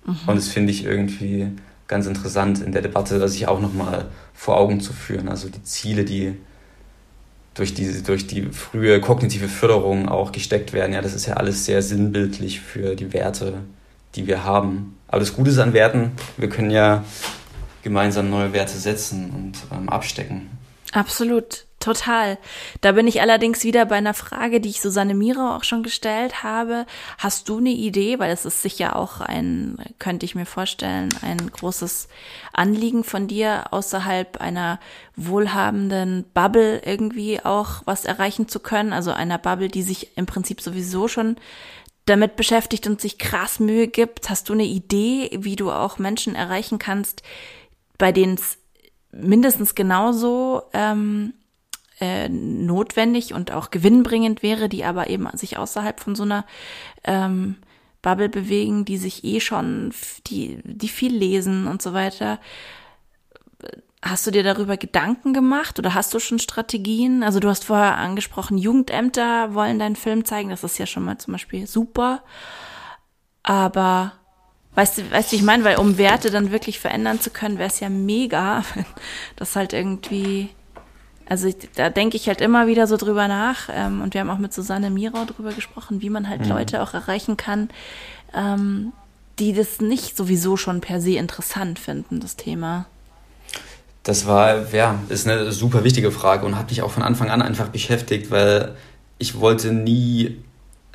Mhm. 0.07 0.19
Und 0.25 0.37
das 0.37 0.47
finde 0.47 0.71
ich 0.71 0.85
irgendwie 0.85 1.49
ganz 1.89 2.07
interessant 2.07 2.63
in 2.63 2.71
der 2.71 2.83
Debatte, 2.83 3.29
sich 3.29 3.49
auch 3.49 3.61
nochmal 3.61 4.07
vor 4.35 4.57
Augen 4.57 4.81
zu 4.81 4.93
führen. 4.93 5.29
Also 5.29 5.49
die 5.49 5.65
Ziele, 5.65 6.05
die 6.05 6.37
durch 7.61 7.75
die, 7.75 8.03
durch 8.03 8.27
die 8.27 8.47
frühe 8.47 9.03
kognitive 9.03 9.47
Förderung 9.47 10.09
auch 10.09 10.33
gesteckt 10.33 10.73
werden. 10.73 10.95
Ja, 10.95 11.03
das 11.03 11.13
ist 11.13 11.27
ja 11.27 11.35
alles 11.35 11.67
sehr 11.67 11.83
sinnbildlich 11.83 12.59
für 12.61 12.97
die 12.97 13.13
Werte, 13.13 13.59
die 14.15 14.27
wir 14.27 14.45
haben. 14.45 14.97
Aber 15.09 15.21
das 15.21 15.35
Gute 15.35 15.51
ist 15.51 15.59
an 15.59 15.75
Werten, 15.75 16.13
wir 16.39 16.49
können 16.49 16.71
ja 16.71 17.05
gemeinsam 17.83 18.31
neue 18.31 18.55
Werte 18.55 18.79
setzen 18.79 19.31
und 19.31 19.77
ähm, 19.77 19.91
abstecken. 19.91 20.49
Absolut. 20.93 21.67
Total. 21.81 22.37
Da 22.83 22.93
bin 22.93 23.07
ich 23.07 23.23
allerdings 23.23 23.65
wieder 23.65 23.87
bei 23.87 23.97
einer 23.97 24.13
Frage, 24.13 24.61
die 24.61 24.69
ich 24.69 24.83
Susanne 24.83 25.15
Mira 25.15 25.57
auch 25.57 25.65
schon 25.65 25.83
gestellt 25.83 26.43
habe. 26.43 26.85
Hast 27.17 27.49
du 27.49 27.57
eine 27.57 27.71
Idee, 27.71 28.19
weil 28.19 28.31
es 28.31 28.45
ist 28.45 28.61
sicher 28.61 28.97
auch 28.97 29.23
ein, 29.23 29.79
könnte 29.99 30.27
ich 30.27 30.35
mir 30.35 30.45
vorstellen, 30.45 31.09
ein 31.23 31.39
großes 31.39 32.09
Anliegen 32.53 33.03
von 33.03 33.29
dir, 33.29 33.73
außerhalb 33.73 34.43
einer 34.43 34.79
wohlhabenden 35.17 36.27
Bubble 36.35 36.83
irgendwie 36.85 37.43
auch 37.43 37.81
was 37.87 38.05
erreichen 38.05 38.47
zu 38.47 38.61
können, 38.61 38.93
also 38.93 39.13
einer 39.13 39.39
Bubble, 39.39 39.69
die 39.69 39.83
sich 39.83 40.19
im 40.19 40.27
Prinzip 40.27 40.61
sowieso 40.61 41.09
schon 41.09 41.37
damit 42.05 42.37
beschäftigt 42.37 42.87
und 42.89 43.01
sich 43.01 43.17
krass 43.17 43.59
Mühe 43.59 43.89
gibt. 43.89 44.29
Hast 44.29 44.51
du 44.51 44.53
eine 44.53 44.65
Idee, 44.65 45.31
wie 45.33 45.57
du 45.57 45.71
auch 45.71 45.97
Menschen 45.97 46.35
erreichen 46.35 46.79
kannst, 46.79 47.23
bei 47.97 48.13
denen 48.13 48.35
es 48.35 48.59
mindestens 49.13 49.75
genauso 49.75 50.63
ähm, 50.73 51.33
äh, 52.01 52.29
notwendig 52.29 53.35
und 53.35 53.53
auch 53.53 53.71
gewinnbringend 53.71 54.43
wäre, 54.43 54.69
die 54.69 54.85
aber 54.85 55.11
eben 55.11 55.29
sich 55.35 55.59
außerhalb 55.59 56.01
von 56.01 56.15
so 56.15 56.23
einer 56.23 56.47
ähm, 57.05 57.57
Bubble 58.03 58.29
bewegen, 58.29 58.85
die 58.85 58.97
sich 58.97 59.25
eh 59.25 59.41
schon, 59.41 59.93
die, 60.27 60.61
die 60.65 60.89
viel 60.89 61.15
lesen 61.15 61.67
und 61.67 61.83
so 61.83 61.93
weiter. 61.93 62.39
Hast 64.03 64.27
du 64.27 64.31
dir 64.31 64.43
darüber 64.43 64.79
Gedanken 64.79 65.35
gemacht 65.35 65.79
oder 65.79 65.93
hast 65.93 66.15
du 66.15 66.21
schon 66.21 66.39
Strategien? 66.39 67.23
Also 67.23 67.39
du 67.39 67.49
hast 67.49 67.67
vorher 67.67 67.99
angesprochen, 67.99 68.57
Jugendämter 68.57 69.53
wollen 69.53 69.79
deinen 69.79 69.97
Film 69.97 70.25
zeigen, 70.25 70.49
das 70.49 70.65
ist 70.65 70.79
ja 70.79 70.87
schon 70.87 71.05
mal 71.05 71.19
zum 71.19 71.33
Beispiel 71.33 71.67
super. 71.67 72.23
Aber 73.43 74.13
weißt 74.75 74.99
du, 74.99 75.11
weißt 75.11 75.33
du, 75.33 75.37
ich 75.37 75.43
meine, 75.43 75.65
weil 75.65 75.77
um 75.77 75.99
Werte 75.99 76.31
dann 76.31 76.51
wirklich 76.51 76.79
verändern 76.79 77.21
zu 77.21 77.29
können, 77.29 77.59
wäre 77.59 77.69
es 77.69 77.81
ja 77.81 77.91
mega, 77.91 78.63
wenn 78.75 78.87
das 79.37 79.55
halt 79.57 79.75
irgendwie 79.75 80.49
also 81.31 81.47
ich, 81.47 81.57
da 81.77 81.91
denke 81.91 82.17
ich 82.17 82.27
halt 82.27 82.41
immer 82.41 82.67
wieder 82.67 82.89
so 82.89 82.97
drüber 82.97 83.29
nach. 83.29 83.69
Ähm, 83.73 84.03
und 84.03 84.15
wir 84.15 84.21
haben 84.21 84.31
auch 84.31 84.39
mit 84.39 84.53
Susanne 84.53 84.91
Mirau 84.91 85.25
drüber 85.25 85.53
gesprochen, 85.53 86.03
wie 86.03 86.11
man 86.11 86.29
halt 86.29 86.43
mhm. 86.43 86.49
Leute 86.49 86.83
auch 86.83 86.93
erreichen 86.93 87.37
kann, 87.37 87.71
ähm, 88.35 88.93
die 89.39 89.53
das 89.53 89.81
nicht 89.81 90.17
sowieso 90.17 90.57
schon 90.57 90.81
per 90.81 91.01
se 91.01 91.13
interessant 91.13 91.79
finden, 91.79 92.19
das 92.19 92.35
Thema. 92.35 92.87
Das 94.03 94.27
war, 94.27 94.73
ja, 94.73 94.99
ist 95.09 95.29
eine 95.29 95.53
super 95.53 95.85
wichtige 95.85 96.11
Frage 96.11 96.45
und 96.45 96.59
hat 96.59 96.69
mich 96.69 96.83
auch 96.83 96.91
von 96.91 97.05
Anfang 97.05 97.31
an 97.31 97.43
einfach 97.43 97.69
beschäftigt, 97.69 98.33
weil 98.33 98.75
ich 99.19 99.39
wollte 99.39 99.73
nie 99.73 100.43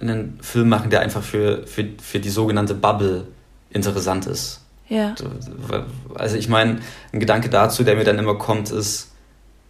einen 0.01 0.37
Film 0.41 0.67
machen, 0.67 0.89
der 0.89 0.99
einfach 0.99 1.23
für, 1.23 1.65
für, 1.65 1.87
für 2.01 2.19
die 2.19 2.29
sogenannte 2.29 2.73
Bubble 2.75 3.27
interessant 3.69 4.25
ist. 4.25 4.65
Ja. 4.89 5.15
Also 6.13 6.35
ich 6.35 6.49
meine, 6.49 6.79
ein 7.13 7.21
Gedanke 7.21 7.47
dazu, 7.47 7.85
der 7.85 7.95
mir 7.95 8.03
dann 8.03 8.19
immer 8.19 8.35
kommt, 8.35 8.69
ist, 8.69 9.14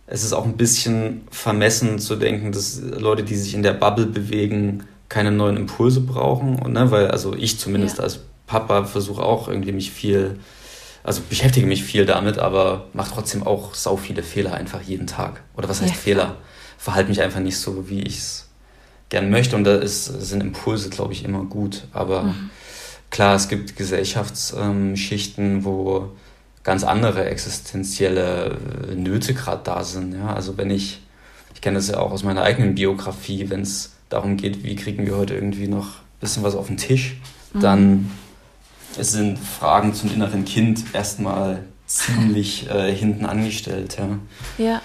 es 0.08 0.24
ist 0.24 0.34
auch 0.34 0.46
ein 0.46 0.58
bisschen 0.58 1.28
vermessen 1.32 2.00
zu 2.00 2.16
denken, 2.16 2.52
dass 2.52 2.80
Leute, 2.80 3.24
die 3.24 3.36
sich 3.36 3.54
in 3.56 3.64
der 3.64 3.74
Bubble 3.74 4.06
bewegen, 4.06 4.84
keine 5.10 5.32
neuen 5.32 5.58
Impulse 5.58 6.02
brauchen. 6.02 6.60
Und, 6.60 6.74
ne, 6.74 6.92
weil, 6.92 7.10
also 7.10 7.34
ich 7.36 7.60
zumindest 7.60 7.98
ja. 7.98 8.04
als 8.04 8.20
Papa 8.46 8.84
versuche 8.86 9.24
auch 9.24 9.48
irgendwie 9.48 9.72
mich 9.72 9.92
viel, 9.92 10.40
also 11.04 11.22
beschäftige 11.28 11.66
mich 11.66 11.84
viel 11.84 12.06
damit, 12.06 12.38
aber 12.38 12.88
mache 12.94 13.12
trotzdem 13.14 13.46
auch 13.46 13.74
sau 13.74 13.98
viele 13.98 14.22
Fehler 14.22 14.54
einfach 14.54 14.82
jeden 14.82 15.08
Tag. 15.08 15.42
Oder 15.58 15.70
was 15.70 15.82
heißt 15.82 15.94
ja. 15.94 16.00
Fehler? 16.00 16.36
Verhalte 16.78 17.10
mich 17.10 17.22
einfach 17.22 17.40
nicht 17.40 17.58
so, 17.58 17.90
wie 17.90 18.02
ich 18.02 18.20
es 18.20 18.50
gern 19.10 19.32
möchte. 19.32 19.56
Und 19.56 19.64
da 19.64 19.76
ist, 19.76 20.06
sind 20.06 20.42
Impulse, 20.42 20.90
glaube 20.90 21.14
ich, 21.14 21.26
immer 21.26 21.44
gut. 21.46 21.86
Aber 21.94 22.24
mhm. 22.24 22.52
klar, 23.10 23.36
es 23.36 23.48
gibt 23.48 23.76
Gesellschaftsschichten, 23.76 25.66
wo 25.66 26.12
ganz 26.66 26.84
andere 26.84 27.30
existenzielle 27.30 28.58
äh, 28.92 28.96
Nöte 28.96 29.34
gerade 29.34 29.62
da 29.64 29.84
sind. 29.86 30.14
Ja? 30.14 30.34
Also 30.34 30.58
wenn 30.58 30.70
ich, 30.70 31.02
ich 31.54 31.62
kenne 31.62 31.78
das 31.78 31.88
ja 31.88 32.00
auch 32.00 32.12
aus 32.12 32.24
meiner 32.24 32.42
eigenen 32.42 32.76
Biografie, 32.76 33.50
wenn 33.50 33.62
es 33.62 33.94
darum 34.10 34.36
geht, 34.36 34.64
wie 34.64 34.76
kriegen 34.76 35.06
wir 35.06 35.16
heute 35.16 35.36
irgendwie 35.36 35.68
noch 35.68 35.86
ein 35.86 36.20
bisschen 36.20 36.44
was 36.44 36.56
auf 36.56 36.68
den 36.68 36.78
Tisch, 36.78 37.16
mhm. 37.54 37.60
dann 37.62 38.12
sind 39.00 39.40
Fragen 39.40 39.94
zum 39.94 40.12
inneren 40.12 40.44
Kind 40.44 40.84
erstmal 40.94 41.64
ziemlich 41.86 42.70
äh, 42.70 42.94
hinten 42.94 43.26
angestellt. 43.26 43.98
Ja, 44.00 44.66
ja 44.66 44.82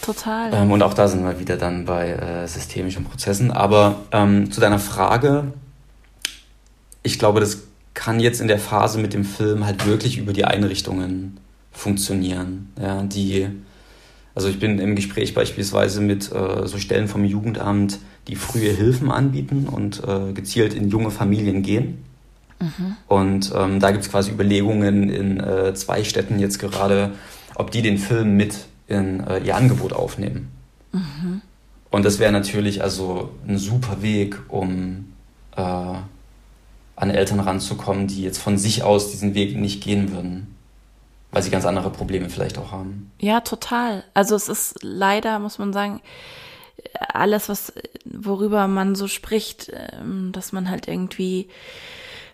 total. 0.00 0.54
Ähm, 0.54 0.70
und 0.70 0.82
auch 0.82 0.94
da 0.94 1.08
sind 1.08 1.24
wir 1.24 1.40
wieder 1.40 1.56
dann 1.56 1.86
bei 1.86 2.10
äh, 2.10 2.46
systemischen 2.46 3.04
Prozessen. 3.04 3.50
Aber 3.50 4.02
ähm, 4.12 4.52
zu 4.52 4.60
deiner 4.60 4.78
Frage, 4.78 5.52
ich 7.02 7.18
glaube, 7.18 7.40
das 7.40 7.65
kann 7.96 8.20
jetzt 8.20 8.40
in 8.40 8.46
der 8.46 8.58
Phase 8.58 9.00
mit 9.00 9.14
dem 9.14 9.24
Film 9.24 9.64
halt 9.64 9.86
wirklich 9.86 10.18
über 10.18 10.34
die 10.34 10.44
Einrichtungen 10.44 11.38
funktionieren. 11.72 12.70
Ja, 12.80 13.02
die, 13.02 13.48
also 14.34 14.48
ich 14.48 14.60
bin 14.60 14.78
im 14.78 14.94
Gespräch 14.94 15.34
beispielsweise 15.34 16.02
mit 16.02 16.30
äh, 16.30 16.66
so 16.66 16.78
Stellen 16.78 17.08
vom 17.08 17.24
Jugendamt, 17.24 17.98
die 18.28 18.36
frühe 18.36 18.70
Hilfen 18.70 19.10
anbieten 19.10 19.66
und 19.66 20.02
äh, 20.06 20.32
gezielt 20.34 20.74
in 20.74 20.90
junge 20.90 21.10
Familien 21.10 21.62
gehen. 21.62 22.04
Mhm. 22.60 22.96
Und 23.08 23.52
ähm, 23.56 23.80
da 23.80 23.90
gibt 23.90 24.04
es 24.04 24.10
quasi 24.10 24.30
Überlegungen 24.30 25.08
in 25.08 25.40
äh, 25.40 25.74
zwei 25.74 26.04
Städten 26.04 26.38
jetzt 26.38 26.58
gerade, 26.58 27.12
ob 27.54 27.70
die 27.70 27.80
den 27.80 27.96
Film 27.96 28.36
mit 28.36 28.66
in 28.88 29.20
äh, 29.26 29.38
ihr 29.38 29.56
Angebot 29.56 29.94
aufnehmen. 29.94 30.48
Mhm. 30.92 31.40
Und 31.90 32.04
das 32.04 32.18
wäre 32.18 32.30
natürlich 32.30 32.82
also 32.82 33.30
ein 33.48 33.56
super 33.56 34.02
Weg, 34.02 34.38
um 34.48 35.12
äh, 35.56 35.94
an 36.96 37.10
Eltern 37.10 37.40
ranzukommen, 37.40 38.06
die 38.06 38.22
jetzt 38.22 38.38
von 38.38 38.58
sich 38.58 38.82
aus 38.82 39.10
diesen 39.10 39.34
Weg 39.34 39.56
nicht 39.56 39.82
gehen 39.82 40.12
würden, 40.12 40.56
weil 41.30 41.42
sie 41.42 41.50
ganz 41.50 41.66
andere 41.66 41.90
Probleme 41.90 42.30
vielleicht 42.30 42.58
auch 42.58 42.72
haben. 42.72 43.12
Ja, 43.20 43.40
total. 43.40 44.02
Also 44.14 44.34
es 44.34 44.48
ist 44.48 44.82
leider, 44.82 45.38
muss 45.38 45.58
man 45.58 45.72
sagen, 45.72 46.00
alles, 47.12 47.48
was, 47.48 47.72
worüber 48.04 48.66
man 48.68 48.94
so 48.94 49.08
spricht, 49.08 49.70
ähm, 50.00 50.32
dass 50.32 50.52
man 50.52 50.70
halt 50.70 50.88
irgendwie 50.88 51.48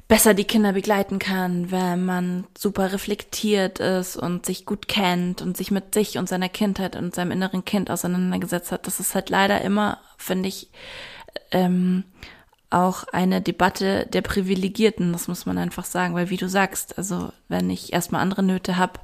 besser 0.08 0.34
die 0.34 0.44
Kinder 0.44 0.72
begleiten 0.74 1.18
kann, 1.18 1.70
wenn 1.70 2.04
man 2.04 2.44
super 2.56 2.92
reflektiert 2.92 3.78
ist 3.78 4.16
und 4.16 4.44
sich 4.44 4.66
gut 4.66 4.86
kennt 4.86 5.40
und 5.40 5.56
sich 5.56 5.70
mit 5.70 5.94
sich 5.94 6.18
und 6.18 6.28
seiner 6.28 6.48
Kindheit 6.48 6.96
und 6.96 7.14
seinem 7.14 7.30
inneren 7.30 7.64
Kind 7.64 7.90
auseinandergesetzt 7.90 8.72
hat. 8.72 8.86
Das 8.86 9.00
ist 9.00 9.14
halt 9.14 9.30
leider 9.30 9.62
immer, 9.62 9.98
finde 10.18 10.48
ich, 10.48 10.68
ähm, 11.50 12.04
auch 12.72 13.04
eine 13.04 13.42
Debatte 13.42 14.06
der 14.12 14.22
Privilegierten, 14.22 15.12
das 15.12 15.28
muss 15.28 15.46
man 15.46 15.58
einfach 15.58 15.84
sagen, 15.84 16.14
weil 16.14 16.30
wie 16.30 16.36
du 16.36 16.48
sagst, 16.48 16.98
also 16.98 17.32
wenn 17.48 17.70
ich 17.70 17.92
erstmal 17.92 18.22
andere 18.22 18.42
Nöte 18.42 18.76
habe, 18.76 19.00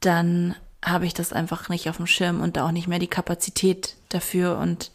dann 0.00 0.56
habe 0.84 1.06
ich 1.06 1.14
das 1.14 1.32
einfach 1.32 1.68
nicht 1.68 1.88
auf 1.88 1.98
dem 1.98 2.06
Schirm 2.06 2.40
und 2.40 2.58
auch 2.58 2.72
nicht 2.72 2.88
mehr 2.88 2.98
die 2.98 3.06
Kapazität 3.06 3.96
dafür 4.08 4.58
und 4.58 4.90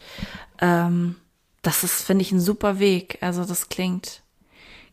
ähm, 0.59 1.15
das 1.61 1.83
ist, 1.83 2.03
finde 2.03 2.21
ich, 2.21 2.31
ein 2.31 2.39
super 2.39 2.79
Weg. 2.79 3.17
Also 3.21 3.43
das 3.43 3.69
klingt, 3.69 4.21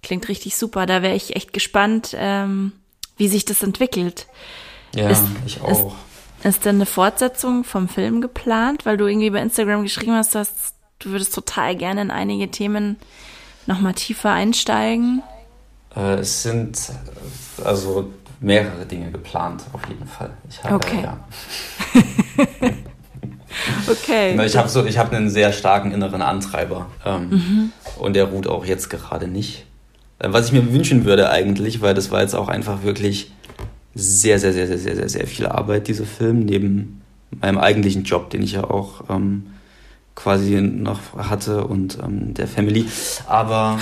klingt 0.03 0.28
richtig 0.28 0.57
super. 0.57 0.86
Da 0.86 1.03
wäre 1.03 1.14
ich 1.14 1.36
echt 1.36 1.53
gespannt, 1.53 2.14
ähm, 2.16 2.72
wie 3.16 3.28
sich 3.28 3.44
das 3.44 3.62
entwickelt. 3.62 4.26
Ja, 4.94 5.11
ist, 5.11 5.22
ich 5.44 5.61
auch. 5.61 5.94
Ist, 6.40 6.46
ist 6.46 6.64
denn 6.64 6.76
eine 6.76 6.86
Fortsetzung 6.86 7.64
vom 7.64 7.88
Film 7.88 8.20
geplant? 8.20 8.86
Weil 8.86 8.96
du 8.96 9.07
irgendwie 9.07 9.30
bei 9.30 9.42
Instagram 9.42 9.82
geschrieben 9.82 10.14
hast, 10.14 10.34
dass 10.34 10.74
du 11.03 11.11
würdest 11.11 11.34
total 11.34 11.76
gerne 11.76 12.03
in 12.03 12.11
einige 12.11 12.50
Themen 12.50 12.96
nochmal 13.66 13.94
tiefer 13.94 14.32
einsteigen. 14.32 15.22
Äh, 15.94 16.14
es 16.20 16.42
sind 16.42 16.78
also 17.64 18.11
mehrere 18.40 18.86
Dinge 18.86 19.11
geplant, 19.11 19.62
auf 19.72 19.86
jeden 19.88 20.07
Fall. 20.07 20.30
Ich 20.48 20.62
habe, 20.64 20.74
okay. 20.74 21.03
Ja. 21.03 21.18
okay. 23.88 24.46
Ich 24.46 24.57
habe 24.57 24.68
so, 24.68 24.84
ich 24.84 24.98
einen 24.98 25.30
sehr 25.30 25.53
starken 25.53 25.92
inneren 25.92 26.22
Antreiber 26.22 26.86
ähm, 27.05 27.28
mhm. 27.30 27.72
und 27.98 28.14
der 28.14 28.24
ruht 28.24 28.46
auch 28.46 28.64
jetzt 28.64 28.90
gerade 28.90 29.28
nicht. 29.28 29.66
Äh, 30.18 30.28
was 30.32 30.46
ich 30.46 30.53
mir 30.53 30.72
wünschen 30.72 31.05
würde 31.05 31.30
eigentlich, 31.30 31.80
weil 31.80 31.94
das 31.94 32.11
war 32.11 32.20
jetzt 32.20 32.34
auch 32.34 32.48
einfach 32.48 32.82
wirklich 32.82 33.32
sehr, 33.94 34.38
sehr, 34.38 34.53
sehr, 34.53 34.66
sehr, 34.66 34.78
sehr, 34.78 34.96
sehr, 34.96 35.09
sehr 35.09 35.26
viel 35.26 35.46
Arbeit, 35.46 35.86
dieser 35.88 36.07
Film, 36.07 36.40
neben 36.40 37.03
meinem 37.40 37.59
eigentlichen 37.59 38.05
Job, 38.05 38.30
den 38.30 38.42
ich 38.42 38.53
ja 38.53 38.64
auch 38.64 39.05
ähm, 39.11 39.46
quasi 40.14 40.60
noch 40.60 41.16
hatte 41.16 41.64
und 41.64 41.98
ähm, 42.02 42.34
der 42.34 42.48
Family. 42.48 42.86
Aber 43.26 43.78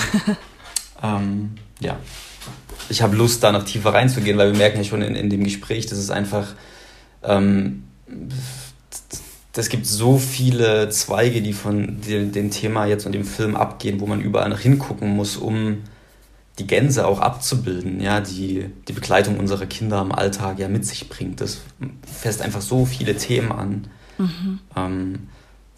ähm, 1.03 1.51
ja, 1.79 1.97
ich 2.89 3.01
habe 3.01 3.15
Lust, 3.15 3.43
da 3.43 3.51
noch 3.51 3.63
tiefer 3.63 3.93
reinzugehen, 3.93 4.37
weil 4.37 4.51
wir 4.51 4.57
merken 4.57 4.77
ja 4.77 4.83
schon 4.83 5.01
in, 5.01 5.15
in 5.15 5.29
dem 5.29 5.43
Gespräch, 5.43 5.85
dass 5.87 5.97
es 5.97 6.09
einfach, 6.09 6.47
ähm, 7.23 7.83
es 9.55 9.69
gibt 9.69 9.85
so 9.85 10.17
viele 10.17 10.89
Zweige, 10.89 11.41
die 11.41 11.53
von 11.53 12.01
dem, 12.01 12.31
dem 12.31 12.51
Thema 12.51 12.85
jetzt 12.85 13.05
und 13.05 13.11
dem 13.13 13.25
Film 13.25 13.55
abgehen, 13.55 13.99
wo 13.99 14.07
man 14.07 14.21
überall 14.21 14.49
noch 14.49 14.59
hingucken 14.59 15.15
muss, 15.15 15.37
um 15.37 15.83
die 16.59 16.67
Gänse 16.67 17.07
auch 17.07 17.19
abzubilden, 17.19 18.01
ja, 18.01 18.19
die 18.19 18.65
die 18.87 18.93
Begleitung 18.93 19.39
unserer 19.39 19.65
Kinder 19.65 20.01
im 20.01 20.11
Alltag 20.11 20.59
ja 20.59 20.67
mit 20.67 20.85
sich 20.85 21.09
bringt. 21.09 21.41
Das 21.41 21.61
fässt 22.05 22.41
einfach 22.41 22.61
so 22.61 22.85
viele 22.85 23.15
Themen 23.15 23.51
an, 23.51 23.87
mhm. 24.17 24.59
ähm, 24.75 25.19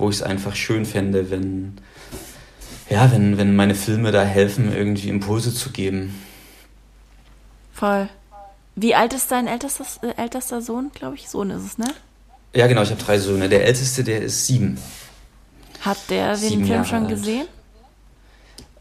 wo 0.03 0.09
ich 0.09 0.17
es 0.17 0.21
einfach 0.21 0.53
schön 0.55 0.85
fände, 0.85 1.31
wenn, 1.31 1.75
ja, 2.89 3.09
wenn, 3.11 3.37
wenn 3.37 3.55
meine 3.55 3.73
Filme 3.73 4.11
da 4.11 4.23
helfen, 4.23 4.75
irgendwie 4.75 5.07
Impulse 5.07 5.53
zu 5.53 5.69
geben. 5.71 6.13
Voll. 7.71 8.09
Wie 8.75 8.95
alt 8.95 9.13
ist 9.13 9.31
dein 9.31 9.47
ältester, 9.47 9.85
äh, 10.01 10.21
ältester 10.21 10.61
Sohn, 10.61 10.91
glaube 10.93 11.15
ich? 11.15 11.29
Sohn 11.29 11.51
ist 11.51 11.63
es, 11.63 11.77
ne? 11.77 11.85
Ja, 12.53 12.67
genau, 12.67 12.81
ich 12.81 12.91
habe 12.91 13.01
drei 13.01 13.17
Söhne. 13.17 13.47
Der 13.47 13.65
älteste, 13.65 14.03
der 14.03 14.21
ist 14.21 14.45
sieben. 14.45 14.77
Hat 15.79 15.97
der 16.09 16.35
den 16.35 16.49
Film 16.49 16.65
Jahre 16.65 16.85
schon 16.85 17.05
alt. 17.05 17.09
gesehen? 17.09 17.47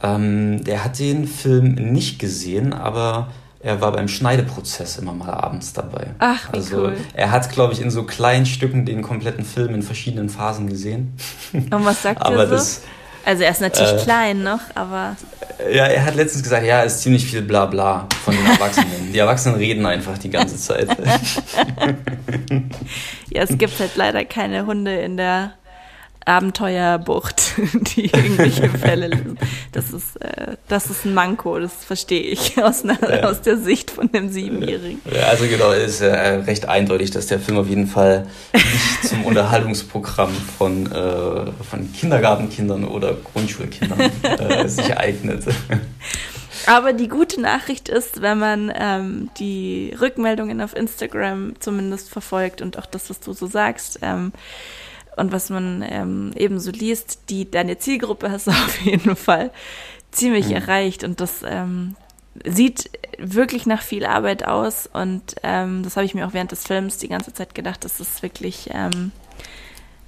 Ähm, 0.02 0.64
der 0.64 0.84
hat 0.84 0.98
den 0.98 1.28
Film 1.28 1.74
nicht 1.74 2.18
gesehen, 2.18 2.72
aber 2.72 3.32
er 3.62 3.80
war 3.80 3.92
beim 3.92 4.08
Schneideprozess 4.08 4.98
immer 4.98 5.12
mal 5.12 5.30
abends 5.30 5.72
dabei. 5.72 6.08
Ach, 6.18 6.52
wie 6.52 6.56
also 6.56 6.78
cool. 6.78 6.96
er 7.14 7.30
hat, 7.30 7.50
glaube 7.52 7.72
ich, 7.72 7.80
in 7.80 7.92
so 7.92 8.02
kleinen 8.02 8.44
Stücken 8.44 8.84
den 8.84 9.02
kompletten 9.02 9.44
Film 9.44 9.74
in 9.74 9.82
verschiedenen 9.82 10.28
Phasen 10.28 10.68
gesehen. 10.68 11.16
Und 11.52 11.84
was 11.84 12.02
sagt 12.02 12.26
er 12.26 12.46
so? 12.46 12.52
Das, 12.52 12.82
also 13.24 13.44
er 13.44 13.52
ist 13.52 13.60
natürlich 13.60 13.92
äh, 13.92 13.98
klein 14.02 14.42
noch, 14.42 14.58
aber. 14.74 15.16
Ja, 15.70 15.86
er 15.86 16.04
hat 16.04 16.16
letztens 16.16 16.42
gesagt, 16.42 16.66
ja, 16.66 16.82
es 16.82 16.96
ist 16.96 17.02
ziemlich 17.02 17.24
viel 17.24 17.42
Blabla 17.42 18.08
von 18.24 18.34
den 18.34 18.44
Erwachsenen. 18.46 19.12
die 19.12 19.18
Erwachsenen 19.18 19.56
reden 19.56 19.86
einfach 19.86 20.18
die 20.18 20.30
ganze 20.30 20.56
Zeit. 20.56 20.88
ja, 23.30 23.42
es 23.42 23.56
gibt 23.56 23.78
halt 23.78 23.94
leider 23.94 24.24
keine 24.24 24.66
Hunde 24.66 24.96
in 24.96 25.16
der 25.16 25.52
Abenteuerbucht, 26.24 27.54
die 27.96 28.06
irgendwelche 28.06 28.68
Fälle 28.68 29.08
lösen. 29.08 29.38
Das 29.72 29.92
ist, 29.92 30.16
äh, 30.16 30.56
das 30.68 30.90
ist 30.90 31.04
ein 31.04 31.14
Manko, 31.14 31.58
das 31.58 31.84
verstehe 31.84 32.22
ich 32.22 32.62
aus, 32.62 32.84
einer, 32.84 32.98
ja. 33.02 33.28
aus 33.28 33.40
der 33.42 33.58
Sicht 33.58 33.90
von 33.90 34.10
dem 34.10 34.28
Siebenjährigen. 34.30 35.00
Ja, 35.12 35.28
also 35.28 35.46
genau, 35.46 35.72
es 35.72 35.94
ist 35.94 36.00
äh, 36.02 36.08
recht 36.08 36.68
eindeutig, 36.68 37.10
dass 37.10 37.26
der 37.26 37.40
Film 37.40 37.58
auf 37.58 37.68
jeden 37.68 37.86
Fall 37.86 38.26
nicht 38.52 39.08
zum 39.08 39.24
Unterhaltungsprogramm 39.24 40.32
von, 40.58 40.86
äh, 40.86 41.52
von 41.68 41.92
Kindergartenkindern 41.92 42.84
oder 42.84 43.14
Grundschulkindern 43.14 44.10
äh, 44.22 44.68
sich 44.68 44.96
eignet. 44.96 45.44
Aber 46.66 46.92
die 46.92 47.08
gute 47.08 47.40
Nachricht 47.40 47.88
ist, 47.88 48.22
wenn 48.22 48.38
man 48.38 48.72
ähm, 48.74 49.30
die 49.38 49.94
Rückmeldungen 50.00 50.60
auf 50.60 50.76
Instagram 50.76 51.54
zumindest 51.58 52.10
verfolgt 52.10 52.62
und 52.62 52.78
auch 52.78 52.86
das, 52.86 53.10
was 53.10 53.20
du 53.20 53.32
so 53.32 53.46
sagst, 53.46 53.98
ähm, 54.02 54.32
und 55.16 55.32
was 55.32 55.50
man 55.50 55.84
ähm, 55.86 56.32
eben 56.36 56.58
so 56.58 56.70
liest, 56.70 57.28
die 57.28 57.50
deine 57.50 57.78
Zielgruppe 57.78 58.30
hast 58.30 58.46
du 58.46 58.50
auf 58.50 58.80
jeden 58.80 59.16
Fall 59.16 59.50
ziemlich 60.10 60.46
mhm. 60.46 60.56
erreicht. 60.56 61.04
Und 61.04 61.20
das 61.20 61.42
ähm, 61.44 61.96
sieht 62.44 62.90
wirklich 63.18 63.66
nach 63.66 63.82
viel 63.82 64.06
Arbeit 64.06 64.46
aus. 64.46 64.88
Und 64.92 65.36
ähm, 65.42 65.82
das 65.82 65.96
habe 65.96 66.06
ich 66.06 66.14
mir 66.14 66.26
auch 66.26 66.32
während 66.32 66.52
des 66.52 66.66
Films 66.66 66.98
die 66.98 67.08
ganze 67.08 67.32
Zeit 67.32 67.54
gedacht, 67.54 67.84
das 67.84 68.00
ist 68.00 68.22
wirklich 68.22 68.70
ähm, 68.72 69.12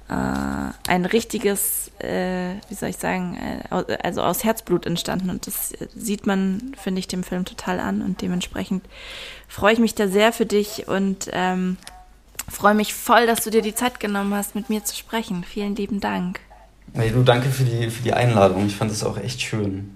äh, 0.09 0.71
ein 0.87 1.05
richtiges, 1.05 1.91
äh, 1.99 2.55
wie 2.69 2.75
soll 2.75 2.89
ich 2.89 2.97
sagen, 2.97 3.37
äh, 3.37 3.97
also 4.01 4.21
aus 4.21 4.43
Herzblut 4.43 4.85
entstanden. 4.85 5.29
Und 5.29 5.45
das 5.47 5.73
sieht 5.95 6.25
man, 6.25 6.75
finde 6.81 6.99
ich, 6.99 7.07
dem 7.07 7.23
Film 7.23 7.45
total 7.45 7.79
an. 7.79 8.01
Und 8.01 8.21
dementsprechend 8.21 8.85
freue 9.47 9.73
ich 9.73 9.79
mich 9.79 9.93
da 9.93 10.07
sehr 10.07 10.33
für 10.33 10.45
dich. 10.45 10.87
Und 10.87 11.29
ähm, 11.31 11.77
freue 12.47 12.73
mich 12.73 12.93
voll, 12.93 13.25
dass 13.25 13.43
du 13.43 13.49
dir 13.49 13.61
die 13.61 13.75
Zeit 13.75 13.99
genommen 13.99 14.33
hast, 14.33 14.55
mit 14.55 14.69
mir 14.69 14.83
zu 14.83 14.95
sprechen. 14.95 15.43
Vielen 15.43 15.75
lieben 15.75 15.99
Dank. 15.99 16.39
Hey, 16.93 17.11
du, 17.11 17.23
danke 17.23 17.49
für 17.49 17.63
die, 17.63 17.89
für 17.89 18.03
die 18.03 18.13
Einladung. 18.13 18.67
Ich 18.67 18.75
fand 18.75 18.91
es 18.91 19.03
auch 19.03 19.17
echt 19.17 19.41
schön. 19.41 19.95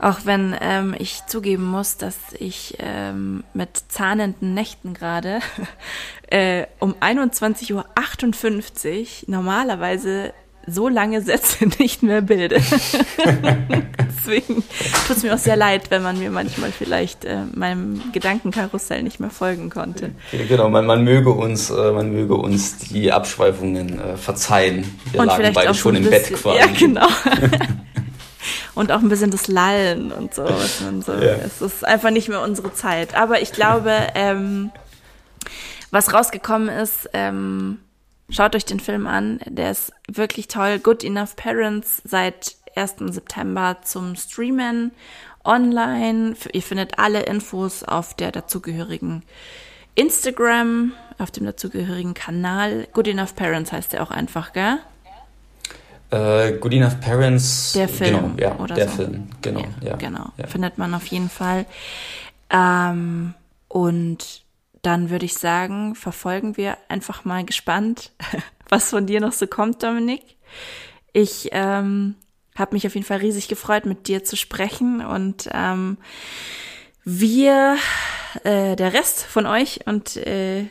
Auch 0.00 0.20
wenn 0.24 0.56
ähm, 0.60 0.94
ich 0.98 1.24
zugeben 1.26 1.64
muss, 1.64 1.96
dass 1.96 2.16
ich 2.38 2.76
ähm, 2.78 3.44
mit 3.54 3.76
zahnenden 3.88 4.52
Nächten 4.52 4.92
gerade 4.92 5.40
äh, 6.30 6.66
um 6.78 6.94
21.58 6.94 7.72
Uhr 7.72 9.06
normalerweise 9.28 10.34
so 10.66 10.88
lange 10.88 11.22
Sätze 11.22 11.66
nicht 11.78 12.02
mehr 12.02 12.22
bilde. 12.22 12.56
Deswegen 14.16 14.64
tut 15.06 15.16
es 15.16 15.22
mir 15.22 15.34
auch 15.34 15.38
sehr 15.38 15.56
leid, 15.56 15.90
wenn 15.90 16.02
man 16.02 16.18
mir 16.18 16.30
manchmal 16.30 16.72
vielleicht 16.72 17.24
äh, 17.24 17.42
meinem 17.52 18.00
Gedankenkarussell 18.12 19.02
nicht 19.02 19.20
mehr 19.20 19.30
folgen 19.30 19.68
konnte. 19.68 20.12
Genau, 20.48 20.70
man, 20.70 20.86
man 20.86 21.04
möge 21.04 21.30
uns, 21.30 21.70
äh, 21.70 21.92
man 21.92 22.10
möge 22.10 22.34
uns 22.34 22.78
die 22.78 23.12
Abschweifungen 23.12 24.00
äh, 24.00 24.16
verzeihen. 24.16 24.98
Wir 25.12 25.20
und 25.20 25.26
lagen 25.26 25.52
beide 25.52 25.74
schon 25.74 25.96
im 25.96 26.04
bisschen, 26.04 26.34
Bett 26.34 26.42
quasi. 26.42 26.58
Ja, 26.58 26.66
genau. 26.66 27.06
und 28.74 28.92
auch 28.92 29.00
ein 29.00 29.08
bisschen 29.08 29.30
das 29.30 29.48
Lallen 29.48 30.10
und 30.10 30.34
so. 30.34 30.44
Und 30.88 31.04
so. 31.04 31.12
Ja. 31.12 31.36
Es 31.44 31.60
ist 31.60 31.84
einfach 31.84 32.10
nicht 32.10 32.28
mehr 32.28 32.40
unsere 32.40 32.72
Zeit. 32.72 33.14
Aber 33.14 33.42
ich 33.42 33.52
glaube, 33.52 33.92
ähm, 34.14 34.70
was 35.90 36.12
rausgekommen 36.12 36.68
ist, 36.68 37.10
ähm, 37.12 37.78
Schaut 38.34 38.56
euch 38.56 38.64
den 38.64 38.80
Film 38.80 39.06
an, 39.06 39.38
der 39.46 39.70
ist 39.70 39.92
wirklich 40.10 40.48
toll. 40.48 40.80
Good 40.80 41.04
Enough 41.04 41.36
Parents 41.36 42.02
seit 42.04 42.56
1. 42.74 42.96
September 43.14 43.76
zum 43.84 44.16
Streamen 44.16 44.90
online. 45.44 46.34
Ihr 46.52 46.62
findet 46.62 46.98
alle 46.98 47.22
Infos 47.22 47.84
auf 47.84 48.14
der 48.14 48.32
dazugehörigen 48.32 49.22
Instagram, 49.94 50.94
auf 51.18 51.30
dem 51.30 51.44
dazugehörigen 51.44 52.14
Kanal. 52.14 52.88
Good 52.92 53.06
Enough 53.06 53.36
Parents 53.36 53.70
heißt 53.70 53.92
der 53.92 54.02
auch 54.02 54.10
einfach, 54.10 54.52
gell? 54.52 54.78
Uh, 56.12 56.58
Good 56.58 56.74
Enough 56.74 56.98
Parents. 57.00 57.74
Der 57.74 57.88
Film. 57.88 58.34
Genau, 58.36 58.40
ja, 58.40 58.58
oder 58.58 58.74
der 58.74 58.88
so. 58.88 58.96
Film, 58.96 59.28
genau. 59.42 59.60
Ja, 59.60 59.90
ja 59.90 59.96
genau. 59.96 60.32
Ja. 60.38 60.48
Findet 60.48 60.76
man 60.76 60.92
auf 60.94 61.06
jeden 61.06 61.30
Fall. 61.30 61.66
Ähm, 62.50 63.34
und 63.68 64.43
dann 64.86 65.10
würde 65.10 65.24
ich 65.24 65.34
sagen, 65.34 65.94
verfolgen 65.94 66.56
wir 66.56 66.76
einfach 66.88 67.24
mal 67.24 67.44
gespannt, 67.44 68.12
was 68.68 68.90
von 68.90 69.06
dir 69.06 69.20
noch 69.20 69.32
so 69.32 69.46
kommt, 69.46 69.82
Dominik. 69.82 70.22
Ich 71.12 71.48
ähm, 71.52 72.16
habe 72.56 72.74
mich 72.74 72.86
auf 72.86 72.94
jeden 72.94 73.06
Fall 73.06 73.18
riesig 73.18 73.48
gefreut, 73.48 73.86
mit 73.86 74.08
dir 74.08 74.24
zu 74.24 74.36
sprechen 74.36 75.04
und 75.04 75.48
ähm, 75.52 75.98
wir, 77.04 77.76
äh, 78.44 78.76
der 78.76 78.92
Rest 78.92 79.24
von 79.24 79.46
euch 79.46 79.86
und 79.86 80.16
äh, 80.16 80.66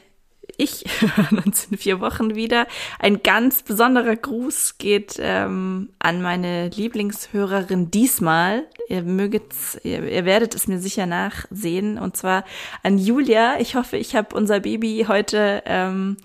ich 0.58 0.86
hören 1.00 1.40
uns 1.46 1.68
in 1.70 1.78
vier 1.78 2.00
Wochen 2.00 2.36
wieder. 2.36 2.68
Ein 3.00 3.24
ganz 3.24 3.64
besonderer 3.64 4.16
Gruß 4.16 4.78
geht 4.78 5.16
ähm, 5.20 5.90
an 6.00 6.22
meine 6.22 6.70
Lieblingshörerin 6.70 7.92
diesmal. 7.92 8.68
Ihr 8.90 9.04
möget, 9.04 9.54
ihr, 9.84 10.04
ihr 10.04 10.26
werdet 10.26 10.56
es 10.56 10.68
mir 10.68 10.80
sicher 10.80 11.06
nachsehen. 11.06 11.98
Und 11.98 12.18
zwar 12.18 12.46
an 12.84 12.98
Julia. 12.98 13.60
Ich 13.60 13.76
hoffe, 13.76 13.98
ich 13.98 14.16
habe 14.16 14.36
unser 14.36 14.62
Baby 14.62 15.06
heute 15.08 15.64
ähm, 15.66 16.18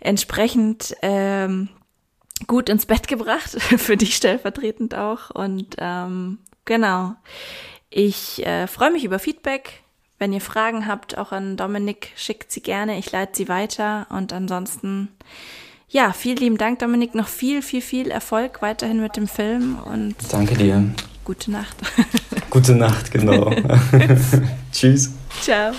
entsprechend 0.00 0.94
ähm, 1.02 1.68
gut 2.46 2.68
ins 2.68 2.86
Bett 2.86 3.08
gebracht, 3.08 3.50
für 3.60 3.96
dich 3.96 4.16
stellvertretend 4.16 4.94
auch. 4.94 5.30
Und 5.30 5.76
ähm, 5.78 6.38
genau, 6.64 7.14
ich 7.90 8.44
äh, 8.46 8.66
freue 8.66 8.90
mich 8.90 9.04
über 9.04 9.18
Feedback. 9.18 9.82
Wenn 10.18 10.32
ihr 10.32 10.40
Fragen 10.40 10.86
habt, 10.86 11.18
auch 11.18 11.32
an 11.32 11.56
Dominik, 11.56 12.12
schickt 12.16 12.50
sie 12.50 12.62
gerne. 12.62 12.98
Ich 12.98 13.12
leite 13.12 13.32
sie 13.34 13.48
weiter. 13.48 14.06
Und 14.08 14.32
ansonsten, 14.32 15.08
ja, 15.88 16.12
vielen 16.12 16.38
lieben 16.38 16.58
Dank, 16.58 16.78
Dominik. 16.78 17.14
Noch 17.14 17.28
viel, 17.28 17.60
viel, 17.62 17.82
viel 17.82 18.10
Erfolg 18.10 18.62
weiterhin 18.62 19.00
mit 19.00 19.16
dem 19.16 19.28
Film. 19.28 19.78
Und 19.84 20.14
Danke 20.30 20.54
dir. 20.54 20.84
Gute 21.24 21.50
Nacht. 21.50 21.76
Gute 22.50 22.74
Nacht, 22.74 23.10
genau. 23.10 23.54
Tschüss. 24.72 25.10
Ciao. 25.42 25.72